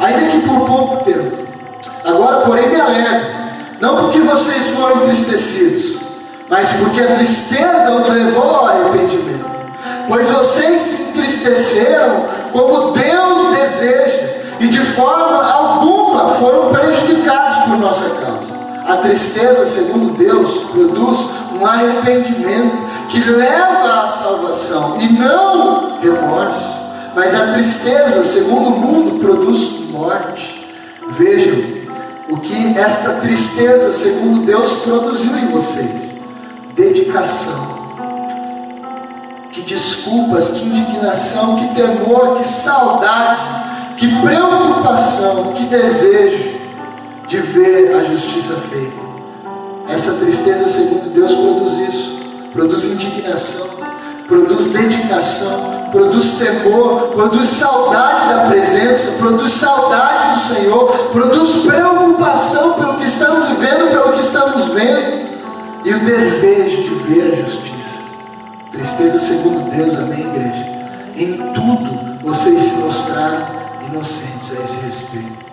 ainda 0.02 0.32
que 0.32 0.40
por 0.40 0.66
pouco 0.66 1.04
tempo. 1.04 1.38
Agora, 2.04 2.40
porém, 2.48 2.68
me 2.68 2.82
alegro, 2.82 3.28
não 3.80 3.96
porque 3.98 4.22
vocês 4.22 4.70
foram 4.70 5.04
entristecidos, 5.04 6.02
mas 6.50 6.72
porque 6.72 7.00
a 7.00 7.16
tristeza 7.16 7.92
os 7.92 8.10
levou 8.10 8.56
ao 8.56 8.66
arrependimento. 8.66 9.46
Pois 10.08 10.28
vocês 10.30 10.82
se 10.82 11.02
entristeceram 11.10 12.26
como 12.52 12.92
Deus 12.92 13.56
deseja, 13.56 14.34
e 14.60 14.68
de 14.68 14.80
forma 14.80 15.46
alguma 15.46 16.34
foram 16.36 16.70
prejudicados 16.70 17.56
por 17.66 17.78
nossa 17.78 18.10
causa. 18.16 18.54
A 18.88 18.98
tristeza, 18.98 19.68
segundo 19.68 20.18
Deus, 20.18 20.52
produz 20.72 21.20
um 21.54 21.64
arrependimento 21.64 22.84
que 23.10 23.20
leva 23.30 24.06
à 24.06 24.08
salvação 24.08 24.98
e 25.00 25.14
não 25.14 26.00
remorso. 26.00 26.83
Mas 27.16 27.36
a 27.36 27.54
tristeza, 27.54 28.24
segundo 28.24 28.70
o 28.70 28.80
mundo, 28.80 29.20
produz 29.20 29.90
morte. 29.92 30.66
Vejam 31.12 31.84
o 32.30 32.38
que 32.38 32.78
esta 32.78 33.14
tristeza, 33.22 33.92
segundo 33.92 34.46
Deus, 34.46 34.84
produziu 34.84 35.38
em 35.38 35.48
vocês: 35.48 36.16
dedicação. 36.76 37.74
Que 39.52 39.62
desculpas, 39.62 40.50
que 40.50 40.66
indignação, 40.66 41.58
que 41.58 41.76
temor, 41.76 42.38
que 42.38 42.44
saudade, 42.44 43.42
que 43.98 44.08
preocupação, 44.22 45.54
que 45.54 45.66
desejo 45.66 46.54
de 47.28 47.38
ver 47.38 47.96
a 47.96 48.04
justiça 48.04 48.56
feita. 48.72 49.04
Essa 49.88 50.14
tristeza, 50.24 50.68
segundo 50.68 51.14
Deus, 51.14 51.32
produz 51.32 51.90
isso, 51.90 52.20
produz 52.52 52.86
indignação, 52.86 53.68
produz 54.28 54.70
dedicação, 54.70 55.83
produz 55.94 56.40
temor, 56.40 57.10
produz 57.14 57.48
saudade 57.50 58.34
da 58.34 58.48
presença, 58.48 59.12
produz 59.20 59.52
saudade 59.52 60.34
do 60.34 60.56
Senhor, 60.56 60.92
produz 61.14 61.66
preocupação 61.68 62.74
pelo 62.74 62.96
que 62.96 63.06
estamos 63.06 63.48
vivendo, 63.50 63.92
pelo 63.92 64.14
que 64.14 64.22
estamos 64.22 64.70
vendo, 64.70 65.24
e 65.86 65.94
o 65.94 66.00
desejo 66.00 66.84
de 66.84 66.96
ver 66.96 67.34
a 67.34 67.36
justiça. 67.48 68.02
Tristeza 68.72 69.20
segundo 69.20 69.70
Deus, 69.70 69.94
amém, 69.94 70.22
igreja? 70.22 70.66
Em 71.16 71.54
tudo 71.54 72.24
vocês 72.24 72.60
se 72.60 72.82
mostraram 72.82 73.46
inocentes 73.88 74.58
a 74.58 74.64
esse 74.64 74.86
respeito. 74.86 75.44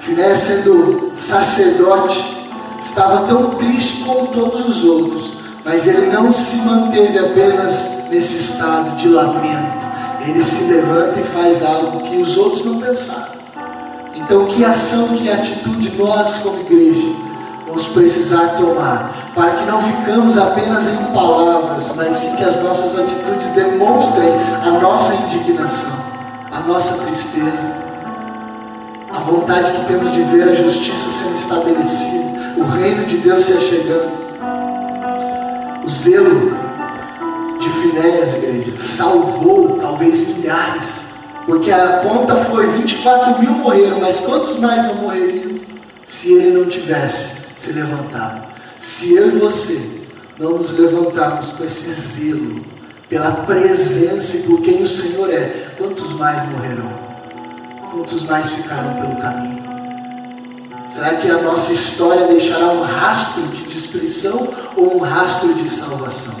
Finé, 0.00 0.34
sendo 0.34 1.12
sacerdote, 1.16 2.46
estava 2.78 3.26
tão 3.26 3.54
triste 3.54 4.02
como 4.04 4.26
todos 4.26 4.68
os 4.68 4.84
outros, 4.84 5.33
mas 5.64 5.86
ele 5.86 6.12
não 6.12 6.30
se 6.30 6.58
manteve 6.58 7.18
apenas 7.18 8.04
nesse 8.10 8.36
estado 8.36 8.96
de 8.98 9.08
lamento. 9.08 9.84
Ele 10.26 10.42
se 10.42 10.72
levanta 10.72 11.20
e 11.20 11.24
faz 11.24 11.64
algo 11.64 12.02
que 12.02 12.16
os 12.16 12.36
outros 12.36 12.64
não 12.64 12.80
pensaram. 12.80 13.34
Então, 14.14 14.46
que 14.46 14.64
ação, 14.64 15.08
que 15.16 15.30
atitude 15.30 15.90
nós, 15.96 16.38
como 16.38 16.60
igreja, 16.60 17.08
vamos 17.66 17.86
precisar 17.88 18.56
tomar 18.56 19.32
para 19.34 19.50
que 19.56 19.64
não 19.66 19.82
ficamos 19.82 20.38
apenas 20.38 20.86
em 20.86 21.12
palavras, 21.12 21.90
mas 21.96 22.16
sim 22.16 22.36
que 22.36 22.44
as 22.44 22.62
nossas 22.62 22.98
atitudes 22.98 23.48
demonstrem 23.48 24.28
a 24.64 24.70
nossa 24.80 25.14
indignação, 25.14 25.92
a 26.52 26.60
nossa 26.60 27.04
tristeza, 27.04 27.84
a 29.12 29.18
vontade 29.18 29.72
que 29.72 29.86
temos 29.86 30.12
de 30.12 30.22
ver 30.22 30.50
a 30.50 30.54
justiça 30.54 31.10
sendo 31.10 31.34
estabelecida, 31.34 32.54
o 32.56 32.64
reino 32.64 33.06
de 33.06 33.18
Deus 33.18 33.44
se 33.44 33.52
achegando 33.54 34.23
o 35.84 35.88
zelo 35.88 36.56
de 37.60 37.68
Finéias, 37.68 38.34
igreja, 38.34 38.78
salvou 38.78 39.78
talvez 39.80 40.26
milhares, 40.28 40.84
porque 41.44 41.70
a 41.70 41.98
conta 41.98 42.36
foi 42.36 42.66
24 42.66 43.38
mil 43.40 43.52
morreram, 43.52 44.00
mas 44.00 44.20
quantos 44.20 44.58
mais 44.58 44.84
não 44.84 44.94
morreriam 44.94 45.60
se 46.06 46.32
ele 46.32 46.58
não 46.58 46.66
tivesse 46.66 47.42
se 47.54 47.72
levantado? 47.72 48.46
Se 48.78 49.14
eu 49.14 49.28
e 49.28 49.38
você 49.38 50.04
não 50.38 50.58
nos 50.58 50.76
levantarmos 50.76 51.50
com 51.50 51.64
esse 51.64 51.90
zelo 51.90 52.64
pela 53.08 53.30
presença 53.30 54.38
e 54.38 54.42
por 54.44 54.62
quem 54.62 54.82
o 54.82 54.88
Senhor 54.88 55.30
é, 55.30 55.74
quantos 55.76 56.12
mais 56.14 56.48
morrerão? 56.50 57.04
Quantos 57.92 58.22
mais 58.22 58.50
ficarão 58.50 58.94
pelo 58.94 59.16
caminho? 59.20 59.62
Será 60.88 61.14
que 61.16 61.30
a 61.30 61.42
nossa 61.42 61.72
história 61.72 62.26
deixará 62.26 62.72
um 62.72 62.82
rastro 62.82 63.42
de 63.42 63.63
destruição 63.74 64.48
ou 64.76 64.96
um 64.96 65.00
rastro 65.00 65.52
de 65.54 65.68
salvação? 65.68 66.34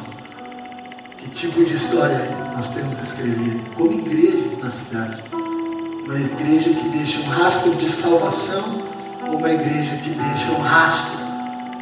Que 1.18 1.28
tipo 1.30 1.64
de 1.64 1.74
história 1.74 2.52
nós 2.54 2.68
temos 2.70 2.98
escrevido 2.98 3.70
como 3.74 3.92
igreja 3.92 4.56
na 4.62 4.70
cidade? 4.70 5.22
Uma 5.32 6.18
igreja 6.18 6.70
que 6.70 6.88
deixa 6.90 7.20
um 7.20 7.28
rastro 7.28 7.74
de 7.74 7.88
salvação 7.88 8.62
ou 9.28 9.38
uma 9.38 9.50
igreja 9.50 9.96
que 9.96 10.10
deixa 10.10 10.52
um 10.52 10.62
rastro 10.62 11.18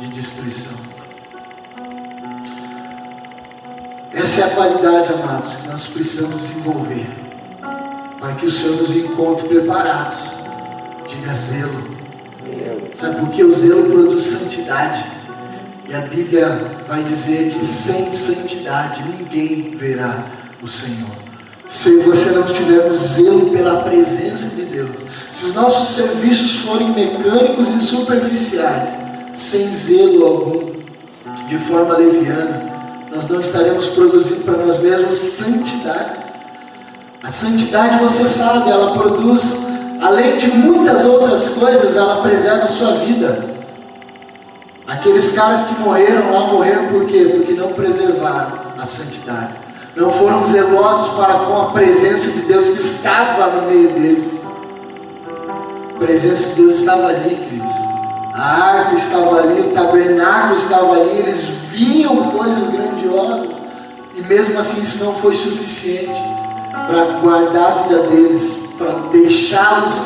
de 0.00 0.08
destruição? 0.08 0.80
Essa 4.14 4.40
é 4.40 4.44
a 4.44 4.50
qualidade, 4.50 5.12
amados, 5.12 5.54
que 5.56 5.68
nós 5.68 5.86
precisamos 5.86 6.40
desenvolver 6.40 7.06
para 8.20 8.34
que 8.36 8.46
o 8.46 8.50
Senhor 8.50 8.76
nos 8.80 8.94
encontre 8.96 9.48
preparados. 9.48 10.18
Diga 11.08 11.34
zelo 11.34 11.92
Sabe 12.94 13.20
por 13.20 13.30
que 13.30 13.42
o 13.42 13.54
zelo 13.54 13.90
produz 13.90 14.22
santidade? 14.22 15.21
E 15.92 15.94
a 15.94 16.00
Bíblia 16.00 16.48
vai 16.88 17.02
dizer 17.02 17.52
que 17.52 17.62
sem 17.62 18.10
santidade 18.14 19.04
ninguém 19.06 19.76
verá 19.76 20.24
o 20.62 20.66
Senhor. 20.66 21.10
Se 21.68 21.98
você 21.98 22.30
não 22.30 22.44
tivermos 22.44 22.96
zelo 22.96 23.50
pela 23.50 23.82
presença 23.82 24.46
de 24.56 24.62
Deus, 24.62 24.88
se 25.30 25.44
os 25.44 25.54
nossos 25.54 25.88
serviços 25.88 26.62
forem 26.62 26.94
mecânicos 26.94 27.68
e 27.68 27.80
superficiais, 27.82 28.88
sem 29.34 29.66
zelo 29.66 30.24
algum, 30.24 30.72
de 31.46 31.58
forma 31.58 31.98
leviana, 31.98 33.04
nós 33.14 33.28
não 33.28 33.42
estaremos 33.42 33.88
produzindo 33.88 34.44
para 34.44 34.64
nós 34.64 34.80
mesmos 34.80 35.14
santidade. 35.14 36.22
A 37.22 37.30
santidade, 37.30 38.02
você 38.02 38.24
sabe, 38.24 38.70
ela 38.70 38.96
produz 38.96 39.66
além 40.00 40.38
de 40.38 40.46
muitas 40.46 41.04
outras 41.04 41.50
coisas, 41.50 41.96
ela 41.96 42.22
preserva 42.22 42.64
a 42.64 42.68
sua 42.68 42.92
vida. 42.92 43.51
Aqueles 44.92 45.32
caras 45.32 45.62
que 45.62 45.80
morreram 45.80 46.30
lá 46.30 46.52
morreram 46.52 46.88
por 46.88 47.06
quê? 47.06 47.24
Porque 47.34 47.54
não 47.54 47.72
preservaram 47.72 48.58
a 48.78 48.84
santidade. 48.84 49.54
Não 49.96 50.12
foram 50.12 50.44
zelosos 50.44 51.14
para 51.16 51.32
com 51.46 51.62
a 51.62 51.70
presença 51.70 52.30
de 52.30 52.40
Deus 52.42 52.68
que 52.68 52.78
estava 52.78 53.46
no 53.56 53.68
meio 53.68 53.94
deles. 53.94 54.26
A 55.94 55.98
presença 55.98 56.50
de 56.50 56.54
Deus 56.56 56.76
estava 56.76 57.06
ali, 57.06 57.36
queridos. 57.36 57.72
A 58.34 58.80
arca 58.80 58.96
estava 58.96 59.40
ali, 59.40 59.60
o 59.60 59.72
tabernáculo 59.72 60.56
estava 60.56 60.92
ali, 60.92 61.20
eles 61.20 61.40
viam 61.70 62.30
coisas 62.30 62.68
grandiosas 62.68 63.56
e 64.14 64.20
mesmo 64.20 64.58
assim 64.58 64.82
isso 64.82 65.02
não 65.06 65.14
foi 65.14 65.34
suficiente 65.34 66.22
para 66.86 67.18
guardar 67.22 67.64
a 67.64 67.82
vida 67.84 68.02
deles, 68.08 68.58
para 68.76 68.90
deixá-los 69.10 70.02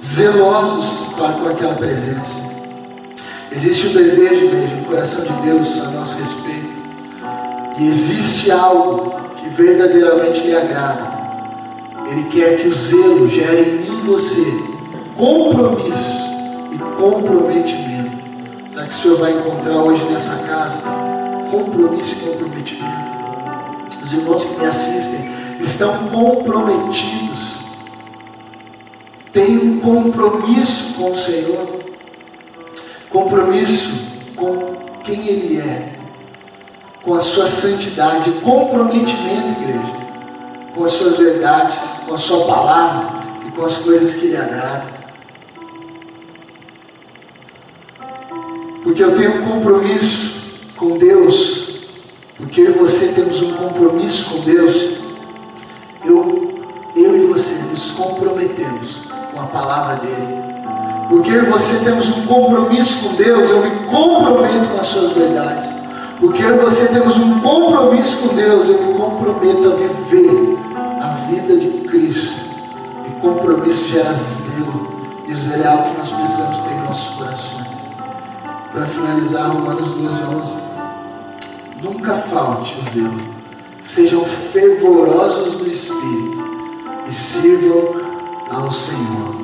zelosos 0.00 1.14
com 1.14 1.48
aquela 1.48 1.74
presença. 1.74 2.47
Existe 3.50 3.86
um 3.88 3.92
desejo, 3.92 4.46
igreja, 4.46 4.74
no 4.76 4.84
coração 4.84 5.24
de 5.24 5.32
Deus 5.42 5.80
a 5.80 5.90
nosso 5.90 6.16
respeito. 6.16 6.68
E 7.78 7.88
existe 7.88 8.50
algo 8.50 9.14
que 9.36 9.48
verdadeiramente 9.48 10.40
lhe 10.40 10.54
agrada. 10.54 11.18
Ele 12.10 12.24
quer 12.24 12.60
que 12.60 12.68
o 12.68 12.74
zelo 12.74 13.28
gere 13.28 13.62
em 13.62 13.78
mim 13.80 14.02
e 14.02 14.06
você 14.06 14.44
compromisso 15.16 16.28
e 16.72 16.78
comprometimento. 16.96 18.24
Sabe 18.74 18.88
que 18.88 18.94
o 18.94 18.98
Senhor 18.98 19.18
vai 19.18 19.32
encontrar 19.32 19.76
hoje 19.82 20.04
nessa 20.04 20.36
casa? 20.46 20.82
Compromisso 21.50 22.14
e 22.14 22.28
comprometimento. 22.28 23.08
Os 24.04 24.12
irmãos 24.12 24.44
que 24.44 24.60
me 24.60 24.66
assistem 24.66 25.30
estão 25.60 26.08
comprometidos, 26.08 27.66
têm 29.32 29.58
um 29.58 29.80
compromisso 29.80 30.94
com 30.94 31.10
o 31.10 31.16
Senhor, 31.16 31.87
compromisso 33.10 34.06
com 34.36 34.76
quem 35.02 35.26
Ele 35.26 35.58
é, 35.58 35.98
com 37.02 37.14
a 37.14 37.20
sua 37.20 37.46
santidade, 37.46 38.30
comprometimento, 38.42 39.62
igreja, 39.62 39.98
com 40.74 40.84
as 40.84 40.92
suas 40.92 41.16
verdades, 41.16 41.78
com 42.06 42.14
a 42.14 42.18
sua 42.18 42.46
palavra 42.46 43.22
e 43.46 43.50
com 43.50 43.64
as 43.64 43.78
coisas 43.78 44.14
que 44.14 44.28
lhe 44.28 44.36
agradam. 44.36 44.98
Porque 48.82 49.02
eu 49.02 49.16
tenho 49.16 49.42
um 49.42 49.54
compromisso 49.54 50.40
com 50.76 50.98
Deus, 50.98 51.88
porque 52.36 52.60
eu 52.60 52.70
e 52.70 52.78
você 52.78 53.12
temos 53.12 53.42
um 53.42 53.52
compromisso 53.54 54.30
com 54.30 54.40
Deus, 54.40 54.98
eu, 56.04 56.64
eu 56.96 57.16
e 57.16 57.26
você 57.26 57.62
nos 57.70 57.90
comprometemos 57.92 59.08
com 59.32 59.40
a 59.40 59.46
palavra 59.46 59.96
dele. 59.96 60.57
Porque 61.08 61.30
eu 61.30 61.44
e 61.44 61.46
você 61.46 61.84
temos 61.84 62.08
um 62.08 62.26
compromisso 62.26 63.08
com 63.08 63.14
Deus, 63.14 63.48
eu 63.48 63.62
me 63.62 63.70
comprometo 63.86 64.68
com 64.68 64.80
as 64.80 64.86
suas 64.86 65.12
verdades. 65.12 65.70
Porque 66.20 66.42
eu 66.42 66.56
e 66.56 66.58
você 66.58 66.88
temos 66.88 67.16
um 67.16 67.40
compromisso 67.40 68.28
com 68.28 68.34
Deus, 68.34 68.68
eu 68.68 68.82
me 68.82 68.94
comprometo 68.94 69.72
a 69.72 69.76
viver 69.76 70.58
a 71.00 71.08
vida 71.30 71.56
de 71.56 71.88
Cristo. 71.88 72.40
E 73.06 73.20
compromisso 73.20 73.88
gera 73.88 74.12
zelo. 74.12 74.88
E 75.26 75.32
o 75.32 75.38
zelo 75.38 75.62
é 75.62 75.66
algo 75.66 75.90
que 75.90 75.98
nós 75.98 76.10
precisamos 76.10 76.58
ter 76.58 76.72
em 76.72 76.80
nossos 76.82 77.16
corações. 77.16 77.68
Para 78.72 78.86
finalizar, 78.86 79.50
Romanos 79.50 79.86
12, 79.92 80.22
11. 80.34 80.68
Nunca 81.82 82.14
falte 82.14 82.76
o 82.78 82.90
zelo. 82.90 83.38
Sejam 83.80 84.24
fervorosos 84.24 85.60
no 85.60 85.68
Espírito 85.68 86.44
e 87.06 87.12
sirvam 87.12 87.94
ao 88.50 88.70
Senhor. 88.72 89.37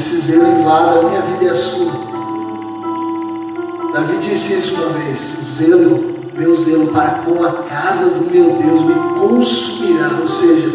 Esse 0.00 0.16
zelo 0.16 0.60
invada 0.60 0.98
a 0.98 1.02
minha 1.02 1.20
vida 1.20 1.52
a 1.52 1.54
sua. 1.54 1.92
Davi 3.92 4.16
disse 4.26 4.54
isso 4.54 4.74
uma 4.76 4.88
vez: 4.94 5.38
o 5.38 5.44
zelo, 5.44 6.14
meu 6.32 6.56
zelo 6.56 6.86
para 6.86 7.18
com 7.22 7.44
a 7.44 7.64
casa 7.64 8.08
do 8.08 8.30
meu 8.30 8.52
Deus 8.52 8.80
me 8.80 8.94
consumirá, 9.20 10.08
ou 10.22 10.26
seja, 10.26 10.72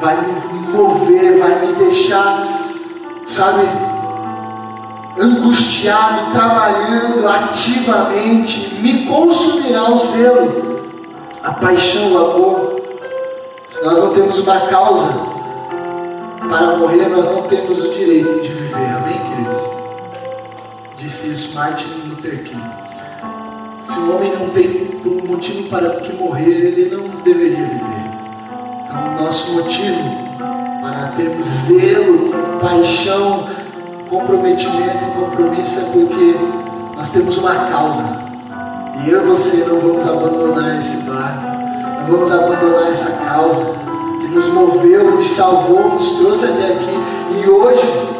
vai 0.00 0.16
me 0.16 0.72
mover, 0.72 1.40
vai 1.40 1.66
me 1.66 1.74
deixar, 1.74 2.48
sabe, 3.26 3.68
angustiado, 5.20 6.32
trabalhando 6.32 7.28
ativamente, 7.28 8.76
me 8.76 9.04
consumirá 9.04 9.90
o 9.90 9.98
zelo, 9.98 10.80
a 11.42 11.52
paixão, 11.52 12.14
o 12.14 12.18
amor. 12.18 12.80
Se 13.68 13.84
nós 13.84 13.98
não 13.98 14.14
temos 14.14 14.38
uma 14.38 14.58
causa 14.60 15.29
para 16.48 16.76
morrer, 16.76 17.08
nós 17.08 17.26
não 17.30 17.42
temos 17.42 17.84
o 17.84 17.90
direito 17.92 18.40
de 18.40 18.48
viver. 18.48 18.74
Amém, 18.74 19.18
queridos? 19.18 19.56
Disse 20.98 21.32
isso 21.32 21.54
Martin 21.54 21.88
Luther 22.08 22.44
King. 22.44 22.62
Se 23.80 23.98
o 23.98 24.16
homem 24.16 24.32
não 24.38 24.50
tem 24.50 25.00
um 25.04 25.26
motivo 25.26 25.68
para 25.68 26.00
que 26.00 26.12
morrer, 26.14 26.48
ele 26.48 26.94
não 26.94 27.22
deveria 27.22 27.66
viver. 27.66 28.00
Então, 28.84 29.24
nosso 29.24 29.52
motivo 29.52 30.20
para 30.80 31.12
termos 31.16 31.46
zelo, 31.46 32.30
paixão, 32.60 33.48
comprometimento 34.08 35.04
compromisso 35.14 35.78
é 35.78 35.82
porque 35.92 36.36
nós 36.96 37.10
temos 37.10 37.38
uma 37.38 37.54
causa. 37.70 38.20
E 39.04 39.10
eu 39.10 39.22
e 39.24 39.26
você 39.28 39.64
não 39.64 39.80
vamos 39.80 40.06
abandonar 40.06 40.78
esse 40.78 41.02
barco, 41.02 41.46
não 42.00 42.18
vamos 42.18 42.32
abandonar 42.32 42.90
essa 42.90 43.24
causa 43.24 43.79
que 44.20 44.28
nos 44.28 44.48
moveu, 44.48 45.10
nos 45.10 45.26
salvou, 45.26 45.94
nos 45.94 46.12
trouxe 46.18 46.44
até 46.44 46.74
aqui. 46.74 47.42
E 47.42 47.48
hoje 47.48 48.10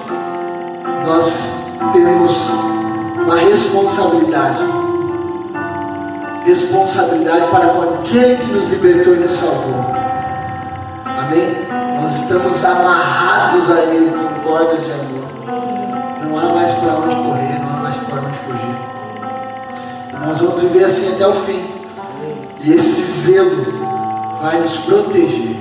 nós 1.07 1.77
temos 1.93 2.51
uma 3.23 3.37
responsabilidade. 3.37 4.65
Responsabilidade 6.45 7.51
para 7.51 7.69
com 7.69 7.83
aquele 7.83 8.37
que 8.39 8.53
nos 8.53 8.69
libertou 8.69 9.15
e 9.15 9.21
nos 9.21 9.33
salvou. 9.33 9.85
Amém? 11.05 11.67
Nós 12.01 12.23
estamos 12.23 12.65
amarrados 12.65 13.71
a 13.71 13.81
Ele 13.83 14.11
com 14.11 14.49
cordas 14.49 14.83
de 14.83 14.91
amor. 14.91 15.21
Não 16.25 16.39
há 16.39 16.55
mais 16.55 16.73
para 16.73 16.95
onde 16.95 17.15
correr, 17.15 17.59
não 17.61 17.69
há 17.69 17.83
mais 17.83 17.97
para 17.97 18.21
onde 18.21 18.39
fugir. 18.39 18.79
E 20.13 20.27
nós 20.27 20.41
vamos 20.41 20.63
viver 20.63 20.85
assim 20.85 21.15
até 21.15 21.29
o 21.29 21.35
fim. 21.45 21.63
E 22.63 22.73
esse 22.73 23.03
zelo 23.03 23.65
vai 24.41 24.61
nos 24.61 24.77
proteger 24.79 25.60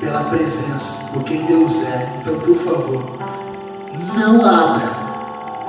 pela 0.00 0.24
presença, 0.24 1.04
por 1.12 1.22
quem 1.24 1.44
Deus 1.44 1.82
é. 1.86 2.08
Então, 2.20 2.38
por 2.40 2.56
favor, 2.56 3.04
não 4.16 4.44
abra 4.44 4.90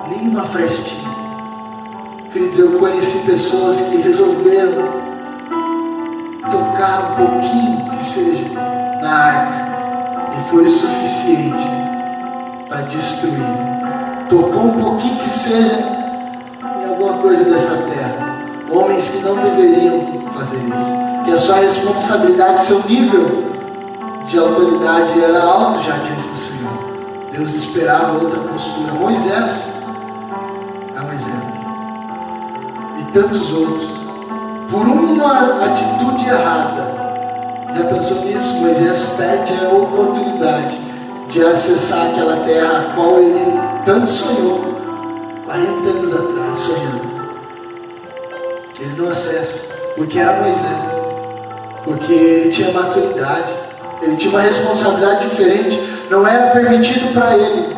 nenhuma 0.10 0.44
frestinha. 0.44 1.12
Queridos, 2.32 2.58
eu 2.58 2.80
conheci 2.80 3.26
pessoas 3.26 3.82
que 3.82 3.98
resolveram 3.98 5.02
tocar 6.50 7.12
um 7.12 7.26
pouquinho 7.26 7.92
que 7.92 8.04
seja 8.04 8.50
na 9.02 9.14
arca 9.14 9.72
e 10.38 10.50
foi 10.50 10.64
o 10.64 10.70
suficiente 10.70 11.70
para 12.70 12.82
destruir. 12.84 13.44
Tocou 14.30 14.64
um 14.64 14.82
pouquinho 14.82 15.18
que 15.18 15.30
seja 15.30 15.78
em 16.80 16.90
alguma 16.90 17.18
coisa 17.18 17.44
dessa 17.44 17.90
terra. 17.90 18.46
Homens 18.72 19.10
que 19.10 19.26
não 19.26 19.36
deveriam 19.36 20.30
fazer 20.34 20.56
isso. 20.56 21.26
Que 21.26 21.32
a 21.32 21.38
sua 21.38 21.58
responsabilidade, 21.58 22.62
seu 22.62 22.82
nível 22.88 23.51
de 24.32 24.40
autoridade 24.40 25.22
era 25.22 25.44
alto 25.44 25.84
já 25.84 25.98
diante 25.98 26.30
do 26.30 26.38
Senhor. 26.38 26.72
Deus 27.34 27.54
esperava 27.54 28.14
outra 28.14 28.40
postura. 28.40 28.94
Moisés 28.94 29.74
é 30.96 31.02
um 31.02 31.14
exemplo. 31.14 31.52
E 32.98 33.12
tantos 33.12 33.52
outros. 33.52 33.92
Por 34.70 34.88
uma 34.88 35.66
atitude 35.66 36.30
errada. 36.30 36.92
Já 37.78 37.84
pensou 37.86 38.26
nisso? 38.26 38.54
Moisés 38.56 39.16
perde 39.18 39.66
a 39.66 39.70
oportunidade 39.70 40.80
de 41.28 41.44
acessar 41.44 42.12
aquela 42.12 42.38
terra 42.46 42.80
a 42.80 42.96
qual 42.96 43.20
ele 43.20 43.60
tanto 43.86 44.10
sonhou 44.10 44.62
40 45.46 45.90
anos 45.90 46.14
atrás, 46.14 46.60
sonhando. 46.60 47.12
Ele 48.80 48.94
não 48.98 49.10
acessa, 49.10 49.74
porque 49.96 50.18
era 50.18 50.40
Moisés, 50.42 50.84
porque 51.84 52.14
ele 52.14 52.50
tinha 52.50 52.72
maturidade, 52.72 53.61
ele 54.02 54.16
tinha 54.18 54.32
uma 54.32 54.42
responsabilidade 54.42 55.30
diferente, 55.30 55.80
não 56.10 56.28
era 56.28 56.52
permitido 56.52 57.14
para 57.14 57.38
ele 57.38 57.76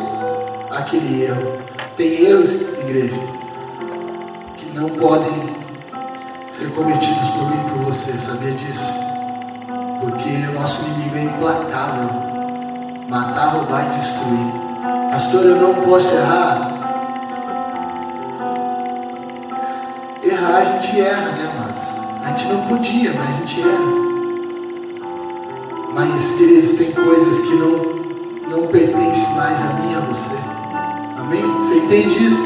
aquele 0.70 1.24
erro. 1.24 1.58
Tem 1.96 2.06
erros, 2.06 2.62
igreja, 2.80 3.14
que 4.56 4.66
não 4.74 4.88
podem 4.90 5.54
ser 6.50 6.70
cometidos 6.70 7.28
por 7.28 7.50
mim 7.50 7.60
e 7.66 7.70
por 7.70 7.78
você, 7.84 8.12
sabia 8.12 8.52
disso? 8.52 8.92
Porque 10.00 10.30
o 10.50 10.60
nosso 10.60 10.86
inimigo 10.86 11.16
é 11.16 11.22
implacável 11.22 12.10
matar, 13.08 13.48
roubar 13.54 13.94
e 13.94 14.00
destruir. 14.00 14.52
Pastor, 15.10 15.44
eu 15.44 15.56
não 15.56 15.74
posso 15.82 16.14
errar. 16.16 16.72
Errar 20.22 20.56
a 20.56 20.64
gente 20.64 21.00
erra, 21.00 21.32
né, 21.32 21.52
mas 21.58 22.26
a 22.26 22.30
gente 22.30 22.52
não 22.52 22.66
podia, 22.66 23.12
mas 23.12 23.28
a 23.28 23.32
gente 23.32 23.60
erra. 23.60 24.03
Mas, 25.94 26.32
queridos, 26.32 26.74
tem 26.74 26.90
coisas 26.92 27.40
que 27.40 27.54
não, 27.54 27.76
não 28.50 28.66
pertencem 28.66 29.36
mais 29.36 29.60
a 29.60 29.74
mim 29.74 29.92
e 29.92 29.94
a 29.94 30.00
você. 30.00 30.36
Amém? 31.18 31.42
Você 31.42 31.76
entende 31.76 32.26
isso? 32.26 32.42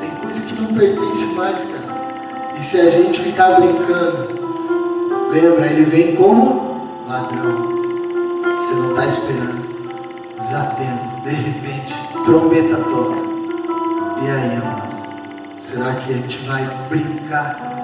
Tem 0.00 0.10
coisa 0.22 0.40
que 0.42 0.62
não 0.62 0.74
pertence 0.74 1.24
mais, 1.34 1.58
cara. 1.58 2.54
E 2.58 2.62
se 2.62 2.80
a 2.80 2.90
gente 2.90 3.20
ficar 3.20 3.60
brincando, 3.60 5.28
lembra, 5.32 5.66
ele 5.66 5.84
vem 5.84 6.14
como 6.14 7.04
ladrão. 7.08 7.76
Você 8.58 8.74
não 8.74 8.90
está 8.90 9.06
esperando. 9.06 9.66
Desatento. 10.38 11.20
De 11.24 11.30
repente, 11.30 11.94
trombeta 12.24 12.76
toca. 12.76 13.16
E 14.22 14.30
aí, 14.30 14.56
amado? 14.56 14.96
Será 15.58 15.94
que 15.96 16.12
a 16.12 16.16
gente 16.16 16.38
vai 16.46 16.64
brincar 16.88 17.76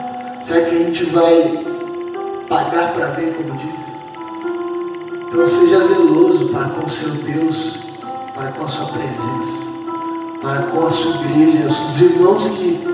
Será 0.43 0.69
que 0.69 0.75
a 0.75 0.79
gente 0.79 1.05
vai 1.05 1.65
pagar 2.49 2.93
para 2.95 3.07
ver, 3.13 3.33
como 3.35 3.57
diz? 3.57 3.82
Então 5.33 5.47
seja 5.47 5.81
zeloso 5.81 6.51
para 6.51 6.69
com 6.69 6.85
o 6.85 6.91
seu 6.91 7.09
Deus, 7.09 7.85
para 8.35 8.53
com 8.53 8.67
a 8.67 8.69
sua 8.69 8.85
presença, 8.89 9.65
para 10.43 10.63
com 10.65 10.87
a 10.87 10.91
sua 10.91 11.15
igreja, 11.23 11.69
os 11.69 12.03
irmãos 12.03 12.49
que 12.51 12.85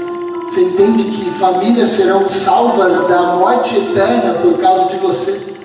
você 0.44 0.60
entende 0.60 1.02
que 1.10 1.30
famílias 1.32 1.88
serão 1.88 2.28
salvas 2.28 3.08
da 3.08 3.34
morte 3.34 3.76
eterna 3.76 4.34
por 4.34 4.56
causa 4.58 4.88
de 4.88 4.98
você? 4.98 5.56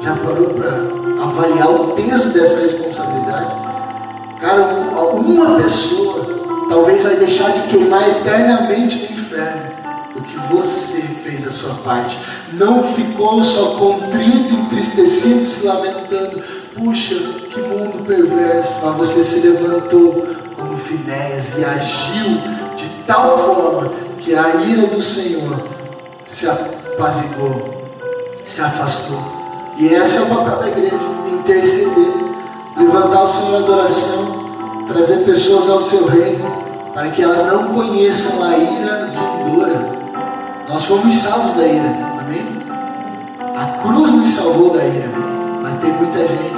Já 0.00 0.16
parou 0.16 0.48
para 0.54 0.72
avaliar 1.22 1.70
o 1.70 1.92
peso 1.92 2.30
dessa 2.30 2.62
responsabilidade? 2.62 3.54
Cara, 4.40 4.62
uma 5.14 5.54
pessoa 5.54 6.26
talvez 6.68 7.04
vai 7.04 7.14
deixar 7.14 7.52
de 7.52 7.60
queimar 7.68 8.08
eternamente 8.08 8.96
no 8.96 9.20
inferno, 9.20 9.70
porque 10.14 10.36
você 10.50 11.15
fez 11.26 11.46
a 11.46 11.50
sua 11.50 11.74
parte. 11.82 12.16
Não 12.52 12.82
ficou 12.94 13.42
só 13.42 13.76
contrito, 13.76 14.54
entristecido, 14.54 15.44
se 15.44 15.66
lamentando. 15.66 16.42
Puxa, 16.74 17.16
que 17.52 17.60
mundo 17.60 18.04
perverso. 18.06 18.78
Mas 18.84 18.96
você 18.96 19.22
se 19.24 19.48
levantou 19.48 20.26
como 20.54 20.76
Finéias 20.76 21.58
e 21.58 21.64
agiu 21.64 22.34
de 22.76 22.88
tal 23.06 23.38
forma 23.38 23.92
que 24.20 24.34
a 24.34 24.54
ira 24.54 24.86
do 24.86 25.02
Senhor 25.02 25.58
se 26.24 26.48
apazigou, 26.48 27.90
se 28.44 28.60
afastou. 28.60 29.18
E 29.78 29.86
esse 29.86 30.16
é 30.16 30.20
o 30.20 30.26
papel 30.26 30.56
da 30.58 30.68
igreja: 30.68 31.00
interceder, 31.32 32.14
levantar 32.78 33.24
o 33.24 33.28
Senhor 33.28 33.60
em 33.60 33.64
adoração, 33.64 34.86
trazer 34.88 35.24
pessoas 35.24 35.68
ao 35.68 35.82
seu 35.82 36.06
reino, 36.06 36.44
para 36.94 37.10
que 37.10 37.22
elas 37.22 37.46
não 37.46 37.74
conheçam 37.74 38.42
a 38.44 38.56
ira 38.56 39.10
vindoura. 39.10 39.95
Nós 40.68 40.84
fomos 40.84 41.14
salvos 41.14 41.54
da 41.54 41.64
ira, 41.64 41.88
amém? 42.20 42.66
A 43.54 43.78
cruz 43.82 44.10
nos 44.10 44.30
salvou 44.30 44.70
da 44.70 44.84
ira, 44.84 45.08
mas 45.62 45.80
tem 45.80 45.92
muita 45.92 46.18
gente 46.18 46.56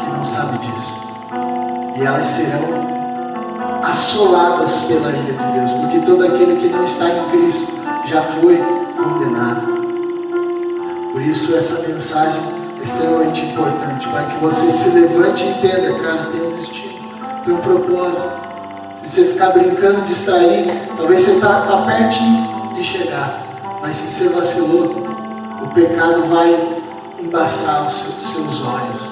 que 0.00 0.10
não 0.10 0.24
sabe 0.24 0.56
disso. 0.58 0.94
E 1.96 2.02
elas 2.02 2.26
serão 2.26 2.80
assoladas 3.82 4.86
pela 4.86 5.10
ira 5.10 5.34
de 5.34 5.52
Deus, 5.52 5.70
porque 5.72 5.98
todo 6.00 6.24
aquele 6.24 6.60
que 6.60 6.68
não 6.68 6.82
está 6.82 7.10
em 7.10 7.30
Cristo 7.30 7.72
já 8.06 8.22
foi 8.22 8.56
condenado. 8.96 9.66
Por 11.12 11.20
isso 11.20 11.54
essa 11.54 11.86
mensagem 11.88 12.40
é 12.80 12.84
extremamente 12.84 13.42
importante, 13.42 14.08
para 14.08 14.24
que 14.24 14.38
você 14.38 14.70
se 14.70 14.98
levante 14.98 15.44
e 15.44 15.50
entenda, 15.50 15.94
cara, 16.00 16.30
tem 16.32 16.40
um 16.40 16.52
destino, 16.52 16.94
tem 17.44 17.52
um 17.52 17.60
propósito. 17.60 18.40
Se 19.04 19.08
você 19.08 19.32
ficar 19.32 19.50
brincando, 19.50 20.00
distrair, 20.06 20.88
talvez 20.96 21.20
você 21.20 21.32
está 21.32 21.60
tá 21.62 21.82
pertinho 21.82 22.59
de 22.80 22.86
chegar, 22.86 23.78
mas 23.82 23.94
se 23.94 24.24
você 24.24 24.34
vacilou, 24.34 24.86
o 25.62 25.66
pecado 25.74 26.26
vai 26.28 26.48
embaçar 27.20 27.86
os 27.86 27.94
seus 27.94 28.64
olhos, 28.64 29.02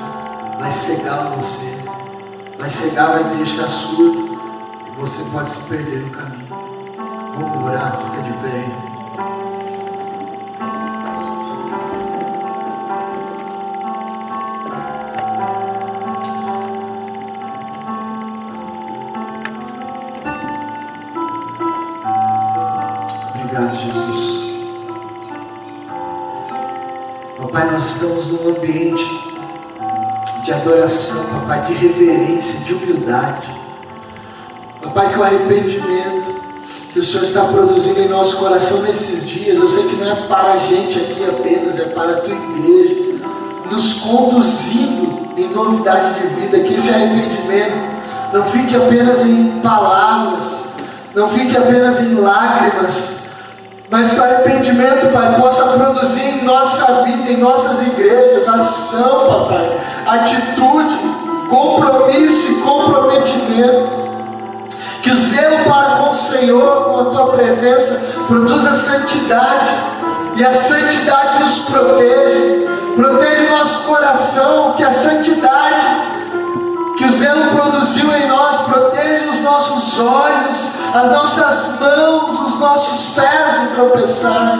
vai 0.58 0.72
cegar 0.72 1.34
você, 1.36 1.84
vai 2.58 2.70
cegar, 2.70 3.12
vai 3.12 3.24
deixar 3.36 3.68
surdo, 3.68 4.40
você 4.96 5.22
pode 5.30 5.50
se 5.50 5.68
perder 5.68 6.00
no 6.00 6.10
caminho. 6.10 6.48
Vamos 6.48 7.68
orar, 7.68 7.98
fica 7.98 8.22
de 8.22 8.32
pé 8.38 8.48
aí. 8.48 8.97
Estamos 27.98 28.28
num 28.28 28.50
ambiente 28.50 29.04
de 30.44 30.52
adoração, 30.52 31.24
papai, 31.40 31.62
de 31.62 31.72
reverência, 31.72 32.60
de 32.60 32.74
humildade. 32.74 33.48
Papai, 34.80 35.12
que 35.12 35.18
o 35.18 35.24
arrependimento 35.24 36.38
que 36.92 37.00
o 37.00 37.02
Senhor 37.02 37.24
está 37.24 37.44
produzindo 37.46 38.00
em 38.00 38.08
nosso 38.08 38.36
coração 38.36 38.82
nesses 38.82 39.28
dias, 39.28 39.58
eu 39.58 39.68
sei 39.68 39.82
que 39.88 39.96
não 39.96 40.10
é 40.10 40.14
para 40.28 40.52
a 40.52 40.58
gente 40.58 40.96
aqui 40.96 41.24
apenas, 41.28 41.76
é 41.76 41.86
para 41.86 42.12
a 42.12 42.20
tua 42.20 42.34
igreja, 42.34 43.18
nos 43.68 43.94
conduzindo 43.94 45.32
em 45.36 45.48
novidade 45.52 46.20
de 46.20 46.40
vida, 46.40 46.60
que 46.60 46.74
esse 46.74 46.88
arrependimento 46.88 48.32
não 48.32 48.44
fique 48.44 48.76
apenas 48.76 49.22
em 49.22 49.60
palavras, 49.60 50.44
não 51.16 51.28
fique 51.28 51.56
apenas 51.56 52.00
em 52.00 52.14
lágrimas, 52.14 53.17
mas 53.90 54.12
que 54.12 54.20
o 54.20 54.22
arrependimento, 54.22 55.12
Pai, 55.12 55.40
possa 55.40 55.64
produzir 55.78 56.40
em 56.40 56.44
nossa 56.44 57.04
vida, 57.04 57.32
em 57.32 57.38
nossas 57.38 57.86
igrejas, 57.86 58.48
ação, 58.48 59.28
Papai, 59.28 59.80
atitude, 60.06 60.98
compromisso 61.48 62.52
e 62.52 62.60
comprometimento. 62.60 63.98
Que 65.02 65.10
o 65.10 65.16
zelo 65.16 65.64
para 65.64 65.96
com 65.96 66.10
o 66.10 66.14
Senhor, 66.14 66.84
com 66.84 67.00
a 67.00 67.04
tua 67.06 67.36
presença, 67.36 67.94
produza 68.26 68.72
santidade, 68.72 69.70
e 70.36 70.44
a 70.44 70.52
santidade 70.52 71.40
nos 71.40 71.58
protege, 71.60 72.68
protege 72.94 73.46
o 73.46 73.58
nosso 73.58 73.84
coração, 73.84 74.74
que 74.76 74.84
a 74.84 74.90
santidade 74.90 76.17
que 76.98 77.04
o 77.04 77.12
zelo 77.12 77.54
produziu 77.54 78.12
em 78.12 78.26
nós, 78.26 78.60
protege 78.62 79.28
os 79.28 79.40
nossos 79.40 80.00
olhos, 80.00 80.56
as 80.92 81.12
nossas 81.12 81.80
mãos, 81.80 82.40
os 82.40 82.58
nossos 82.58 83.14
pés 83.14 83.60
de 83.60 83.74
tropeçar. 83.76 84.58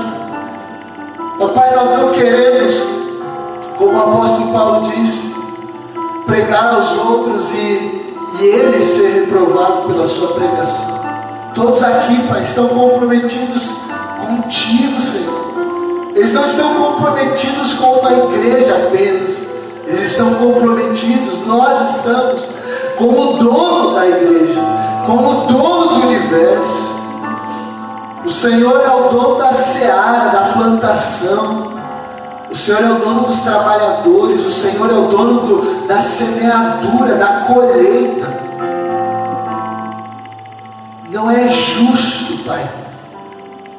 Papai, 1.37 1.75
nós 1.75 1.91
não 1.99 2.13
queremos, 2.13 2.81
como 3.77 3.93
o 3.93 4.01
apóstolo 4.01 4.53
Paulo 4.53 4.91
disse, 4.93 5.35
pregar 6.27 6.75
aos 6.75 6.97
outros 6.97 7.51
e, 7.51 8.17
e 8.41 8.45
ele 8.45 8.83
ser 8.83 9.25
reprovado 9.25 9.89
pela 9.89 10.07
sua 10.07 10.35
pregação. 10.35 10.97
Todos 11.57 11.83
aqui, 11.83 12.23
Pai, 12.29 12.45
estão 12.45 12.69
comprometidos 12.69 13.81
contigo, 14.25 15.03
Senhor. 15.03 16.13
Eles 16.15 16.33
não 16.33 16.45
estão 16.45 16.73
comprometidos 16.75 17.75
com 17.75 17.95
uma 17.95 18.13
igreja 18.13 18.77
apenas 18.77 19.48
eles 19.89 20.11
estão 20.11 20.35
comprometidos, 20.35 21.47
nós 21.47 21.97
estamos 21.97 22.43
como 22.99 23.39
dono 23.39 23.95
da 23.95 24.07
igreja, 24.07 24.61
como 25.07 25.47
dono 25.47 25.89
do 25.89 26.07
universo. 26.07 26.99
O 28.23 28.31
Senhor 28.31 28.83
é 28.83 28.91
o 28.91 29.09
dono 29.09 29.37
da 29.37 29.51
seara, 29.51 30.29
da 30.29 30.53
plantação. 30.53 31.73
O 32.51 32.55
Senhor 32.55 32.83
é 32.83 32.91
o 32.91 32.99
dono 32.99 33.23
dos 33.23 33.41
trabalhadores, 33.41 34.45
o 34.45 34.51
Senhor 34.51 34.91
é 34.91 34.95
o 34.95 35.09
dono 35.09 35.41
do, 35.41 35.87
da 35.87 36.01
semeadura, 36.01 37.15
da 37.15 37.47
colheita. 37.47 38.29
Não 41.09 41.31
é 41.31 41.49
justo, 41.49 42.45
Pai, 42.45 42.69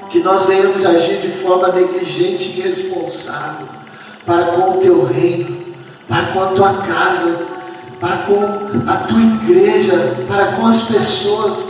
que 0.10 0.20
nós 0.22 0.48
venhamos 0.48 0.84
agir 0.88 1.22
de 1.22 1.32
forma 1.34 1.68
negligente 1.68 2.50
e 2.50 2.60
irresponsável 2.60 3.68
para 4.26 4.46
com 4.46 4.72
o 4.72 4.78
teu 4.78 5.06
reino 5.06 5.59
para 6.10 6.24
com 6.34 6.44
a 6.44 6.48
tua 6.48 6.74
casa, 6.82 7.46
para 8.02 8.18
com 8.18 8.44
a 8.88 8.96
tua 9.08 9.22
igreja, 9.22 10.18
para 10.28 10.54
com 10.54 10.66
as 10.66 10.82
pessoas. 10.82 11.70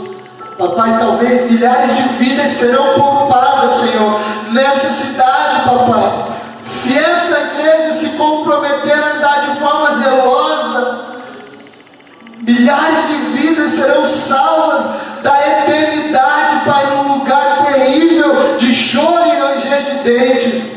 Papai, 0.58 0.98
talvez 0.98 1.50
milhares 1.50 1.94
de 1.94 2.02
vidas 2.24 2.50
serão 2.52 2.94
poupadas, 2.94 3.80
Senhor, 3.80 4.20
nessa 4.52 4.90
cidade, 4.90 5.64
papai. 5.64 6.30
Se 6.62 6.98
essa 6.98 7.38
igreja 7.40 7.94
se 7.94 8.08
comprometer 8.10 8.92
a 8.92 9.16
andar 9.16 9.50
de 9.50 9.58
forma 9.58 9.90
zelosa, 9.94 11.00
milhares 12.42 13.08
de 13.08 13.14
vidas 13.36 13.70
serão 13.72 14.04
salvas 14.04 14.84
da 15.22 15.38
eternidade, 15.48 16.64
Pai, 16.64 16.86
num 16.94 17.18
lugar 17.18 17.66
terrível 17.66 18.56
de 18.58 18.74
choro 18.74 19.26
e 19.26 19.38
ranger 19.38 19.84
de 19.84 20.04
dentes. 20.04 20.70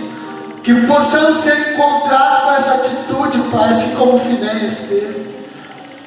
Que 0.63 0.73
possamos 0.87 1.39
ser 1.39 1.73
encontrados 1.73 2.39
com 2.39 2.51
essa 2.53 2.73
atitude, 2.75 3.02
Pai, 3.51 3.69
assim 3.69 3.95
como 3.95 4.15
o 4.15 4.19
Finéias 4.19 4.79
teve. 4.89 5.33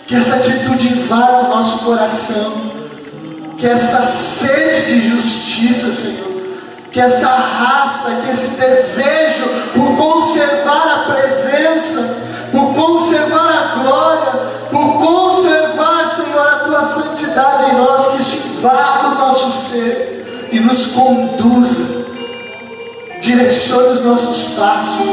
Que 0.06 0.14
essa 0.14 0.36
atitude 0.36 0.98
invada 0.98 1.46
o 1.46 1.48
nosso 1.48 1.84
coração. 1.84 2.52
Que 3.58 3.66
essa 3.66 4.02
sede 4.02 5.00
de 5.00 5.08
justiça, 5.10 5.90
Senhor. 5.90 6.26
Que 6.92 7.00
essa 7.00 7.28
raça, 7.28 8.10
que 8.24 8.30
esse 8.30 8.58
desejo 8.58 9.48
por 9.74 9.96
conservar 9.96 10.94
a 10.94 11.12
presença, 11.12 12.16
por 12.50 12.74
conservar 12.74 13.48
a 13.48 13.82
glória, 13.82 14.32
por 14.70 14.98
conservar, 14.98 16.10
Senhor, 16.10 16.46
a 16.46 16.58
tua 16.60 16.82
santidade 16.82 17.70
em 17.70 17.76
nós, 17.76 18.06
que 18.06 18.22
isso 18.22 18.48
invada 18.48 19.08
o 19.08 19.14
nosso 19.18 19.50
ser 19.50 20.48
e 20.50 20.58
nos 20.58 20.86
conduza 20.86 22.06
direcione 23.20 23.94
os 23.94 24.04
nossos 24.04 24.54
passos, 24.54 25.06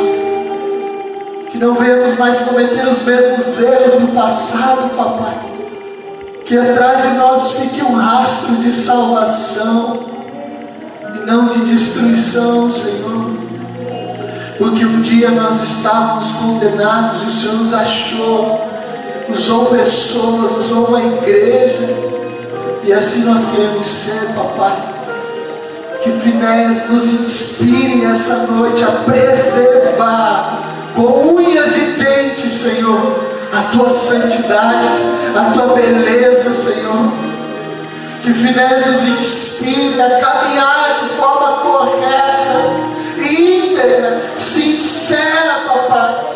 que 1.54 1.60
não 1.60 1.76
venhamos 1.76 2.18
mais 2.18 2.40
cometer 2.40 2.84
os 2.88 3.04
mesmos 3.04 3.60
erros 3.60 4.02
do 4.02 4.16
passado, 4.16 4.90
papai, 4.98 5.38
que 6.48 6.58
atrás 6.58 7.04
de 7.04 7.10
nós 7.10 7.52
fique 7.52 7.84
um 7.84 7.94
rastro 7.94 8.56
de 8.56 8.72
salvação, 8.72 10.00
e 11.14 11.20
não 11.28 11.50
de 11.50 11.60
destruição, 11.66 12.72
Senhor. 12.72 13.34
Porque 14.58 14.84
um 14.84 15.02
dia 15.02 15.30
nós 15.30 15.62
estávamos 15.62 16.32
condenados 16.32 17.22
e 17.22 17.26
o 17.26 17.32
Senhor 17.32 17.58
nos 17.58 17.72
achou, 17.72 18.68
usou 19.30 19.68
pessoas, 19.68 20.58
usou 20.58 20.88
uma 20.88 21.04
igreja, 21.04 21.88
e 22.84 22.92
assim 22.92 23.26
nós 23.26 23.46
queremos 23.52 23.88
ser, 23.88 24.34
papai. 24.34 24.92
Que 26.02 26.10
Finés 26.14 26.90
nos 26.90 27.06
inspire 27.06 28.06
essa 28.06 28.48
noite 28.48 28.84
a 28.84 28.88
preservar 29.06 30.63
com 30.96 31.36
unhas 31.36 31.76
e 31.76 31.86
dentes, 32.04 32.54
Senhor, 32.54 33.34
a 33.52 33.64
tua 33.72 33.90
santidade, 33.90 34.88
a 35.36 35.52
tua 35.52 35.76
beleza, 35.76 36.52
Senhor. 36.52 37.12
Que 38.22 38.34
Finés 38.34 38.86
nos 38.86 39.04
inspire 39.04 40.02
a 40.02 40.20
caminhar 40.20 41.00
de 41.02 41.10
forma 41.18 41.58
correta, 41.58 42.74
íntegra, 43.18 44.22
sincera, 44.36 45.64
papai. 45.68 46.34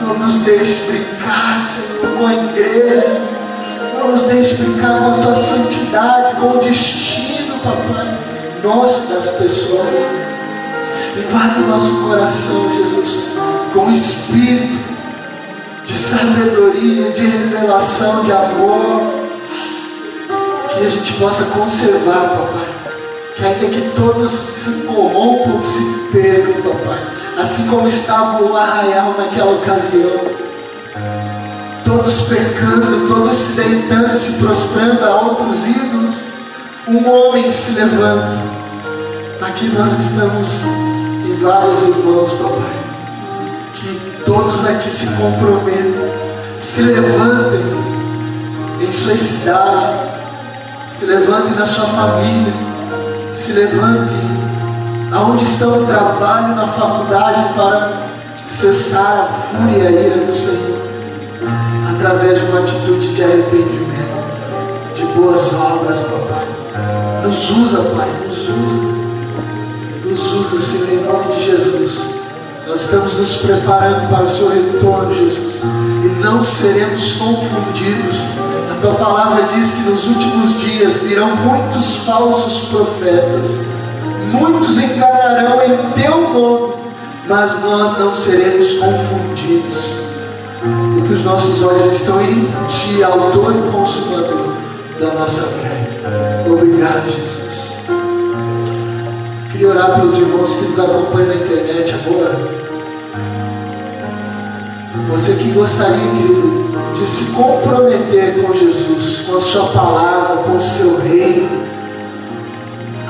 Não 0.00 0.18
nos 0.18 0.38
deixe 0.38 0.84
brincar, 0.86 1.60
Senhor, 1.60 2.16
com 2.16 2.26
a 2.26 2.32
igreja. 2.32 3.20
Não 3.98 4.12
nos 4.12 4.22
deixe 4.22 4.54
brincar 4.54 4.98
com 4.98 5.20
a 5.20 5.22
tua 5.22 5.34
santidade, 5.34 6.36
com 6.36 6.52
o 6.52 6.58
destino, 6.58 7.58
papai, 7.58 8.29
nosso 8.62 9.08
das 9.08 9.28
pessoas. 9.30 9.88
Invade 11.16 11.60
o 11.60 11.66
nosso 11.66 12.02
coração, 12.02 12.76
Jesus, 12.78 13.36
com 13.72 13.86
o 13.86 13.90
espírito 13.90 14.78
de 15.86 15.96
sabedoria, 15.96 17.10
de 17.10 17.26
revelação, 17.26 18.24
de 18.24 18.32
amor. 18.32 19.20
Que 20.70 20.86
a 20.86 20.90
gente 20.90 21.12
possa 21.14 21.44
conservar, 21.46 22.36
papai. 22.36 22.68
Que 23.36 23.44
ainda 23.44 23.66
que 23.66 23.90
todos 23.96 24.32
se 24.32 24.70
corrompam, 24.86 25.60
se 25.62 26.08
percam, 26.12 26.62
papai. 26.62 26.98
Assim 27.38 27.66
como 27.68 27.88
estava 27.88 28.42
o 28.42 28.56
arraial 28.56 29.14
naquela 29.18 29.52
ocasião. 29.52 30.20
Todos 31.84 32.28
pecando, 32.28 33.08
todos 33.08 33.36
se 33.36 33.60
deitando, 33.60 34.16
se 34.16 34.32
prostrando 34.34 35.04
a 35.04 35.22
outros 35.22 35.66
ídolos. 35.66 36.29
Um 36.90 37.08
homem 37.08 37.52
se 37.52 37.78
levanta. 37.78 38.36
Aqui 39.40 39.68
nós 39.68 39.96
estamos 39.96 40.64
e 41.24 41.38
vários 41.40 41.82
irmãos, 41.82 42.32
papai. 42.32 42.80
Que 43.76 44.22
todos 44.26 44.66
aqui 44.66 44.90
se 44.90 45.06
comprometam, 45.14 46.08
se 46.58 46.82
levantem 46.82 47.60
em 48.80 48.90
sua 48.90 49.16
cidade, 49.16 50.00
se 50.98 51.04
levantem 51.04 51.54
na 51.54 51.64
sua 51.64 51.84
família, 51.84 52.52
se 53.32 53.52
levantem 53.52 54.18
aonde 55.12 55.44
estão 55.44 55.70
no 55.70 55.86
trabalho, 55.86 56.56
na 56.56 56.66
faculdade, 56.66 57.54
para 57.54 58.02
cessar 58.44 59.28
a 59.30 59.56
fúria 59.56 59.78
e 59.78 59.86
a 59.86 59.90
ira 59.92 60.26
do 60.26 60.32
Senhor, 60.32 60.76
através 61.94 62.40
de 62.40 62.46
uma 62.46 62.58
atitude 62.62 63.14
de 63.14 63.22
arrependimento, 63.22 64.24
de 64.96 65.04
boas 65.04 65.54
obras, 65.54 65.98
papai. 66.00 66.19
Nos 67.30 67.48
usa, 67.50 67.78
Pai, 67.96 68.08
nos 68.26 68.38
usa 68.38 68.90
nos 70.04 70.32
usa, 70.32 70.60
Senhor, 70.60 70.88
em 70.88 71.06
nome 71.06 71.36
de 71.36 71.46
Jesus. 71.46 72.20
Nós 72.66 72.80
estamos 72.80 73.16
nos 73.20 73.36
preparando 73.36 74.10
para 74.10 74.24
o 74.24 74.28
seu 74.28 74.48
retorno, 74.48 75.14
Jesus. 75.14 75.60
E 76.04 76.08
não 76.20 76.42
seremos 76.42 77.12
confundidos. 77.12 78.16
A 78.72 78.80
tua 78.82 78.94
palavra 78.94 79.44
diz 79.54 79.70
que 79.70 79.82
nos 79.82 80.08
últimos 80.08 80.58
dias 80.58 81.04
virão 81.04 81.36
muitos 81.36 81.98
falsos 81.98 82.70
profetas. 82.70 83.46
Muitos 84.32 84.76
enganarão 84.78 85.62
em 85.62 85.92
teu 86.02 86.32
nome, 86.32 86.74
mas 87.28 87.62
nós 87.62 87.96
não 87.96 88.12
seremos 88.12 88.72
confundidos. 88.72 89.84
Porque 90.94 91.12
os 91.12 91.24
nossos 91.24 91.62
olhos 91.62 91.92
estão 91.92 92.20
em 92.20 92.48
ti, 92.66 93.04
autor 93.04 93.54
e 93.54 93.70
consumador 93.70 94.56
da 94.98 95.14
nossa 95.14 95.42
fé. 95.42 95.79
Obrigado, 96.46 97.10
Jesus 97.10 97.60
queria 99.60 99.74
orar 99.74 99.96
pelos 99.96 100.16
irmãos 100.16 100.54
que 100.54 100.64
nos 100.68 100.80
acompanham 100.80 101.28
na 101.28 101.34
internet 101.34 101.92
agora. 101.92 102.34
Você 105.10 105.34
que 105.34 105.50
gostaria, 105.50 105.98
querido, 105.98 106.70
de 106.94 107.06
se 107.06 107.32
comprometer 107.32 108.42
com 108.42 108.54
Jesus, 108.54 109.26
com 109.26 109.36
a 109.36 109.40
sua 109.42 109.66
palavra, 109.66 110.44
com 110.44 110.56
o 110.56 110.60
seu 110.62 110.98
reino, 111.00 111.68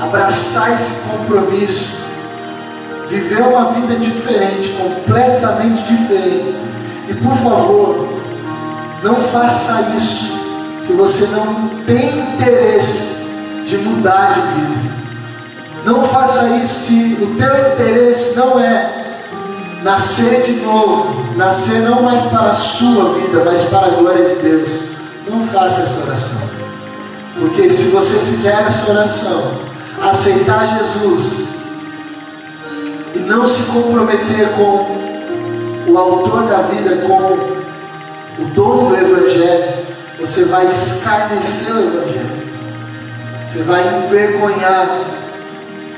abraçar 0.02 0.72
esse 0.72 1.08
compromisso, 1.08 2.00
viver 3.08 3.42
uma 3.42 3.72
vida 3.74 3.94
diferente, 3.94 4.70
completamente 4.70 5.84
diferente. 5.84 6.56
E 7.08 7.14
por 7.14 7.36
favor, 7.36 8.08
não 9.04 9.14
faça 9.14 9.94
isso 9.96 10.39
se 10.90 10.96
você 10.96 11.26
não 11.26 11.68
tem 11.86 12.18
interesse 12.18 13.24
de 13.64 13.78
mudar 13.78 14.34
de 14.34 14.40
vida. 14.60 14.90
Não 15.84 16.02
faça 16.08 16.48
isso 16.56 16.86
se 16.86 17.18
o 17.22 17.36
teu 17.36 17.72
interesse 17.72 18.36
não 18.36 18.58
é 18.58 19.18
nascer 19.84 20.42
de 20.46 20.52
novo, 20.62 21.36
nascer 21.36 21.80
não 21.82 22.02
mais 22.02 22.24
para 22.26 22.50
a 22.50 22.54
sua 22.54 23.14
vida, 23.14 23.42
mas 23.44 23.64
para 23.64 23.86
a 23.86 23.90
glória 23.90 24.34
de 24.34 24.42
Deus. 24.42 24.70
Não 25.28 25.46
faça 25.46 25.82
essa 25.82 26.06
oração. 26.06 26.40
Porque 27.38 27.72
se 27.72 27.90
você 27.90 28.18
fizer 28.18 28.60
essa 28.66 28.90
oração, 28.90 29.42
aceitar 30.02 30.76
Jesus 30.78 31.46
e 33.14 33.18
não 33.20 33.46
se 33.46 33.62
comprometer 33.70 34.48
com 34.56 35.90
o 35.90 35.96
autor 35.96 36.42
da 36.48 36.62
vida, 36.62 37.06
com 37.06 38.42
o 38.42 38.44
dono 38.54 38.88
do 38.88 38.96
Evangelho, 38.96 39.89
você 40.20 40.44
vai 40.44 40.66
escarnecer 40.70 41.74
o 41.74 41.78
Evangelho. 41.78 42.40
Você 43.46 43.62
vai 43.62 44.04
envergonhar 44.04 44.86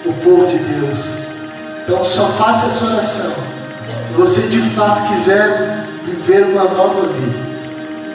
o 0.07 0.13
povo 0.15 0.47
de 0.47 0.59
Deus. 0.59 1.17
Então 1.83 2.03
só 2.05 2.27
faça 2.29 2.67
essa 2.67 2.85
oração. 2.87 3.33
Se 4.07 4.13
você 4.15 4.43
de 4.43 4.61
fato 4.71 5.09
quiser 5.09 5.83
viver 6.05 6.47
uma 6.47 6.65
nova 6.65 7.09
vida. 7.09 7.53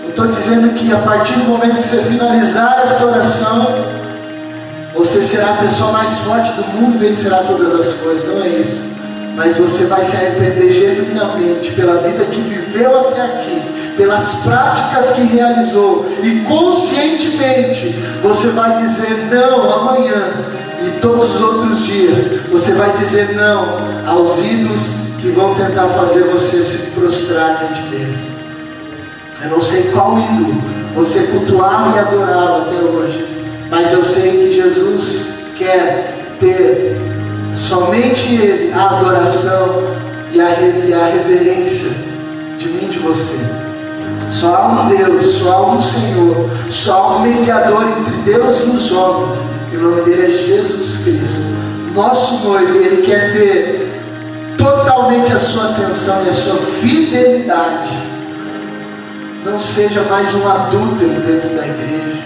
Eu 0.03 0.09
estou 0.09 0.27
dizendo 0.27 0.73
que 0.73 0.91
a 0.91 0.97
partir 0.99 1.33
do 1.33 1.45
momento 1.45 1.77
que 1.77 1.83
você 1.83 1.97
finalizar 1.97 2.81
esta 2.83 3.05
oração, 3.05 3.67
você 4.95 5.21
será 5.21 5.51
a 5.51 5.57
pessoa 5.57 5.91
mais 5.91 6.17
forte 6.19 6.51
do 6.53 6.63
mundo 6.69 6.95
e 6.95 7.07
vencerá 7.07 7.43
todas 7.43 7.79
as 7.79 7.93
coisas. 7.95 8.33
Não 8.33 8.43
é 8.43 8.47
isso. 8.47 8.79
Mas 9.35 9.57
você 9.57 9.85
vai 9.85 10.03
se 10.03 10.15
arrepender 10.15 10.71
genuinamente 10.71 11.71
pela 11.73 12.01
vida 12.01 12.25
que 12.25 12.41
viveu 12.41 13.09
até 13.09 13.21
aqui, 13.21 13.61
pelas 13.97 14.35
práticas 14.43 15.11
que 15.11 15.23
realizou, 15.23 16.05
e 16.23 16.41
conscientemente 16.41 17.95
você 18.21 18.49
vai 18.49 18.81
dizer: 18.83 19.27
não, 19.29 19.69
amanhã 19.73 20.55
e 20.81 20.99
todos 20.99 21.35
os 21.35 21.41
outros 21.41 21.85
dias 21.85 22.41
você 22.51 22.73
vai 22.73 22.95
dizer 22.97 23.35
não 23.35 23.79
aos 24.05 24.39
ídolos 24.39 24.81
que 25.19 25.29
vão 25.29 25.55
tentar 25.55 25.87
fazer 25.87 26.23
você 26.25 26.63
se 26.63 26.91
prostrar 26.91 27.57
diante 27.57 27.81
deles. 27.89 28.17
Eu 29.43 29.49
não 29.49 29.61
sei 29.61 29.83
qual 29.91 30.17
ídolo 30.19 30.61
você 30.95 31.27
cultuava 31.27 31.95
e 31.95 31.99
adorava 31.99 32.61
até 32.63 32.75
hoje, 32.75 33.25
mas 33.69 33.91
eu 33.91 34.03
sei 34.03 34.31
que 34.31 34.55
Jesus 34.55 35.29
quer 35.57 36.37
ter 36.39 36.97
somente 37.53 38.35
Ele 38.35 38.71
a 38.73 38.97
adoração 38.97 39.83
e 40.31 40.39
a, 40.39 40.49
e 40.59 40.93
a 40.93 41.05
reverência 41.05 41.89
de 42.57 42.67
mim 42.67 42.85
e 42.85 42.93
de 42.93 42.99
você. 42.99 43.56
Só 44.31 44.55
há 44.55 44.67
um 44.67 44.87
Deus, 44.89 45.25
só 45.25 45.51
há 45.51 45.71
um 45.73 45.81
Senhor, 45.81 46.49
só 46.69 46.93
há 46.93 47.15
um 47.17 47.21
mediador 47.21 47.83
entre 47.83 48.31
Deus 48.31 48.59
e 48.59 48.69
os 48.69 48.91
homens 48.91 49.57
e 49.71 49.75
o 49.75 49.81
nome 49.81 50.01
dele 50.03 50.25
é 50.25 50.29
Jesus 50.29 51.03
Cristo. 51.03 51.57
Nosso 51.93 52.47
noivo, 52.47 52.77
ele 52.77 53.05
quer 53.05 53.33
ter 53.33 54.01
totalmente 54.57 55.31
a 55.33 55.39
sua 55.39 55.71
atenção 55.71 56.25
e 56.25 56.29
a 56.29 56.33
sua 56.33 56.55
fidelidade. 56.55 57.91
Não 59.43 59.59
seja 59.59 60.03
mais 60.03 60.33
um 60.35 60.47
adúltero 60.47 61.21
dentro 61.21 61.49
da 61.49 61.67
igreja. 61.67 62.23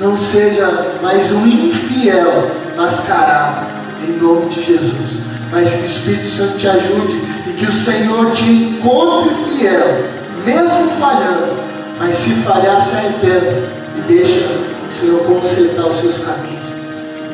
Não 0.00 0.16
seja 0.16 0.98
mais 1.00 1.30
um 1.30 1.46
infiel 1.46 2.50
mascarado 2.76 3.66
em 4.06 4.18
nome 4.18 4.48
de 4.50 4.62
Jesus. 4.62 5.20
Mas 5.52 5.72
que 5.72 5.82
o 5.82 5.86
Espírito 5.86 6.28
Santo 6.28 6.58
te 6.58 6.68
ajude 6.68 7.22
e 7.46 7.52
que 7.52 7.66
o 7.66 7.72
Senhor 7.72 8.30
te 8.32 8.44
encontre 8.44 9.34
fiel, 9.50 10.10
mesmo 10.44 10.90
falhando. 11.00 11.62
Mas 11.98 12.16
se 12.16 12.30
falhar, 12.42 12.80
se 12.80 12.96
arrependa 12.96 13.68
e 13.96 14.00
deixa 14.08 14.48
o 14.88 14.92
Senhor 14.92 15.24
consertar 15.24 15.86
os 15.86 15.96
seus 15.96 16.18
caminhos. 16.18 16.64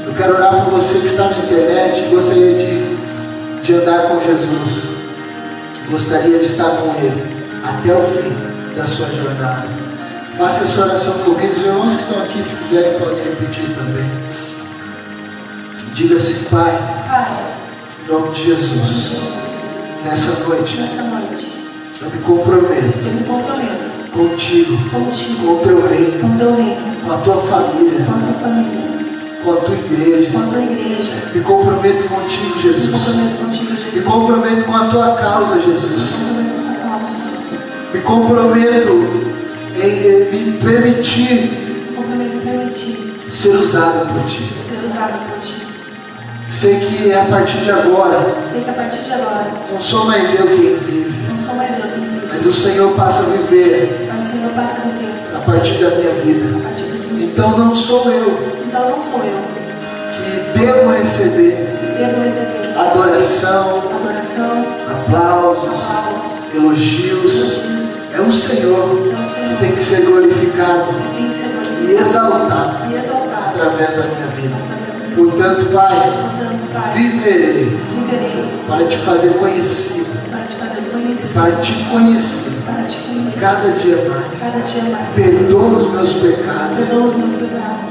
Eu 0.07 0.15
quero 0.15 0.35
orar 0.35 0.65
por 0.65 0.75
você 0.75 0.99
que 0.99 1.07
está 1.07 1.29
na 1.31 1.39
internet 1.39 2.05
e 2.05 2.11
gostaria 2.11 2.55
de, 2.55 3.63
de 3.63 3.75
andar 3.75 4.09
com 4.09 4.21
Jesus. 4.21 4.89
Gostaria 5.91 6.39
de 6.39 6.45
estar 6.45 6.71
com 6.71 6.95
Ele 6.97 7.47
até 7.65 7.95
o 7.95 8.03
fim 8.03 8.77
da 8.77 8.87
sua 8.87 9.07
jornada. 9.09 9.69
Faça 10.37 10.65
essa 10.65 10.81
oração 10.83 11.13
comigo. 11.21 11.53
Os 11.53 11.63
irmãos 11.63 11.97
que 11.97 12.03
estão 12.03 12.23
aqui, 12.23 12.43
se 12.43 12.57
quiserem, 12.57 12.99
podem 12.99 13.25
repetir 13.25 13.75
também. 13.75 14.11
Diga 15.95 16.17
assim, 16.17 16.45
Pai, 16.45 16.79
Pai, 17.09 17.55
em 18.03 18.11
nome 18.11 18.35
de 18.35 18.45
Jesus, 18.45 18.81
Jesus, 18.81 19.55
nessa 20.03 20.49
noite, 20.49 20.77
nessa 20.77 21.03
noite, 21.03 21.60
eu 22.03 22.11
me 22.11 22.19
comprometo 22.23 22.99
eu 23.07 23.13
me 23.15 23.25
comprometo 23.25 23.91
contigo, 24.13 24.77
contigo, 24.91 25.47
com 25.47 25.53
o 25.53 25.59
teu 25.59 25.89
reino, 25.89 26.21
com 26.21 26.35
o 26.35 26.39
teu 26.39 26.57
reino, 26.57 26.97
com 27.05 27.13
a 27.13 27.19
tua 27.19 27.37
família, 27.43 28.05
com 28.05 28.13
a 28.13 28.19
tua 28.19 28.33
família, 28.35 29.19
com 29.45 29.53
a 29.53 29.57
tua 29.57 29.75
igreja. 29.77 30.31
com 30.33 30.39
a 30.39 30.47
tua 30.47 30.63
igreja. 30.63 31.13
Me 31.33 31.41
comprometo 31.43 32.09
contigo, 32.09 32.57
Me 32.57 32.63
Jesus. 32.63 32.91
comprometo 32.91 33.37
contigo, 33.37 33.77
Jesus. 33.77 33.95
Me 33.95 34.03
comprometo 34.03 34.65
com 34.65 34.77
a 34.77 34.85
tua 34.89 35.15
causa, 35.15 35.55
Me 35.57 35.63
Jesus. 35.63 36.11
Me 37.95 38.01
comprometo 38.01 38.93
em 39.83 40.31
me 40.31 40.59
permitir 40.59 41.35
Me 41.91 41.97
comprometo 41.97 42.37
em 42.37 42.41
permitir 42.41 43.11
ser 43.31 43.51
usado 43.51 44.13
por 44.13 44.25
ti. 44.27 44.43
ser 44.63 44.85
usado 44.85 45.31
por 45.31 45.39
ti. 45.41 45.55
Sei 46.49 46.81
que 46.81 47.11
é 47.13 47.21
a 47.21 47.25
partir 47.27 47.59
de 47.59 47.71
agora, 47.71 48.35
Sei 48.45 48.63
que 48.65 48.71
a 48.71 48.73
partir 48.73 49.03
de 49.03 49.13
agora, 49.13 49.47
não 49.73 49.81
sou 49.81 50.05
mais 50.07 50.35
eu 50.39 50.47
quem 50.49 50.77
vive, 50.79 51.20
mais 51.61 51.77
mas 52.33 52.47
o 52.47 52.53
Senhor 52.53 52.95
passa 52.95 53.23
a 53.23 53.27
viver 53.27 54.09
mas 54.13 54.25
o 54.25 54.31
Senhor 54.31 54.51
passa 54.53 54.81
a 54.81 54.85
viver 54.85 55.13
a 55.35 55.39
partir 55.41 55.75
da 55.75 55.91
minha 55.91 56.11
a 56.11 56.15
vida. 56.15 56.63
partir 56.63 56.85
de 56.85 56.99
mim. 57.13 57.25
Então 57.25 57.59
não 57.59 57.75
sou 57.75 58.11
eu 58.11 58.65
Então 58.67 58.91
não 58.91 59.01
sou 59.01 59.21
eu 59.21 59.43
que 60.13 60.59
devo 60.59 60.91
receber 60.91 61.57
que 61.81 61.99
devo 61.99 62.23
receber 62.23 62.61
adoração, 62.77 63.83
adoração, 63.95 64.67
aplausos, 64.91 65.65
aplauso, 65.65 66.55
elogios. 66.55 67.35
elogios. 67.35 67.81
É 68.13 68.21
o 68.21 68.33
Senhor 68.33 69.13
É 69.13 69.15
o 69.15 69.19
que 69.19 69.27
Senhor 69.27 69.59
tem 69.61 69.73
que 69.73 69.81
ser 69.81 70.05
glorificado 70.07 70.95
que 70.95 71.17
tem 71.17 71.27
que 71.27 71.33
ser 71.33 71.45
e 71.45 71.53
glorificado 71.53 72.01
exaltado 72.01 72.91
e 72.91 72.97
exaltado 72.97 73.49
através 73.49 73.97
da 73.97 74.03
minha 74.03 74.27
vida. 74.37 74.57
Portanto, 75.15 75.67
Pai, 75.73 75.95
Portanto, 75.95 76.73
Pai, 76.73 76.93
viverei 76.95 77.79
viverei 77.93 78.61
para 78.67 78.87
te 78.87 78.97
fazer 78.99 79.35
conhecido, 79.35 80.10
conhecer, 81.29 81.33
para 81.35 81.57
te 81.57 81.73
conhecer 81.91 82.51
para 82.65 82.83
te 82.85 82.97
conhecer 82.99 83.41
cada 83.41 83.71
dia 83.73 83.97
mais. 84.09 84.41
cada 84.41 84.59
dia 84.61 84.83
mais. 84.91 85.15
Perdoa 85.15 85.79
os 85.79 85.91
meus 85.93 86.13
pecados, 86.15 86.77
Perdoa 86.77 87.07
os 87.07 87.15
meus 87.17 87.33
pecados. 87.35 87.91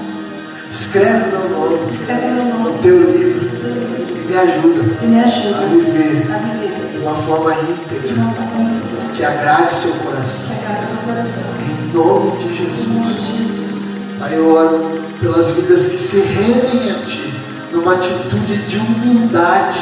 escreve 0.71 1.29
meu 1.29 1.49
nome 1.49 1.91
Escreve 1.91 2.27
meu 2.27 2.43
no 2.45 2.63
nome 2.63 2.79
teu 2.81 3.11
livro 3.11 3.45
no 3.45 3.59
teu 3.59 3.73
livro 3.73 4.17
e 4.19 4.27
me 4.27 4.35
ajuda 4.37 5.03
e 5.03 5.07
me 5.07 5.19
a 5.19 5.23
ajuda 5.25 5.65
viver 5.67 6.27
a 6.31 6.37
viver 6.37 6.91
de 6.93 6.97
uma 6.99 7.13
forma 7.15 7.53
de 7.53 7.71
íntegra 7.71 8.13
uma 8.15 8.31
forma 8.33 8.61
íntegra 8.61 9.07
que 9.15 9.25
agrade 9.25 9.75
seu 9.75 9.91
que 9.91 9.99
coração. 9.99 10.45
agrada 10.51 10.83
o 10.83 10.87
teu 10.87 11.13
coração. 11.13 11.43
Em 11.59 11.93
nome 11.93 12.31
de 12.37 12.43
Em 12.43 12.93
nome 12.93 13.13
Jesus. 13.13 13.27
de 13.27 13.37
Jesus. 13.43 13.89
Pai, 14.19 14.35
eu 14.37 14.53
oro 14.53 15.01
pelas 15.19 15.49
vidas 15.51 15.87
que 15.87 15.97
se 15.97 16.19
rendem 16.21 16.91
a 16.91 17.05
Ti, 17.05 17.33
numa 17.73 17.93
atitude 17.95 18.57
de 18.67 18.77
humildade 18.77 19.79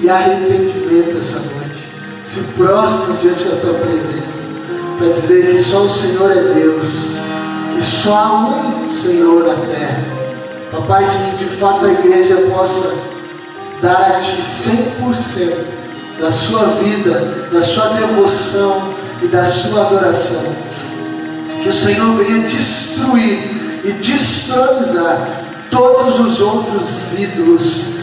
e 0.00 0.08
arrependimento 0.08 1.18
essa 1.18 1.38
noite. 1.40 1.61
Se 2.24 2.40
prostram 2.56 3.16
diante 3.16 3.44
da 3.44 3.56
Tua 3.56 3.74
presença, 3.74 4.42
para 4.98 5.08
dizer 5.08 5.52
que 5.52 5.58
só 5.58 5.82
o 5.82 5.88
Senhor 5.88 6.30
é 6.30 6.54
Deus, 6.54 6.92
que 7.74 7.82
só 7.82 8.14
há 8.14 8.32
um 8.48 8.90
Senhor 8.90 9.44
na 9.44 9.54
terra. 9.66 10.04
Papai, 10.70 11.04
que 11.38 11.44
de 11.44 11.50
fato 11.56 11.84
a 11.84 11.92
igreja 11.92 12.36
possa 12.54 12.94
dar 13.80 14.16
a 14.16 14.20
Ti 14.20 14.40
100% 14.40 15.52
da 16.20 16.30
sua 16.30 16.66
vida, 16.82 17.48
da 17.52 17.60
sua 17.60 17.88
devoção 17.88 18.94
e 19.22 19.26
da 19.26 19.44
sua 19.44 19.86
adoração 19.86 20.72
que 21.62 21.68
o 21.68 21.74
Senhor 21.74 22.16
venha 22.16 22.48
destruir 22.48 23.82
e 23.84 23.92
destronizar 23.92 25.44
todos 25.70 26.18
os 26.18 26.40
outros 26.40 27.18
ídolos, 27.18 27.96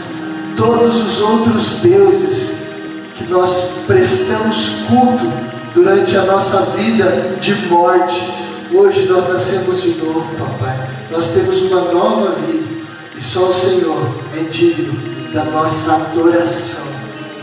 todos 0.56 0.96
os 0.96 1.20
outros 1.20 1.74
deuses 1.82 2.59
que 3.20 3.30
nós 3.30 3.82
prestamos 3.86 4.84
culto 4.88 5.30
durante 5.74 6.16
a 6.16 6.22
nossa 6.22 6.62
vida 6.76 7.36
de 7.38 7.54
morte. 7.66 8.34
Hoje 8.72 9.06
nós 9.06 9.28
nascemos 9.28 9.82
de 9.82 9.90
novo, 10.02 10.24
papai. 10.38 10.88
Nós 11.10 11.32
temos 11.32 11.60
uma 11.62 11.92
nova 11.92 12.36
vida 12.36 12.80
e 13.14 13.20
só 13.20 13.50
o 13.50 13.54
Senhor 13.54 14.00
é 14.34 14.42
digno 14.44 14.92
da 15.34 15.44
nossa 15.44 15.96
adoração 15.96 16.86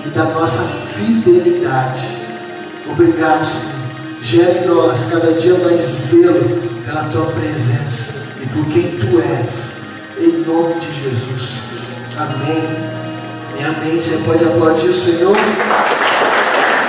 e 0.04 0.10
da 0.10 0.24
nossa 0.24 0.64
fidelidade. 0.96 2.08
Obrigado, 2.90 3.46
Senhor. 3.46 3.78
Gera 4.22 4.64
em 4.64 4.68
nós 4.68 5.06
cada 5.12 5.34
dia 5.34 5.58
mais 5.60 5.82
zelo 5.82 6.60
pela 6.86 7.04
tua 7.10 7.28
presença 7.28 8.24
e 8.42 8.48
por 8.48 8.66
quem 8.74 8.98
tu 8.98 9.22
és. 9.22 9.78
Em 10.18 10.44
nome 10.44 10.74
de 10.80 11.04
Jesus. 11.04 11.60
Amém. 12.18 12.97
Amém. 13.66 14.02
Você 14.02 14.18
pode 14.26 14.44
aplaudir 14.44 14.90
o 14.90 14.94
Senhor. 14.94 15.36